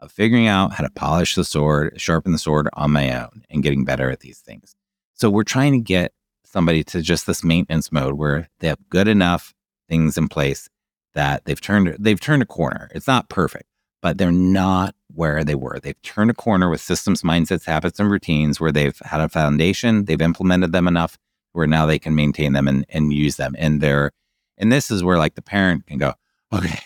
of 0.00 0.10
figuring 0.10 0.48
out 0.48 0.72
how 0.72 0.82
to 0.82 0.90
polish 0.90 1.36
the 1.36 1.44
sword, 1.44 2.00
sharpen 2.00 2.32
the 2.32 2.38
sword 2.38 2.68
on 2.72 2.90
my 2.90 3.16
own, 3.20 3.44
and 3.50 3.62
getting 3.62 3.84
better 3.84 4.10
at 4.10 4.20
these 4.20 4.38
things. 4.38 4.74
So 5.22 5.30
we're 5.30 5.44
trying 5.44 5.70
to 5.70 5.78
get 5.78 6.12
somebody 6.44 6.82
to 6.82 7.00
just 7.00 7.28
this 7.28 7.44
maintenance 7.44 7.92
mode 7.92 8.14
where 8.14 8.48
they 8.58 8.66
have 8.66 8.88
good 8.88 9.06
enough 9.06 9.54
things 9.88 10.18
in 10.18 10.26
place 10.26 10.68
that 11.14 11.44
they've 11.44 11.60
turned 11.60 11.94
they've 12.00 12.18
turned 12.18 12.42
a 12.42 12.44
corner. 12.44 12.90
It's 12.92 13.06
not 13.06 13.28
perfect, 13.28 13.66
but 14.00 14.18
they're 14.18 14.32
not 14.32 14.96
where 15.14 15.44
they 15.44 15.54
were. 15.54 15.78
They've 15.78 16.02
turned 16.02 16.32
a 16.32 16.34
corner 16.34 16.68
with 16.68 16.80
systems, 16.80 17.22
mindsets, 17.22 17.66
habits, 17.66 18.00
and 18.00 18.10
routines 18.10 18.60
where 18.60 18.72
they've 18.72 18.98
had 19.04 19.20
a 19.20 19.28
foundation, 19.28 20.06
they've 20.06 20.20
implemented 20.20 20.72
them 20.72 20.88
enough 20.88 21.16
where 21.52 21.68
now 21.68 21.86
they 21.86 22.00
can 22.00 22.16
maintain 22.16 22.52
them 22.52 22.66
and, 22.66 22.84
and 22.88 23.12
use 23.12 23.36
them. 23.36 23.54
And 23.56 23.80
they're, 23.80 24.10
and 24.58 24.72
this 24.72 24.90
is 24.90 25.04
where 25.04 25.18
like 25.18 25.36
the 25.36 25.40
parent 25.40 25.86
can 25.86 25.98
go, 25.98 26.14
okay, 26.52 26.80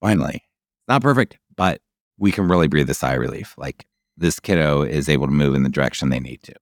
finally, 0.00 0.36
it's 0.36 0.88
not 0.88 1.02
perfect, 1.02 1.36
but 1.54 1.82
we 2.16 2.32
can 2.32 2.48
really 2.48 2.66
breathe 2.66 2.88
a 2.88 2.94
sigh 2.94 3.12
of 3.12 3.20
relief. 3.20 3.54
Like 3.58 3.84
this 4.16 4.40
kiddo 4.40 4.80
is 4.80 5.10
able 5.10 5.26
to 5.26 5.34
move 5.34 5.54
in 5.54 5.64
the 5.64 5.68
direction 5.68 6.08
they 6.08 6.18
need 6.18 6.42
to. 6.44 6.54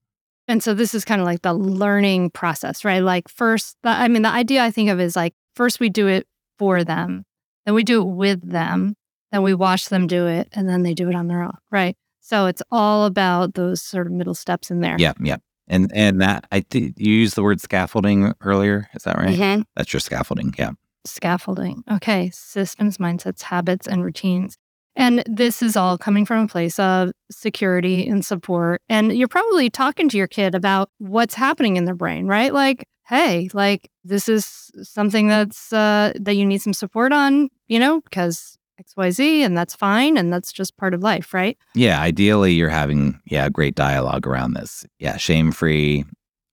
And 0.49 0.63
so 0.63 0.75
this 0.75 0.95
is 0.95 1.05
kind 1.05 1.21
of 1.21 1.25
like 1.25 1.43
the 1.43 1.55
learning 1.55 2.31
process, 2.31 2.85
right? 2.85 3.01
Like 3.03 3.29
first, 3.29 3.77
the, 3.83 3.91
I 3.91 4.09
mean, 4.09 4.23
the 4.23 4.29
idea 4.29 4.63
I 4.63 4.71
think 4.71 4.91
of 4.91 5.01
is 5.01 5.15
like 5.17 5.35
first 5.55 5.81
we 5.81 5.89
do 5.89 6.09
it 6.09 6.27
for 6.59 6.85
them, 6.85 7.25
then 7.65 7.75
we 7.75 7.85
do 7.85 8.03
it 8.03 8.07
with 8.07 8.49
them, 8.51 8.95
then 9.31 9.43
we 9.43 9.55
watch 9.55 9.89
them 9.89 10.07
do 10.07 10.27
it, 10.27 10.49
and 10.53 10.69
then 10.69 10.83
they 10.83 10.95
do 10.95 11.09
it 11.09 11.15
on 11.15 11.29
their 11.29 11.43
own, 11.43 11.57
right? 11.71 11.97
So 12.21 12.47
it's 12.47 12.63
all 12.71 13.05
about 13.07 13.55
those 13.55 13.83
sort 13.83 14.07
of 14.07 14.13
middle 14.13 14.35
steps 14.35 14.71
in 14.71 14.81
there. 14.81 14.97
Yeah, 14.99 15.13
yeah. 15.21 15.37
And 15.69 15.91
and 15.95 16.21
that 16.21 16.47
I 16.53 16.61
think 16.61 16.95
you 16.99 17.13
used 17.13 17.37
the 17.37 17.43
word 17.43 17.61
scaffolding 17.61 18.33
earlier. 18.41 18.89
Is 18.95 19.05
that 19.05 19.17
right? 19.17 19.39
Mhm. 19.39 19.65
That's 19.77 19.93
your 19.93 20.01
scaffolding. 20.01 20.55
Yeah. 20.59 20.73
Scaffolding. 21.05 21.83
Okay. 21.91 22.31
Systems, 22.31 22.99
mindsets, 22.99 23.43
habits, 23.43 23.87
and 23.87 24.05
routines. 24.05 24.57
And 24.95 25.23
this 25.27 25.63
is 25.63 25.77
all 25.77 25.97
coming 25.97 26.27
from 26.27 26.45
a 26.45 26.49
place 26.49 26.79
of 26.79 27.13
security 27.31 28.07
and 28.07 28.25
support. 28.25 28.83
And 28.89 29.17
you're 29.17 29.29
probably 29.29 29.71
talking 29.71 30.09
to 30.11 30.17
your 30.17 30.27
kid 30.27 30.55
about 30.55 30.91
what's 30.99 31.35
happening 31.35 31.77
in 31.77 31.85
their 31.85 31.95
brain, 31.95 32.27
right? 32.27 32.53
Like, 32.53 32.87
hey, 33.07 33.49
like 33.53 33.91
this 34.05 34.29
is 34.29 34.71
something 34.83 35.29
that's 35.29 35.73
uh, 35.73 36.13
that 36.21 36.35
you 36.35 36.45
need 36.45 36.61
some 36.63 36.75
support 36.75 37.13
on, 37.13 37.49
you 37.69 37.79
know, 37.79 38.01
because 38.03 38.59
XYZ, 38.81 39.41
and 39.41 39.57
that's 39.57 39.75
fine. 39.75 40.17
And 40.17 40.33
that's 40.33 40.53
just 40.53 40.77
part 40.77 40.95
of 40.95 41.03
life, 41.03 41.33
right? 41.33 41.57
Yeah. 41.75 42.01
Ideally, 42.01 42.53
you're 42.53 42.69
having 42.69 43.21
yeah 43.27 43.49
great 43.49 43.75
dialogue 43.75 44.27
around 44.27 44.55
this. 44.55 44.85
Yeah, 44.99 45.17
shame 45.17 45.53
free, 45.53 46.05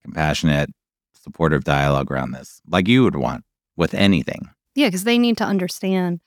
compassionate, 0.04 0.70
supportive 1.14 1.64
dialogue 1.64 2.12
around 2.12 2.32
this, 2.32 2.62
like 2.68 2.88
you 2.88 3.04
would 3.04 3.16
want 3.16 3.44
with 3.76 3.94
anything. 3.94 4.50
Yeah, 4.76 4.88
because 4.88 5.04
they 5.04 5.18
need 5.18 5.38
to 5.38 5.44
understand. 5.44 6.20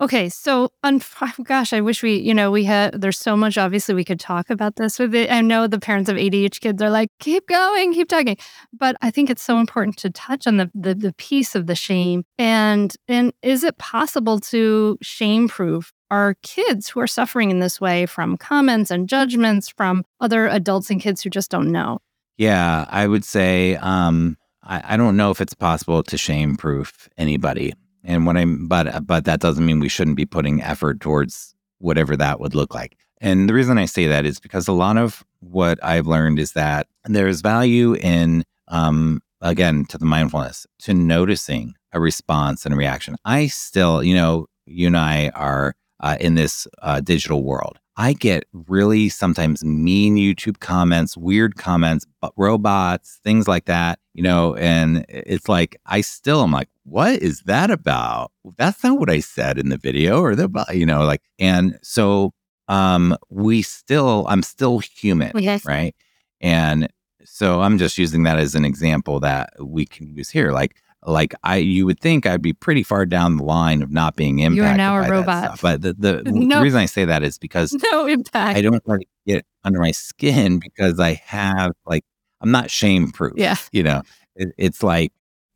Okay, 0.00 0.28
so 0.28 0.70
un- 0.84 1.02
gosh, 1.42 1.72
I 1.72 1.80
wish 1.80 2.02
we, 2.02 2.16
you 2.16 2.32
know, 2.32 2.50
we 2.50 2.64
had. 2.64 3.00
There's 3.00 3.18
so 3.18 3.36
much. 3.36 3.58
Obviously, 3.58 3.94
we 3.94 4.04
could 4.04 4.20
talk 4.20 4.48
about 4.48 4.76
this 4.76 4.98
with 4.98 5.14
it. 5.14 5.30
I 5.30 5.40
know 5.40 5.66
the 5.66 5.80
parents 5.80 6.08
of 6.08 6.16
ADHD 6.16 6.60
kids 6.60 6.82
are 6.82 6.90
like, 6.90 7.08
keep 7.18 7.48
going, 7.48 7.92
keep 7.92 8.08
talking. 8.08 8.36
But 8.72 8.96
I 9.02 9.10
think 9.10 9.28
it's 9.28 9.42
so 9.42 9.58
important 9.58 9.96
to 9.98 10.10
touch 10.10 10.46
on 10.46 10.56
the 10.56 10.70
the, 10.74 10.94
the 10.94 11.12
piece 11.14 11.54
of 11.54 11.66
the 11.66 11.74
shame 11.74 12.24
and 12.38 12.94
and 13.08 13.32
is 13.42 13.64
it 13.64 13.78
possible 13.78 14.38
to 14.40 14.98
shame 15.02 15.48
proof 15.48 15.92
our 16.10 16.34
kids 16.42 16.88
who 16.88 17.00
are 17.00 17.06
suffering 17.06 17.50
in 17.50 17.58
this 17.58 17.80
way 17.80 18.06
from 18.06 18.36
comments 18.36 18.90
and 18.90 19.08
judgments 19.08 19.68
from 19.68 20.04
other 20.20 20.46
adults 20.46 20.90
and 20.90 21.00
kids 21.00 21.22
who 21.22 21.30
just 21.30 21.50
don't 21.50 21.70
know? 21.70 21.98
Yeah, 22.36 22.86
I 22.88 23.06
would 23.06 23.24
say 23.24 23.76
um, 23.76 24.36
I, 24.62 24.94
I 24.94 24.96
don't 24.96 25.16
know 25.16 25.30
if 25.30 25.40
it's 25.40 25.54
possible 25.54 26.02
to 26.04 26.16
shame 26.16 26.56
proof 26.56 27.08
anybody. 27.18 27.74
And 28.04 28.26
what 28.26 28.36
I'm, 28.36 28.68
but 28.68 29.06
but 29.06 29.24
that 29.24 29.40
doesn't 29.40 29.64
mean 29.64 29.80
we 29.80 29.88
shouldn't 29.88 30.16
be 30.16 30.26
putting 30.26 30.62
effort 30.62 31.00
towards 31.00 31.54
whatever 31.78 32.16
that 32.16 32.40
would 32.40 32.54
look 32.54 32.74
like. 32.74 32.96
And 33.20 33.48
the 33.48 33.54
reason 33.54 33.78
I 33.78 33.86
say 33.86 34.06
that 34.06 34.24
is 34.24 34.38
because 34.38 34.68
a 34.68 34.72
lot 34.72 34.96
of 34.96 35.24
what 35.40 35.82
I've 35.82 36.06
learned 36.06 36.38
is 36.38 36.52
that 36.52 36.86
there's 37.04 37.40
value 37.40 37.94
in, 37.94 38.44
um, 38.68 39.20
again, 39.40 39.84
to 39.86 39.98
the 39.98 40.04
mindfulness, 40.04 40.66
to 40.80 40.94
noticing 40.94 41.74
a 41.92 42.00
response 42.00 42.64
and 42.64 42.74
a 42.74 42.76
reaction. 42.76 43.16
I 43.24 43.48
still, 43.48 44.02
you 44.02 44.14
know, 44.14 44.46
you 44.66 44.86
and 44.86 44.96
I 44.96 45.30
are 45.30 45.74
uh, 46.00 46.16
in 46.20 46.34
this 46.34 46.68
uh, 46.82 47.00
digital 47.00 47.42
world. 47.42 47.78
I 47.98 48.12
get 48.12 48.44
really 48.52 49.08
sometimes 49.08 49.64
mean 49.64 50.16
YouTube 50.16 50.60
comments, 50.60 51.16
weird 51.16 51.56
comments, 51.56 52.06
but 52.20 52.32
robots, 52.36 53.18
things 53.24 53.48
like 53.48 53.64
that, 53.64 53.98
you 54.14 54.22
know, 54.22 54.54
and 54.54 55.04
it's 55.08 55.48
like, 55.48 55.76
I 55.84 56.00
still 56.02 56.42
am 56.44 56.52
like, 56.52 56.68
what 56.84 57.20
is 57.20 57.42
that 57.46 57.72
about? 57.72 58.30
That's 58.56 58.84
not 58.84 59.00
what 59.00 59.10
I 59.10 59.18
said 59.18 59.58
in 59.58 59.68
the 59.68 59.76
video 59.76 60.20
or 60.20 60.36
the, 60.36 60.48
you 60.72 60.86
know, 60.86 61.02
like, 61.04 61.22
and 61.40 61.76
so 61.82 62.32
um, 62.68 63.16
we 63.30 63.62
still, 63.62 64.26
I'm 64.28 64.44
still 64.44 64.78
human, 64.78 65.32
Yes. 65.34 65.64
right? 65.66 65.94
And 66.40 66.88
so 67.24 67.62
I'm 67.62 67.78
just 67.78 67.98
using 67.98 68.22
that 68.22 68.38
as 68.38 68.54
an 68.54 68.64
example 68.64 69.18
that 69.20 69.50
we 69.60 69.84
can 69.84 70.06
use 70.06 70.30
here. 70.30 70.52
Like, 70.52 70.76
like 71.06 71.34
I, 71.44 71.56
you 71.56 71.86
would 71.86 72.00
think 72.00 72.26
I'd 72.26 72.42
be 72.42 72.52
pretty 72.52 72.82
far 72.82 73.06
down 73.06 73.36
the 73.36 73.44
line 73.44 73.82
of 73.82 73.90
not 73.90 74.16
being 74.16 74.40
impacted. 74.40 74.56
You 74.56 74.64
are 74.64 74.76
now 74.76 74.96
a 74.96 75.08
robot. 75.10 75.44
stuff. 75.44 75.62
But 75.62 75.82
the 75.82 75.94
the, 75.94 76.22
No. 76.32 76.56
the 76.58 76.62
reason 76.62 76.80
I 76.80 76.86
say 76.86 77.04
that 77.04 77.22
is 77.22 77.38
because 77.38 77.72
No 77.92 78.06
impact. 78.06 78.58
I 78.58 78.62
don't 78.62 78.84
want 78.86 79.02
to 79.02 79.06
get 79.26 79.46
under 79.64 79.78
my 79.80 79.92
skin 79.92 80.58
because 80.58 80.98
I 81.00 81.14
have 81.24 81.72
like 81.86 82.04
I'm 82.40 82.50
not 82.50 82.70
shame 82.70 83.10
proof. 83.10 83.34
Yeah. 83.36 83.56
You 83.72 83.82
know, 83.82 84.02
it, 84.36 84.48
it's 84.58 84.82
like, 84.82 85.12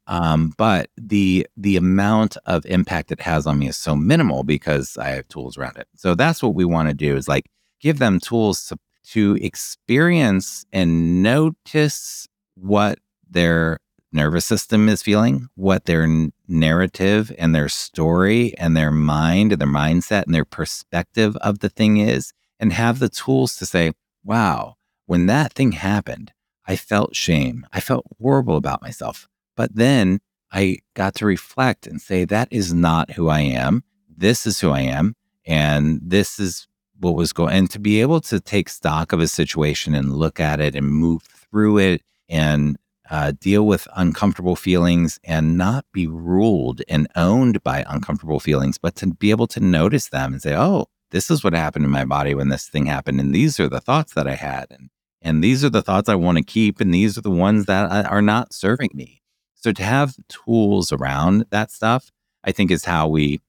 um, 0.07 0.53
but 0.59 0.91
the 0.97 1.47
the 1.57 1.77
amount 1.77 2.37
of 2.47 2.65
impact 2.67 3.13
it 3.13 3.21
has 3.21 3.47
on 3.47 3.59
me 3.59 3.69
is 3.69 3.77
so 3.77 3.95
minimal 3.97 4.43
because 4.45 4.97
I 4.97 5.11
have 5.11 5.29
tools 5.29 5.57
around 5.59 5.77
it. 5.77 5.87
So 5.97 6.15
that's 6.15 6.43
what 6.43 6.55
we 6.55 6.65
want 6.65 6.89
to 6.89 6.95
do 6.95 7.17
is 7.17 7.29
like 7.29 7.47
give 7.81 7.99
them 7.99 8.21
tools 8.21 8.65
to 8.67 8.77
to 9.05 9.37
experience 9.43 10.65
and 10.73 11.23
notice 11.23 12.27
what 12.55 12.99
their 13.29 13.79
nervous 14.13 14.45
system 14.45 14.89
is 14.89 15.03
feeling, 15.03 15.49
what 15.55 15.85
their 15.87 16.07
narrative 16.47 17.33
and 17.39 17.55
their 17.55 17.69
story 17.69 18.57
and 18.59 18.77
their 18.77 18.91
mind 18.91 19.53
and 19.53 19.61
their 19.61 19.69
mindset 19.69 20.25
and 20.25 20.35
their 20.35 20.45
perspective 20.45 21.37
of 21.37 21.61
the 21.61 21.69
thing 21.69 21.97
is, 21.97 22.33
and 22.61 22.73
have 22.73 22.99
the 22.99 23.09
tools 23.09 23.57
to 23.57 23.67
say, 23.67 23.93
wow, 24.25 24.77
when 25.07 25.27
that 25.27 25.53
thing 25.53 25.73
happened, 25.73 26.33
I 26.67 26.77
felt 26.77 27.17
shame. 27.17 27.67
I 27.73 27.81
felt 27.81 28.07
horrible 28.21 28.57
about 28.57 28.83
myself. 28.83 29.29
But 29.57 29.75
then 29.75 30.21
I 30.53 30.79
got 30.95 31.15
to 31.17 31.27
reflect 31.27 31.87
and 31.87 32.01
say, 32.01 32.25
that 32.25 32.49
is 32.51 32.73
not 32.73 33.13
who 33.13 33.29
I 33.29 33.41
am. 33.41 33.85
This 34.09 34.47
is 34.47 34.61
who 34.61 34.71
I 34.71 34.81
am. 34.81 35.17
And 35.45 36.01
this 36.03 36.39
is 36.39 36.69
what 37.01 37.17
was 37.17 37.33
going 37.33 37.53
and 37.53 37.71
to 37.71 37.81
be 37.81 38.01
able 38.01 38.21
to 38.21 38.39
take 38.39 38.69
stock 38.69 39.13
of 39.13 39.19
a 39.21 39.27
situation 39.27 39.95
and 39.95 40.13
look 40.13 40.39
at 40.39 40.61
it 40.61 40.77
and 40.77 40.87
move 40.87 41.23
through 41.23 41.79
it 41.79 42.03
and 42.29 42.79
uh, 43.11 43.33
deal 43.41 43.67
with 43.67 43.89
uncomfortable 43.97 44.57
feelings 44.57 45.19
and 45.25 45.59
not 45.59 45.85
be 45.93 46.07
ruled 46.07 46.83
and 46.89 47.09
owned 47.17 47.63
by 47.63 47.85
uncomfortable 47.89 48.41
feelings, 48.41 48.79
but 48.79 48.95
to 48.97 49.09
be 49.09 49.31
able 49.31 49.47
to 49.49 49.61
notice 49.61 50.09
them 50.09 50.33
and 50.33 50.43
say, 50.43 50.55
oh, 50.57 50.87
this 51.11 51.31
is 51.31 51.45
what 51.45 51.53
happened 51.53 51.85
in 51.85 51.91
my 51.91 52.05
body 52.05 52.35
when 52.35 52.49
this 52.49 52.69
thing 52.69 52.87
happened. 52.87 53.21
And 53.21 53.35
these 53.35 53.61
are 53.61 53.69
the 53.69 53.81
thoughts 53.81 54.15
that 54.15 54.27
I 54.27 54.35
had. 54.35 54.67
And, 54.71 54.91
and 55.21 55.45
these 55.45 55.65
are 55.65 55.71
the 55.71 55.83
thoughts 55.83 56.09
I 56.09 56.15
want 56.15 56.39
to 56.39 56.45
keep. 56.45 56.81
And 56.81 56.93
these 56.93 57.19
are 57.19 57.23
the 57.23 57.31
ones 57.31 57.67
that 57.67 58.07
are 58.07 58.23
not 58.23 58.55
serving 58.55 58.91
me. 58.95 59.23
So 59.55 59.73
to 59.73 59.83
have 59.83 60.17
tools 60.29 60.91
around 60.91 61.47
that 61.51 61.71
stuff, 61.71 62.11
I 62.45 62.53
think 62.53 62.71
is 62.71 62.85
how 62.85 63.09
we 63.09 63.41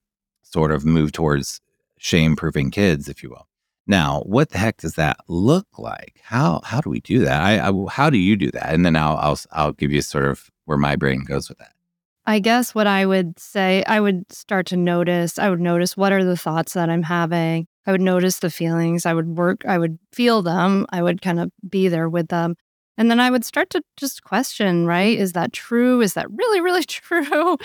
sort 0.41 0.71
of 0.71 0.85
move 0.85 1.11
towards 1.11 1.61
shame 1.97 2.35
proofing 2.35 2.69
kids, 2.69 3.07
if 3.07 3.23
you 3.23 3.29
will. 3.29 3.47
Now, 3.85 4.21
what 4.25 4.49
the 4.49 4.57
heck 4.57 4.77
does 4.77 4.95
that 4.95 5.17
look 5.27 5.67
like? 5.77 6.21
How 6.23 6.61
how 6.63 6.79
do 6.81 6.89
we 6.89 7.01
do 7.01 7.19
that? 7.19 7.41
I, 7.41 7.69
I 7.69 7.71
how 7.89 8.09
do 8.09 8.17
you 8.17 8.35
do 8.35 8.51
that? 8.51 8.73
And 8.73 8.85
then 8.85 8.95
I'll 8.95 9.17
I'll 9.17 9.39
I'll 9.51 9.73
give 9.73 9.91
you 9.91 10.01
sort 10.01 10.25
of 10.25 10.49
where 10.65 10.77
my 10.77 10.95
brain 10.95 11.23
goes 11.25 11.49
with 11.49 11.57
that. 11.57 11.73
I 12.25 12.39
guess 12.39 12.73
what 12.73 12.87
I 12.87 13.05
would 13.05 13.37
say, 13.37 13.83
I 13.85 13.99
would 13.99 14.31
start 14.31 14.67
to 14.67 14.77
notice, 14.77 15.37
I 15.37 15.49
would 15.49 15.59
notice 15.59 15.97
what 15.97 16.13
are 16.13 16.23
the 16.23 16.37
thoughts 16.37 16.73
that 16.73 16.89
I'm 16.89 17.03
having. 17.03 17.67
I 17.85 17.91
would 17.91 17.99
notice 17.99 18.39
the 18.39 18.49
feelings. 18.49 19.05
I 19.05 19.13
would 19.13 19.37
work, 19.37 19.65
I 19.65 19.77
would 19.77 19.99
feel 20.13 20.41
them. 20.41 20.85
I 20.89 21.03
would 21.03 21.21
kind 21.21 21.39
of 21.39 21.51
be 21.67 21.89
there 21.89 22.07
with 22.07 22.29
them. 22.29 22.55
And 22.97 23.09
then 23.09 23.19
I 23.19 23.31
would 23.31 23.43
start 23.43 23.69
to 23.71 23.81
just 23.97 24.23
question, 24.23 24.85
right? 24.85 25.17
Is 25.17 25.33
that 25.33 25.51
true? 25.51 26.01
Is 26.01 26.13
that 26.13 26.29
really, 26.31 26.61
really 26.61 26.83
true? 26.87 27.57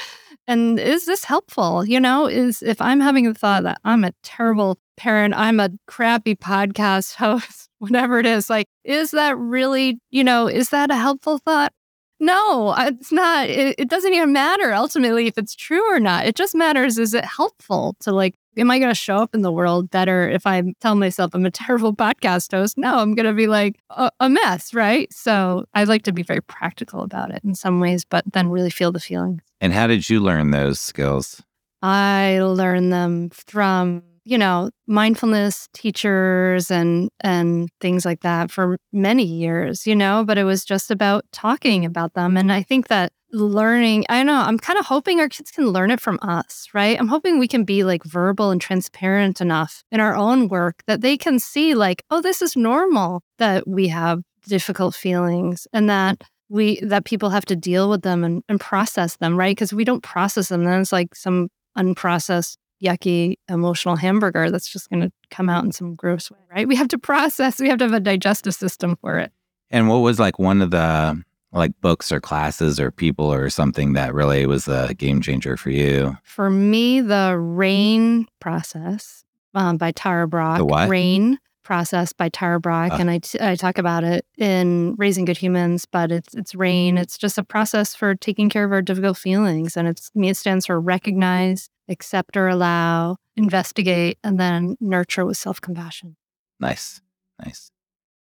And 0.46 0.80
is 0.80 1.04
this 1.04 1.24
helpful? 1.24 1.84
You 1.84 2.00
know, 2.00 2.26
is 2.26 2.62
if 2.62 2.80
I'm 2.80 3.00
having 3.00 3.24
the 3.24 3.38
thought 3.38 3.64
that 3.64 3.78
I'm 3.84 4.04
a 4.04 4.12
terrible 4.22 4.78
parent, 4.96 5.34
I'm 5.34 5.60
a 5.60 5.70
crappy 5.86 6.34
podcast 6.34 7.14
host, 7.16 7.68
whatever 7.78 8.18
it 8.18 8.26
is, 8.26 8.48
like, 8.50 8.66
is 8.84 9.10
that 9.12 9.36
really, 9.38 10.00
you 10.10 10.24
know, 10.24 10.46
is 10.46 10.70
that 10.70 10.90
a 10.90 10.96
helpful 10.96 11.38
thought? 11.38 11.72
No, 12.20 12.74
it's 12.76 13.12
not. 13.12 13.48
It, 13.48 13.76
it 13.78 13.88
doesn't 13.88 14.12
even 14.12 14.32
matter 14.32 14.72
ultimately 14.72 15.28
if 15.28 15.38
it's 15.38 15.54
true 15.54 15.84
or 15.94 16.00
not. 16.00 16.26
It 16.26 16.34
just 16.34 16.54
matters 16.54 16.98
is 16.98 17.14
it 17.14 17.24
helpful 17.24 17.94
to 18.00 18.10
like, 18.12 18.34
am 18.58 18.70
I 18.70 18.78
going 18.78 18.90
to 18.90 18.94
show 18.94 19.16
up 19.16 19.34
in 19.34 19.42
the 19.42 19.52
world 19.52 19.90
better 19.90 20.28
if 20.28 20.46
I 20.46 20.62
tell 20.80 20.94
myself 20.94 21.34
I'm 21.34 21.46
a 21.46 21.50
terrible 21.50 21.94
podcast 21.94 22.52
host? 22.52 22.76
No, 22.76 22.98
I'm 22.98 23.14
going 23.14 23.26
to 23.26 23.32
be 23.32 23.46
like 23.46 23.76
a, 23.90 24.10
a 24.20 24.28
mess, 24.28 24.74
right? 24.74 25.12
So 25.12 25.64
I 25.74 25.84
like 25.84 26.02
to 26.02 26.12
be 26.12 26.22
very 26.22 26.42
practical 26.42 27.02
about 27.02 27.30
it 27.30 27.42
in 27.44 27.54
some 27.54 27.80
ways, 27.80 28.04
but 28.04 28.24
then 28.32 28.48
really 28.48 28.70
feel 28.70 28.92
the 28.92 29.00
feelings. 29.00 29.42
And 29.60 29.72
how 29.72 29.86
did 29.86 30.08
you 30.08 30.20
learn 30.20 30.50
those 30.50 30.80
skills? 30.80 31.42
I 31.82 32.40
learned 32.40 32.92
them 32.92 33.30
from, 33.30 34.02
you 34.24 34.36
know, 34.36 34.70
mindfulness 34.86 35.68
teachers 35.72 36.70
and 36.70 37.08
and 37.20 37.70
things 37.80 38.04
like 38.04 38.20
that 38.20 38.50
for 38.50 38.78
many 38.92 39.24
years, 39.24 39.86
you 39.86 39.94
know, 39.94 40.24
but 40.24 40.38
it 40.38 40.44
was 40.44 40.64
just 40.64 40.90
about 40.90 41.24
talking 41.32 41.84
about 41.84 42.14
them 42.14 42.36
and 42.36 42.52
I 42.52 42.62
think 42.62 42.88
that 42.88 43.12
learning, 43.32 44.06
I 44.08 44.22
know, 44.22 44.34
I'm 44.34 44.58
kind 44.58 44.78
of 44.78 44.86
hoping 44.86 45.20
our 45.20 45.28
kids 45.28 45.50
can 45.50 45.68
learn 45.68 45.90
it 45.90 46.00
from 46.00 46.18
us, 46.22 46.68
right? 46.72 46.98
I'm 46.98 47.08
hoping 47.08 47.38
we 47.38 47.48
can 47.48 47.64
be 47.64 47.84
like 47.84 48.04
verbal 48.04 48.50
and 48.50 48.60
transparent 48.60 49.40
enough 49.40 49.84
in 49.90 50.00
our 50.00 50.14
own 50.14 50.48
work 50.48 50.82
that 50.86 51.00
they 51.00 51.16
can 51.16 51.38
see 51.38 51.74
like, 51.74 52.02
oh, 52.10 52.20
this 52.20 52.42
is 52.42 52.56
normal 52.56 53.22
that 53.38 53.66
we 53.68 53.88
have 53.88 54.22
difficult 54.46 54.94
feelings 54.94 55.66
and 55.72 55.90
that 55.90 56.22
we 56.48 56.80
that 56.80 57.04
people 57.04 57.28
have 57.28 57.44
to 57.44 57.56
deal 57.56 57.90
with 57.90 58.02
them 58.02 58.24
and, 58.24 58.42
and 58.48 58.58
process 58.60 59.16
them, 59.16 59.36
right? 59.36 59.54
Because 59.54 59.72
we 59.72 59.84
don't 59.84 60.02
process 60.02 60.48
them, 60.48 60.64
then 60.64 60.80
it's 60.80 60.92
like 60.92 61.14
some 61.14 61.48
unprocessed, 61.76 62.56
yucky 62.82 63.34
emotional 63.48 63.96
hamburger 63.96 64.50
that's 64.50 64.68
just 64.68 64.88
going 64.88 65.02
to 65.02 65.10
come 65.30 65.48
out 65.48 65.64
in 65.64 65.72
some 65.72 65.94
gross 65.94 66.30
way, 66.30 66.38
right? 66.50 66.68
We 66.68 66.76
have 66.76 66.88
to 66.88 66.98
process, 66.98 67.60
we 67.60 67.68
have 67.68 67.78
to 67.78 67.84
have 67.84 67.92
a 67.92 68.00
digestive 68.00 68.54
system 68.54 68.96
for 69.00 69.18
it. 69.18 69.32
And 69.70 69.88
what 69.88 69.98
was 69.98 70.18
like 70.18 70.38
one 70.38 70.62
of 70.62 70.70
the 70.70 71.22
like 71.52 71.72
books 71.80 72.12
or 72.12 72.20
classes 72.20 72.78
or 72.78 72.90
people 72.90 73.32
or 73.32 73.48
something 73.50 73.94
that 73.94 74.14
really 74.14 74.46
was 74.46 74.68
a 74.68 74.94
game 74.94 75.20
changer 75.20 75.56
for 75.56 75.70
you? 75.70 76.16
For 76.22 76.50
me, 76.50 77.00
the 77.00 77.36
RAIN 77.38 78.26
process 78.40 79.24
um, 79.54 79.76
by 79.76 79.92
Tara 79.92 80.28
Brach. 80.28 80.58
The 80.58 80.64
what? 80.64 80.88
RAIN 80.88 81.38
process 81.64 82.14
by 82.14 82.30
Tara 82.30 82.58
Brach, 82.58 82.92
Ah. 82.92 82.96
and 82.98 83.10
I, 83.10 83.18
t- 83.18 83.38
I 83.40 83.54
talk 83.54 83.76
about 83.76 84.02
it 84.04 84.24
in 84.38 84.94
Raising 84.96 85.24
Good 85.26 85.36
Humans. 85.38 85.84
But 85.86 86.10
it's 86.10 86.34
it's 86.34 86.54
RAIN. 86.54 86.96
It's 86.98 87.18
just 87.18 87.36
a 87.38 87.44
process 87.44 87.94
for 87.94 88.14
taking 88.14 88.48
care 88.48 88.64
of 88.64 88.72
our 88.72 88.82
difficult 88.82 89.16
feelings, 89.18 89.76
and 89.76 89.86
it's 89.88 90.10
me. 90.14 90.28
It 90.30 90.36
stands 90.36 90.66
for 90.66 90.80
recognize, 90.80 91.68
accept 91.88 92.36
or 92.36 92.48
allow, 92.48 93.16
investigate, 93.36 94.18
and 94.24 94.38
then 94.40 94.76
nurture 94.80 95.24
with 95.26 95.36
self 95.36 95.60
compassion. 95.60 96.16
Nice, 96.60 97.00
nice. 97.44 97.70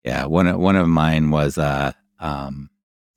Yeah, 0.04 0.26
one 0.26 0.58
one 0.58 0.76
of 0.76 0.88
mine 0.88 1.30
was 1.30 1.58
uh, 1.58 1.92
um, 2.18 2.70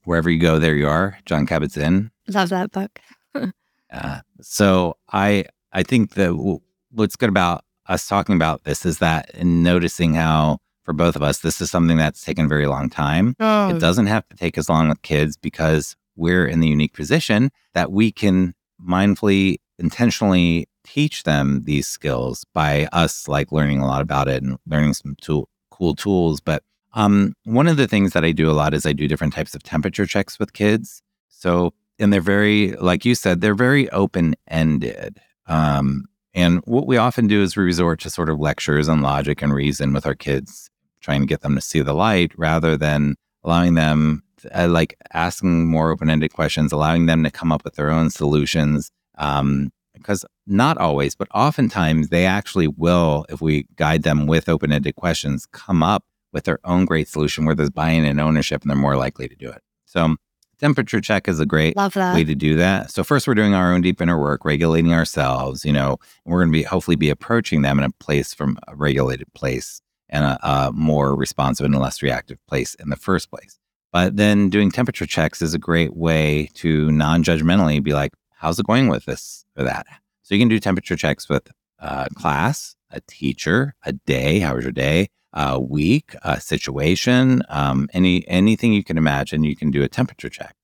wherever 0.06 0.30
you 0.30 0.39
go, 0.39 0.60
there 0.60 0.76
you 0.76 0.88
are. 0.88 1.18
John 1.26 1.45
Kabat-Zinn. 1.47 2.12
Love 2.28 2.50
that 2.50 2.72
book. 2.72 3.00
Uh, 3.91 4.20
so 4.39 4.95
I 5.12 5.45
I 5.74 5.82
think 5.82 6.14
that 6.14 6.28
w- 6.28 6.60
what's 6.91 7.16
good 7.16 7.30
about 7.30 7.66
us 7.88 8.08
talking 8.08 8.36
about 8.36 8.64
this 8.64 8.86
is 8.86 9.00
that 9.00 9.32
in 9.34 9.64
noticing 9.64 10.14
how 10.14 10.60
for 10.84 10.93
both 10.93 11.16
of 11.16 11.24
us 11.24 11.39
this 11.39 11.60
is 11.60 11.72
something 11.72 11.97
that's 11.97 12.24
taken 12.24 12.45
a 12.45 12.47
very 12.47 12.68
long 12.68 12.88
time. 12.91 13.36
Oh, 13.39 13.70
It 13.70 13.80
doesn't 13.80 14.06
have 14.06 14.30
to 14.30 14.36
take 14.36 14.60
as 14.60 14.70
long 14.70 14.89
with 14.89 15.02
kids 15.02 15.38
because 15.38 15.95
we're 16.16 16.45
in 16.45 16.60
the 16.60 16.68
unique 16.68 16.93
position 16.93 17.50
that 17.74 17.91
we 17.91 18.12
can 18.12 18.54
mindfully, 18.80 19.56
intentionally 19.80 20.68
teach 20.86 21.24
them 21.24 21.64
these 21.64 21.88
skills 21.88 22.45
by 22.54 22.88
us 22.91 23.28
like 23.28 23.52
learning 23.52 23.80
a 23.80 23.88
lot 23.88 24.02
about 24.02 24.28
it 24.28 24.43
and 24.43 24.58
learning 24.68 24.93
some 24.93 25.16
tool, 25.20 25.50
cool 25.72 25.95
tools. 25.95 26.41
But 26.41 26.62
um, 26.94 27.34
one 27.44 27.68
of 27.68 27.78
the 27.78 27.88
things 27.88 28.14
that 28.14 28.26
I 28.26 28.32
do 28.32 28.50
a 28.50 28.54
lot 28.54 28.74
is 28.74 28.86
I 28.86 28.94
do 28.94 29.08
different 29.08 29.34
types 29.34 29.56
of 29.56 29.64
temperature 29.64 30.06
checks 30.06 30.40
with 30.40 30.54
kids. 30.54 31.02
So, 31.30 31.74
and 32.00 32.12
they're 32.12 32.22
very, 32.22 32.72
like 32.74 33.06
you 33.06 33.16
said, 33.16 33.42
they're 33.42 33.56
very 33.56 33.90
open 33.92 34.36
ended. 34.48 35.20
Um, 35.48 36.06
and 36.34 36.62
what 36.66 36.88
we 36.88 36.98
often 36.98 37.28
do 37.28 37.42
is 37.42 37.56
we 37.56 37.64
resort 37.64 38.00
to 38.02 38.10
sort 38.10 38.30
of 38.30 38.40
lectures 38.40 38.88
and 38.88 39.02
logic 39.02 39.42
and 39.42 39.54
reason 39.54 39.94
with 39.94 40.06
our 40.06 40.16
kids, 40.16 40.70
trying 41.02 41.22
to 41.22 41.28
get 41.28 41.42
them 41.42 41.56
to 41.56 41.62
see 41.62 41.82
the 41.82 41.94
light 41.94 42.32
rather 42.38 42.78
than 42.78 43.16
allowing 43.44 43.74
them, 43.74 44.24
uh, 44.54 44.68
like 44.68 44.96
asking 45.14 45.68
more 45.68 45.92
open 45.92 46.10
ended 46.10 46.34
questions, 46.34 46.72
allowing 46.72 47.06
them 47.06 47.24
to 47.24 47.32
come 47.32 47.52
up 47.52 47.64
with 47.64 47.76
their 47.76 47.92
own 47.92 48.10
solutions. 48.10 48.92
Um, 49.18 49.72
because 49.94 50.26
not 50.48 50.78
always, 50.78 51.14
but 51.14 51.28
oftentimes 51.36 52.08
they 52.08 52.26
actually 52.26 52.68
will, 52.68 53.26
if 53.28 53.42
we 53.42 53.66
guide 53.76 54.04
them 54.04 54.28
with 54.28 54.48
open 54.48 54.72
ended 54.72 54.96
questions, 54.96 55.46
come 55.48 55.84
up 55.84 56.06
with 56.32 56.44
their 56.44 56.60
own 56.64 56.86
great 56.86 57.08
solution 57.08 57.46
where 57.46 57.56
there's 57.56 57.70
buy 57.70 57.90
in 57.90 58.06
and 58.06 58.20
ownership 58.20 58.62
and 58.62 58.70
they're 58.70 58.78
more 58.78 58.98
likely 58.98 59.28
to 59.28 59.36
do 59.36 59.50
it. 59.50 59.62
So, 59.86 60.16
temperature 60.60 61.02
check 61.02 61.28
is 61.28 61.40
a 61.40 61.46
great 61.46 61.76
way 62.14 62.24
to 62.24 62.36
do 62.36 62.56
that. 62.58 62.92
So 62.92 63.04
first 63.04 63.28
we're 63.28 63.34
doing 63.34 63.54
our 63.54 63.74
own 63.74 63.82
deep 63.82 64.02
inner 64.02 64.20
work, 64.20 64.44
regulating 64.44 64.94
ourselves, 64.94 65.66
you 65.66 65.74
know, 65.74 65.98
and 66.26 66.34
we're 66.34 66.42
going 66.42 66.52
to 66.52 66.60
be 66.60 66.64
hopefully 66.64 66.98
be 66.98 67.10
approaching 67.10 67.62
them 67.62 67.80
in 67.80 67.86
a 67.86 67.92
place 67.92 68.34
from 68.34 68.60
a 68.68 68.76
regulated 68.76 69.34
place 69.34 69.82
and 70.10 70.26
a, 70.26 70.40
a 70.48 70.72
more 70.74 71.16
responsive 71.16 71.66
and 71.66 71.80
less 71.80 72.02
reactive 72.02 72.38
place 72.48 72.76
in 72.76 72.90
the 72.90 72.96
first 72.96 73.30
place. 73.32 73.58
But 73.92 74.18
then 74.18 74.50
doing 74.50 74.70
temperature 74.70 75.06
checks 75.06 75.42
is 75.42 75.54
a 75.54 75.60
great 75.60 75.96
way 75.96 76.50
to 76.56 76.92
non-judgmentally 76.92 77.82
be 77.82 77.94
like, 77.94 78.12
how's 78.32 78.60
it 78.60 78.68
going 78.68 78.88
with 78.88 79.06
this 79.06 79.46
or 79.58 79.64
that? 79.64 79.88
So 80.24 80.36
you 80.36 80.42
can 80.42 80.50
do 80.50 80.60
temperature 80.60 80.96
checks 80.96 81.28
with 81.28 81.50
uh, 81.80 82.06
class 82.16 82.76
a 82.92 83.02
teacher, 83.02 83.76
a 83.84 83.94
day, 83.94 84.40
how 84.40 84.56
was 84.56 84.64
your 84.64 84.72
day, 84.72 85.10
a 85.34 85.60
week, 85.60 86.16
a 86.24 86.40
situation, 86.42 87.44
um, 87.50 87.88
any 87.94 88.28
anything 88.28 88.74
you 88.74 88.84
can 88.84 88.98
imagine, 88.98 89.44
you 89.44 89.56
can 89.56 89.72
do 89.72 89.84
a 89.84 89.88
temperature 89.90 90.30
check. 90.30 90.56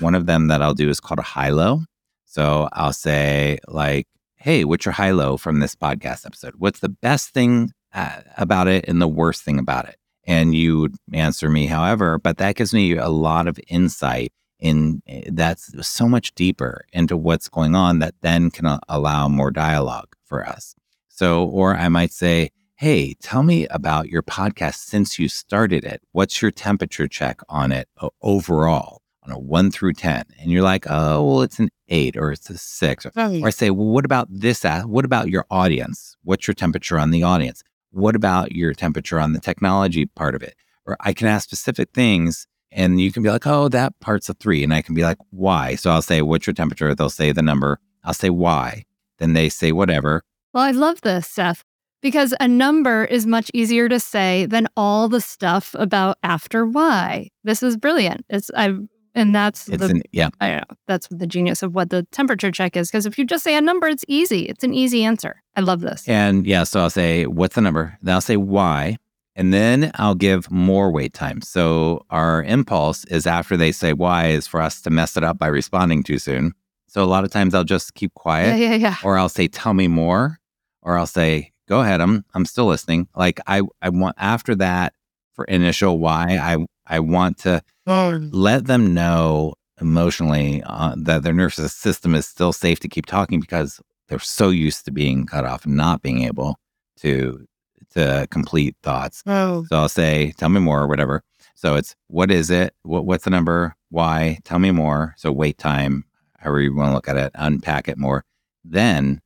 One 0.00 0.14
of 0.14 0.26
them 0.26 0.48
that 0.48 0.62
I'll 0.62 0.74
do 0.74 0.88
is 0.88 1.00
called 1.00 1.18
a 1.18 1.22
high 1.22 1.50
low. 1.50 1.82
So 2.24 2.68
I'll 2.72 2.92
say 2.92 3.58
like, 3.68 4.06
"Hey, 4.36 4.64
what's 4.64 4.84
your 4.86 4.92
high 4.92 5.10
low 5.12 5.36
from 5.36 5.60
this 5.60 5.74
podcast 5.74 6.26
episode? 6.26 6.54
What's 6.58 6.80
the 6.80 6.88
best 6.88 7.30
thing 7.30 7.70
uh, 7.92 8.20
about 8.38 8.66
it 8.68 8.86
and 8.88 9.00
the 9.00 9.08
worst 9.08 9.42
thing 9.44 9.58
about 9.58 9.88
it?" 9.88 9.96
And 10.26 10.54
you 10.54 10.80
would 10.80 10.96
answer 11.12 11.50
me, 11.50 11.66
however, 11.66 12.18
but 12.18 12.38
that 12.38 12.56
gives 12.56 12.72
me 12.72 12.96
a 12.96 13.08
lot 13.10 13.46
of 13.46 13.58
insight 13.68 14.32
in 14.58 15.02
eh, 15.06 15.28
that's 15.32 15.70
so 15.86 16.08
much 16.08 16.34
deeper 16.34 16.86
into 16.92 17.16
what's 17.16 17.48
going 17.48 17.74
on 17.74 17.98
that 17.98 18.14
then 18.22 18.50
can 18.50 18.64
a- 18.66 18.80
allow 18.88 19.28
more 19.28 19.50
dialogue 19.50 20.08
for 20.24 20.46
us. 20.46 20.74
So, 21.08 21.44
or 21.44 21.76
I 21.76 21.88
might 21.88 22.12
say, 22.12 22.50
Hey, 22.76 23.14
tell 23.22 23.42
me 23.44 23.66
about 23.68 24.08
your 24.08 24.22
podcast 24.22 24.76
since 24.76 25.18
you 25.18 25.28
started 25.28 25.84
it. 25.84 26.02
What's 26.12 26.42
your 26.42 26.50
temperature 26.50 27.06
check 27.06 27.40
on 27.48 27.70
it 27.70 27.88
overall 28.20 29.00
on 29.22 29.30
a 29.32 29.38
one 29.38 29.70
through 29.70 29.92
10? 29.92 30.24
And 30.40 30.50
you're 30.50 30.62
like, 30.62 30.84
Oh, 30.88 31.24
well, 31.24 31.42
it's 31.42 31.60
an 31.60 31.68
eight 31.88 32.16
or 32.16 32.32
it's 32.32 32.50
a 32.50 32.58
six. 32.58 33.06
Or, 33.06 33.12
or 33.42 33.46
I 33.46 33.50
say, 33.50 33.70
Well, 33.70 33.86
what 33.86 34.04
about 34.04 34.26
this? 34.28 34.64
a- 34.64 34.82
What 34.82 35.04
about 35.04 35.28
your 35.28 35.46
audience? 35.50 36.16
What's 36.24 36.48
your 36.48 36.54
temperature 36.54 36.98
on 36.98 37.10
the 37.12 37.22
audience? 37.22 37.62
What 37.92 38.16
about 38.16 38.52
your 38.52 38.74
temperature 38.74 39.20
on 39.20 39.34
the 39.34 39.40
technology 39.40 40.06
part 40.06 40.34
of 40.34 40.42
it? 40.42 40.54
Or 40.84 40.96
I 41.00 41.12
can 41.12 41.28
ask 41.28 41.44
specific 41.44 41.90
things 41.94 42.48
and 42.72 43.00
you 43.00 43.12
can 43.12 43.22
be 43.22 43.30
like, 43.30 43.46
oh, 43.46 43.68
that 43.68 43.98
part's 44.00 44.28
a 44.28 44.34
three. 44.34 44.64
And 44.64 44.74
I 44.74 44.82
can 44.82 44.96
be 44.96 45.02
like, 45.04 45.18
why? 45.30 45.76
So 45.76 45.92
I'll 45.92 46.02
say, 46.02 46.22
what's 46.22 46.44
your 46.48 46.54
temperature? 46.54 46.92
They'll 46.92 47.08
say 47.08 47.30
the 47.30 47.40
number. 47.40 47.78
I'll 48.02 48.14
say, 48.14 48.30
why? 48.30 48.82
Then 49.18 49.32
they 49.34 49.48
say, 49.48 49.70
whatever. 49.70 50.22
Well, 50.52 50.64
I 50.64 50.72
love 50.72 51.00
this, 51.02 51.28
Seth, 51.28 51.62
because 52.04 52.34
a 52.38 52.46
number 52.46 53.06
is 53.06 53.26
much 53.26 53.50
easier 53.54 53.88
to 53.88 53.98
say 53.98 54.44
than 54.44 54.68
all 54.76 55.08
the 55.08 55.22
stuff 55.22 55.74
about 55.78 56.18
after 56.22 56.66
why. 56.66 57.30
This 57.44 57.62
is 57.62 57.78
brilliant. 57.78 58.26
It's 58.28 58.50
I 58.54 58.74
and 59.14 59.34
that's 59.34 59.70
It's 59.70 59.78
the 59.78 59.88
an, 59.88 60.02
yeah. 60.12 60.28
I 60.38 60.48
don't 60.48 60.56
know. 60.58 60.76
That's 60.86 61.08
the 61.08 61.26
genius 61.26 61.62
of 61.62 61.74
what 61.74 61.88
the 61.88 62.02
temperature 62.12 62.50
check 62.50 62.76
is. 62.76 62.90
Because 62.90 63.06
if 63.06 63.16
you 63.16 63.24
just 63.24 63.42
say 63.42 63.56
a 63.56 63.60
number, 63.62 63.88
it's 63.88 64.04
easy. 64.06 64.42
It's 64.42 64.62
an 64.62 64.74
easy 64.74 65.02
answer. 65.02 65.42
I 65.56 65.62
love 65.62 65.80
this. 65.80 66.06
And 66.06 66.46
yeah, 66.46 66.64
so 66.64 66.80
I'll 66.80 66.90
say, 66.90 67.24
what's 67.24 67.54
the 67.54 67.62
number? 67.62 67.96
Then 68.02 68.14
I'll 68.16 68.20
say, 68.20 68.36
why? 68.36 68.98
And 69.34 69.54
then 69.54 69.90
I'll 69.94 70.14
give 70.14 70.50
more 70.50 70.92
wait 70.92 71.14
time. 71.14 71.40
So 71.40 72.04
our 72.10 72.42
impulse 72.42 73.06
is 73.06 73.26
after 73.26 73.56
they 73.56 73.72
say 73.72 73.94
why 73.94 74.26
is 74.26 74.46
for 74.46 74.60
us 74.60 74.82
to 74.82 74.90
mess 74.90 75.16
it 75.16 75.24
up 75.24 75.38
by 75.38 75.46
responding 75.46 76.02
too 76.02 76.18
soon. 76.18 76.52
So 76.86 77.02
a 77.02 77.06
lot 77.06 77.24
of 77.24 77.30
times 77.30 77.54
I'll 77.54 77.64
just 77.64 77.94
keep 77.94 78.12
quiet. 78.12 78.58
Yeah, 78.58 78.72
yeah, 78.72 78.74
yeah. 78.74 78.96
or 79.02 79.16
I'll 79.16 79.30
say, 79.30 79.48
"Tell 79.48 79.74
me 79.74 79.88
more," 79.88 80.38
or 80.82 80.96
I'll 80.96 81.08
say, 81.08 81.50
"Go 81.68 81.80
ahead, 81.80 82.00
I'm 82.00 82.24
I'm 82.34 82.44
still 82.44 82.66
listening." 82.66 83.08
Like 83.16 83.40
I 83.46 83.62
I 83.82 83.90
want 83.90 84.16
after 84.18 84.54
that 84.56 84.94
for 85.32 85.44
initial 85.46 85.98
why 85.98 86.38
I 86.40 86.66
I 86.86 87.00
want 87.00 87.38
to 87.38 87.62
let 87.86 88.66
them 88.66 88.94
know 88.94 89.54
emotionally 89.80 90.62
uh, 90.64 90.94
that 90.96 91.22
their 91.22 91.32
nervous 91.32 91.74
system 91.74 92.14
is 92.14 92.26
still 92.26 92.52
safe 92.52 92.80
to 92.80 92.88
keep 92.88 93.06
talking 93.06 93.40
because 93.40 93.80
they're 94.08 94.18
so 94.18 94.50
used 94.50 94.84
to 94.84 94.90
being 94.90 95.26
cut 95.26 95.44
off 95.44 95.64
and 95.64 95.76
not 95.76 96.02
being 96.02 96.22
able 96.22 96.56
to 96.96 97.46
to 97.90 98.26
complete 98.30 98.76
thoughts. 98.82 99.22
Oh. 99.26 99.64
So 99.68 99.76
I'll 99.76 99.88
say, 99.88 100.32
"Tell 100.36 100.48
me 100.48 100.60
more," 100.60 100.82
or 100.82 100.86
whatever. 100.86 101.22
So 101.54 101.76
it's 101.76 101.94
what 102.08 102.30
is 102.30 102.50
it? 102.50 102.74
What 102.82 103.06
what's 103.06 103.24
the 103.24 103.30
number? 103.30 103.74
Why? 103.90 104.38
Tell 104.44 104.58
me 104.58 104.70
more. 104.70 105.14
So 105.16 105.32
wait 105.32 105.58
time, 105.58 106.04
however 106.38 106.60
you 106.60 106.74
want 106.74 106.90
to 106.90 106.94
look 106.94 107.08
at 107.08 107.16
it, 107.16 107.32
unpack 107.34 107.88
it 107.88 107.98
more. 107.98 108.24
Then, 108.64 109.20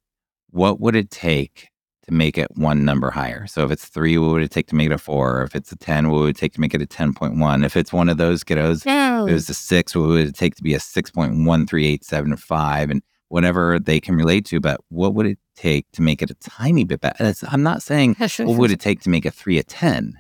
what 0.51 0.81
would 0.81 0.95
it 0.95 1.11
take 1.11 1.69
to 2.09 2.15
make 2.15 2.37
it 2.37 2.49
one 2.57 2.85
number 2.85 3.11
higher? 3.11 3.47
So 3.47 3.65
if 3.65 3.71
it's 3.71 3.87
three, 3.87 4.19
what 4.19 4.33
would 4.33 4.43
it 4.43 4.51
take 4.51 4.67
to 4.69 4.75
make 4.75 4.87
it 4.87 4.93
a 4.93 4.99
four? 4.99 5.43
If 5.43 5.55
it's 5.55 5.71
a 5.71 5.77
ten, 5.77 6.11
what 6.11 6.21
would 6.21 6.31
it 6.31 6.37
take 6.37 6.55
to 6.55 6.61
make 6.61 6.75
it 6.75 6.83
a 6.83 6.87
ten 6.87 7.15
point 7.15 7.39
one? 7.39 7.65
If 7.65 7.77
it's 7.77 7.93
one 7.93 8.09
of 8.09 8.17
those 8.17 8.43
kiddos, 8.45 8.85
if 8.87 9.31
it 9.31 9.35
was 9.35 9.49
a 9.49 9.55
six, 9.55 9.95
what 9.95 10.09
would 10.09 10.27
it 10.27 10.35
take 10.35 10.57
to 10.57 10.63
be 10.63 10.75
a 10.75 10.81
six 10.81 11.11
point 11.11 11.45
one 11.47 11.67
three 11.67 11.87
eight 11.87 12.05
seven 12.05 12.37
five? 12.37 12.91
And 12.91 13.03
whatever 13.29 13.79
they 13.79 14.01
can 14.01 14.17
relate 14.17 14.47
to, 14.47 14.61
but 14.61 14.81
what 14.89 15.15
would 15.15 15.27
it 15.27 15.39
take 15.55 15.91
to 15.93 16.03
make 16.03 16.23
it 16.23 16.31
a 16.31 16.35
tiny 16.35 16.85
bit 16.85 17.01
better? 17.01 17.35
I'm 17.49 17.63
not 17.63 17.83
saying 17.83 18.15
what 18.49 18.59
would 18.59 18.71
it 18.71 18.81
take 18.81 19.03
to 19.03 19.11
make 19.11 19.25
a 19.25 19.31
three 19.31 19.59
a 19.59 19.63
10? 19.63 20.15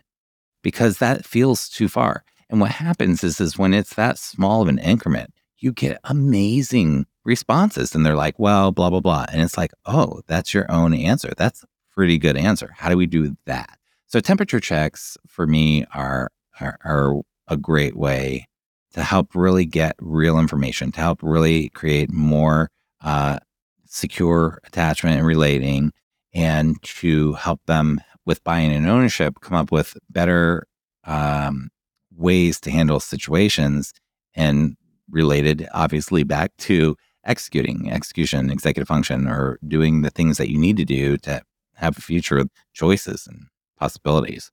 Because 0.62 0.98
that 0.98 1.24
feels 1.24 1.68
too 1.68 1.88
far. 1.88 2.24
And 2.50 2.60
what 2.60 2.72
happens 2.72 3.24
is, 3.24 3.40
is 3.40 3.58
when 3.58 3.74
it's 3.74 3.94
that 3.94 4.18
small 4.18 4.62
of 4.62 4.68
an 4.68 4.78
increment, 4.78 5.32
you 5.58 5.72
get 5.72 5.98
amazing 6.04 7.06
responses. 7.24 7.94
And 7.94 8.04
they're 8.04 8.16
like, 8.16 8.38
well, 8.38 8.72
blah, 8.72 8.90
blah, 8.90 9.00
blah. 9.00 9.26
And 9.32 9.42
it's 9.42 9.56
like, 9.56 9.72
oh, 9.86 10.20
that's 10.26 10.54
your 10.54 10.70
own 10.70 10.94
answer. 10.94 11.32
That's 11.36 11.64
pretty 11.98 12.16
good 12.16 12.36
answer. 12.36 12.70
How 12.76 12.88
do 12.88 12.96
we 12.96 13.06
do 13.06 13.36
that? 13.46 13.76
So 14.06 14.20
temperature 14.20 14.60
checks 14.60 15.16
for 15.26 15.48
me 15.48 15.84
are, 15.92 16.30
are, 16.60 16.78
are 16.84 17.22
a 17.48 17.56
great 17.56 17.96
way 17.96 18.46
to 18.92 19.02
help 19.02 19.34
really 19.34 19.66
get 19.66 19.96
real 19.98 20.38
information, 20.38 20.92
to 20.92 21.00
help 21.00 21.18
really 21.24 21.70
create 21.70 22.12
more 22.12 22.70
uh, 23.00 23.40
secure 23.84 24.60
attachment 24.62 25.16
and 25.18 25.26
relating, 25.26 25.92
and 26.32 26.80
to 26.84 27.32
help 27.32 27.60
them 27.66 28.00
with 28.24 28.44
buying 28.44 28.72
and 28.72 28.86
ownership 28.86 29.40
come 29.40 29.56
up 29.56 29.72
with 29.72 29.96
better 30.08 30.68
um, 31.02 31.68
ways 32.16 32.60
to 32.60 32.70
handle 32.70 33.00
situations 33.00 33.92
and 34.36 34.76
related, 35.10 35.66
obviously, 35.74 36.22
back 36.22 36.52
to 36.58 36.94
executing, 37.24 37.90
execution, 37.90 38.50
executive 38.50 38.86
function, 38.86 39.26
or 39.26 39.58
doing 39.66 40.02
the 40.02 40.10
things 40.10 40.38
that 40.38 40.48
you 40.48 40.58
need 40.58 40.76
to 40.76 40.84
do 40.84 41.16
to 41.16 41.42
have 41.78 41.96
a 41.96 42.00
future 42.00 42.44
choices 42.72 43.26
and 43.26 43.46
possibilities. 43.78 44.50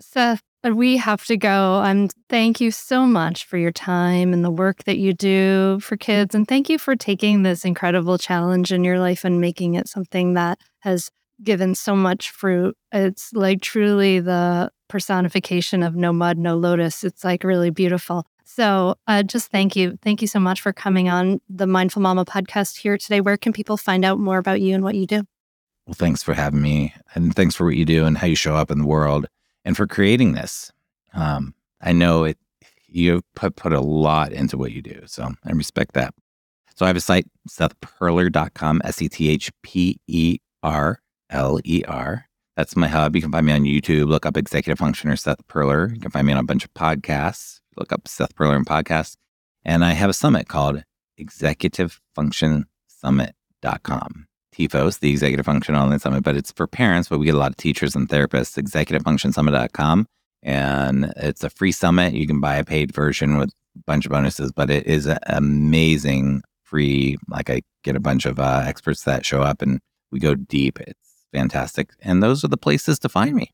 Seth, 0.00 0.42
we 0.62 0.96
have 0.96 1.24
to 1.26 1.36
go. 1.36 1.76
Um, 1.76 2.08
thank 2.28 2.60
you 2.60 2.70
so 2.70 3.06
much 3.06 3.44
for 3.44 3.56
your 3.56 3.72
time 3.72 4.32
and 4.32 4.44
the 4.44 4.50
work 4.50 4.84
that 4.84 4.98
you 4.98 5.12
do 5.12 5.78
for 5.80 5.96
kids. 5.96 6.34
And 6.34 6.46
thank 6.46 6.68
you 6.68 6.78
for 6.78 6.96
taking 6.96 7.42
this 7.42 7.64
incredible 7.64 8.18
challenge 8.18 8.72
in 8.72 8.84
your 8.84 8.98
life 8.98 9.24
and 9.24 9.40
making 9.40 9.74
it 9.74 9.88
something 9.88 10.34
that 10.34 10.58
has 10.80 11.10
given 11.42 11.74
so 11.74 11.94
much 11.94 12.30
fruit. 12.30 12.76
It's 12.92 13.32
like 13.32 13.60
truly 13.60 14.20
the 14.20 14.70
personification 14.88 15.82
of 15.82 15.94
no 15.94 16.12
mud, 16.12 16.38
no 16.38 16.56
lotus. 16.56 17.04
It's 17.04 17.24
like 17.24 17.44
really 17.44 17.70
beautiful. 17.70 18.26
So 18.44 18.96
uh, 19.06 19.22
just 19.22 19.50
thank 19.50 19.76
you. 19.76 19.98
Thank 20.02 20.22
you 20.22 20.28
so 20.28 20.38
much 20.38 20.60
for 20.60 20.72
coming 20.72 21.08
on 21.08 21.40
the 21.48 21.66
Mindful 21.66 22.02
Mama 22.02 22.24
podcast 22.24 22.78
here 22.78 22.96
today. 22.96 23.20
Where 23.20 23.36
can 23.36 23.52
people 23.52 23.76
find 23.76 24.04
out 24.04 24.18
more 24.18 24.38
about 24.38 24.60
you 24.60 24.74
and 24.74 24.84
what 24.84 24.94
you 24.94 25.06
do? 25.06 25.24
Well, 25.86 25.94
thanks 25.94 26.22
for 26.22 26.34
having 26.34 26.62
me, 26.62 26.94
and 27.14 27.34
thanks 27.34 27.54
for 27.54 27.64
what 27.64 27.76
you 27.76 27.84
do 27.84 28.04
and 28.06 28.18
how 28.18 28.26
you 28.26 28.34
show 28.34 28.56
up 28.56 28.70
in 28.70 28.78
the 28.78 28.86
world, 28.86 29.26
and 29.64 29.76
for 29.76 29.86
creating 29.86 30.32
this. 30.32 30.72
Um, 31.14 31.54
I 31.80 31.92
know 31.92 32.24
it. 32.24 32.38
You 32.88 33.22
put 33.34 33.56
put 33.56 33.72
a 33.72 33.80
lot 33.80 34.32
into 34.32 34.56
what 34.56 34.72
you 34.72 34.82
do, 34.82 35.02
so 35.06 35.32
I 35.44 35.52
respect 35.52 35.92
that. 35.94 36.14
So 36.74 36.84
I 36.84 36.88
have 36.88 36.96
a 36.96 37.00
site, 37.00 37.26
SethPerler.com, 37.48 38.82
S 38.84 39.00
E 39.00 39.08
T 39.08 39.30
H 39.30 39.50
P 39.62 40.00
E 40.06 40.38
R 40.62 41.00
L 41.30 41.60
E 41.64 41.82
R. 41.86 42.26
That's 42.56 42.74
my 42.74 42.88
hub. 42.88 43.14
You 43.14 43.22
can 43.22 43.32
find 43.32 43.46
me 43.46 43.52
on 43.52 43.62
YouTube. 43.62 44.08
Look 44.08 44.26
up 44.26 44.36
Executive 44.36 44.78
Function 44.78 45.10
or 45.10 45.16
Seth 45.16 45.46
Perler. 45.46 45.94
You 45.94 46.00
can 46.00 46.10
find 46.10 46.26
me 46.26 46.32
on 46.32 46.38
a 46.38 46.44
bunch 46.44 46.64
of 46.64 46.72
podcasts. 46.74 47.60
Look 47.76 47.92
up 47.92 48.08
Seth 48.08 48.34
Perler 48.34 48.56
and 48.56 48.66
podcasts. 48.66 49.16
And 49.64 49.84
I 49.84 49.92
have 49.92 50.10
a 50.10 50.14
summit 50.14 50.48
called 50.48 50.82
Executive 51.18 52.00
Function 52.14 52.66
ExecutiveFunctionSummit.com. 53.04 54.26
EFOS, 54.58 55.00
the 55.00 55.10
Executive 55.10 55.46
Function 55.46 55.74
Online 55.74 55.98
Summit, 55.98 56.22
but 56.22 56.36
it's 56.36 56.52
for 56.52 56.66
parents, 56.66 57.08
but 57.08 57.18
we 57.18 57.26
get 57.26 57.34
a 57.34 57.38
lot 57.38 57.50
of 57.50 57.56
teachers 57.56 57.94
and 57.94 58.08
therapists. 58.08 58.60
ExecutiveFunctionSummit.com. 58.62 60.06
And 60.42 61.12
it's 61.16 61.42
a 61.42 61.50
free 61.50 61.72
summit. 61.72 62.14
You 62.14 62.26
can 62.26 62.40
buy 62.40 62.56
a 62.56 62.64
paid 62.64 62.94
version 62.94 63.36
with 63.38 63.50
a 63.50 63.82
bunch 63.86 64.06
of 64.06 64.12
bonuses, 64.12 64.52
but 64.52 64.70
it 64.70 64.86
is 64.86 65.06
an 65.06 65.18
amazing 65.26 66.42
free. 66.62 67.16
Like 67.28 67.50
I 67.50 67.62
get 67.82 67.96
a 67.96 68.00
bunch 68.00 68.26
of 68.26 68.38
uh, 68.38 68.62
experts 68.64 69.04
that 69.04 69.24
show 69.24 69.42
up 69.42 69.62
and 69.62 69.80
we 70.10 70.20
go 70.20 70.34
deep. 70.34 70.78
It's 70.80 71.26
fantastic. 71.32 71.90
And 72.00 72.22
those 72.22 72.44
are 72.44 72.48
the 72.48 72.56
places 72.56 72.98
to 73.00 73.08
find 73.08 73.34
me. 73.34 73.50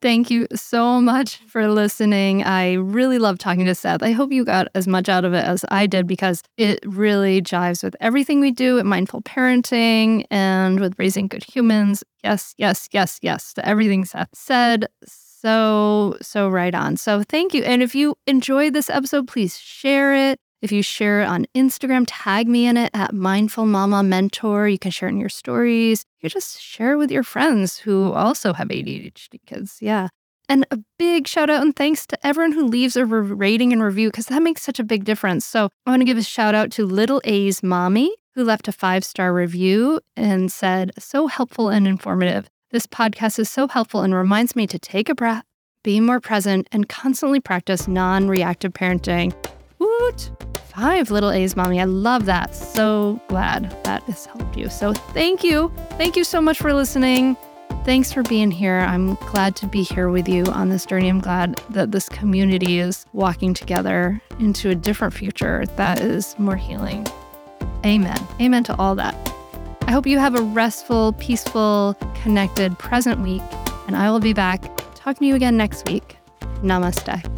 Thank 0.00 0.30
you 0.30 0.46
so 0.54 1.00
much 1.00 1.38
for 1.48 1.68
listening. 1.68 2.44
I 2.44 2.74
really 2.74 3.18
love 3.18 3.36
talking 3.38 3.64
to 3.66 3.74
Seth. 3.74 4.00
I 4.00 4.12
hope 4.12 4.30
you 4.30 4.44
got 4.44 4.68
as 4.76 4.86
much 4.86 5.08
out 5.08 5.24
of 5.24 5.34
it 5.34 5.44
as 5.44 5.64
I 5.70 5.88
did 5.88 6.06
because 6.06 6.40
it 6.56 6.78
really 6.86 7.42
jives 7.42 7.82
with 7.82 7.96
everything 7.98 8.38
we 8.38 8.52
do 8.52 8.78
at 8.78 8.86
mindful 8.86 9.22
parenting 9.22 10.24
and 10.30 10.78
with 10.78 10.94
raising 10.98 11.26
good 11.26 11.42
humans. 11.42 12.04
Yes, 12.22 12.54
yes, 12.58 12.88
yes, 12.92 13.18
yes 13.22 13.52
to 13.54 13.66
everything 13.68 14.04
Seth 14.04 14.28
said. 14.34 14.86
So, 15.04 16.16
so 16.22 16.48
right 16.48 16.74
on. 16.74 16.96
So, 16.96 17.24
thank 17.24 17.52
you. 17.52 17.64
And 17.64 17.82
if 17.82 17.94
you 17.94 18.14
enjoyed 18.28 18.74
this 18.74 18.90
episode, 18.90 19.26
please 19.26 19.58
share 19.58 20.14
it. 20.30 20.38
If 20.60 20.72
you 20.72 20.82
share 20.82 21.22
it 21.22 21.26
on 21.26 21.46
Instagram, 21.54 22.04
tag 22.08 22.48
me 22.48 22.66
in 22.66 22.76
it 22.76 22.90
at 22.92 23.14
Mindful 23.14 23.66
Mama 23.66 24.02
Mentor. 24.02 24.68
You 24.68 24.78
can 24.78 24.90
share 24.90 25.08
it 25.08 25.12
in 25.12 25.20
your 25.20 25.28
stories. 25.28 26.04
You 26.20 26.28
just 26.28 26.60
share 26.60 26.94
it 26.94 26.96
with 26.96 27.12
your 27.12 27.22
friends 27.22 27.78
who 27.78 28.12
also 28.12 28.52
have 28.52 28.68
ADHD 28.68 29.38
kids. 29.46 29.78
Yeah. 29.80 30.08
And 30.48 30.66
a 30.70 30.78
big 30.98 31.28
shout 31.28 31.50
out 31.50 31.62
and 31.62 31.76
thanks 31.76 32.06
to 32.06 32.26
everyone 32.26 32.52
who 32.52 32.66
leaves 32.66 32.96
a 32.96 33.04
rating 33.04 33.72
and 33.72 33.82
review 33.82 34.08
because 34.08 34.26
that 34.26 34.42
makes 34.42 34.62
such 34.62 34.80
a 34.80 34.84
big 34.84 35.04
difference. 35.04 35.44
So 35.44 35.68
I 35.86 35.90
want 35.90 36.00
to 36.00 36.06
give 36.06 36.18
a 36.18 36.22
shout 36.22 36.54
out 36.54 36.72
to 36.72 36.86
Little 36.86 37.20
A's 37.24 37.62
mommy 37.62 38.16
who 38.34 38.42
left 38.42 38.66
a 38.66 38.72
five 38.72 39.04
star 39.04 39.32
review 39.32 40.00
and 40.16 40.50
said, 40.50 40.92
so 40.98 41.26
helpful 41.28 41.68
and 41.68 41.86
informative. 41.86 42.48
This 42.70 42.86
podcast 42.86 43.38
is 43.38 43.48
so 43.48 43.68
helpful 43.68 44.02
and 44.02 44.14
reminds 44.14 44.56
me 44.56 44.66
to 44.66 44.78
take 44.78 45.08
a 45.08 45.14
breath, 45.14 45.44
be 45.84 46.00
more 46.00 46.20
present, 46.20 46.68
and 46.72 46.88
constantly 46.88 47.40
practice 47.40 47.86
non 47.86 48.28
reactive 48.28 48.72
parenting. 48.72 49.34
Woot! 49.78 50.47
Five 50.78 51.10
little 51.10 51.32
A's, 51.32 51.56
mommy. 51.56 51.80
I 51.80 51.84
love 51.86 52.26
that. 52.26 52.54
So 52.54 53.20
glad 53.26 53.76
that 53.82 54.04
has 54.04 54.26
helped 54.26 54.56
you. 54.56 54.68
So 54.68 54.92
thank 54.92 55.42
you. 55.42 55.72
Thank 55.96 56.16
you 56.16 56.22
so 56.22 56.40
much 56.40 56.58
for 56.58 56.72
listening. 56.72 57.36
Thanks 57.84 58.12
for 58.12 58.22
being 58.22 58.52
here. 58.52 58.78
I'm 58.78 59.16
glad 59.16 59.56
to 59.56 59.66
be 59.66 59.82
here 59.82 60.08
with 60.08 60.28
you 60.28 60.44
on 60.44 60.68
this 60.68 60.86
journey. 60.86 61.08
I'm 61.08 61.18
glad 61.18 61.60
that 61.70 61.90
this 61.90 62.08
community 62.08 62.78
is 62.78 63.06
walking 63.12 63.54
together 63.54 64.22
into 64.38 64.70
a 64.70 64.76
different 64.76 65.14
future 65.14 65.64
that 65.74 66.00
is 66.00 66.38
more 66.38 66.56
healing. 66.56 67.08
Amen. 67.84 68.24
Amen 68.40 68.62
to 68.62 68.76
all 68.76 68.94
that. 68.94 69.16
I 69.88 69.90
hope 69.90 70.06
you 70.06 70.20
have 70.20 70.36
a 70.36 70.42
restful, 70.42 71.12
peaceful, 71.14 71.96
connected, 72.22 72.78
present 72.78 73.20
week, 73.20 73.42
and 73.88 73.96
I 73.96 74.12
will 74.12 74.20
be 74.20 74.32
back 74.32 74.62
talking 74.94 75.20
to 75.20 75.26
you 75.26 75.34
again 75.34 75.56
next 75.56 75.88
week. 75.88 76.18
Namaste. 76.62 77.37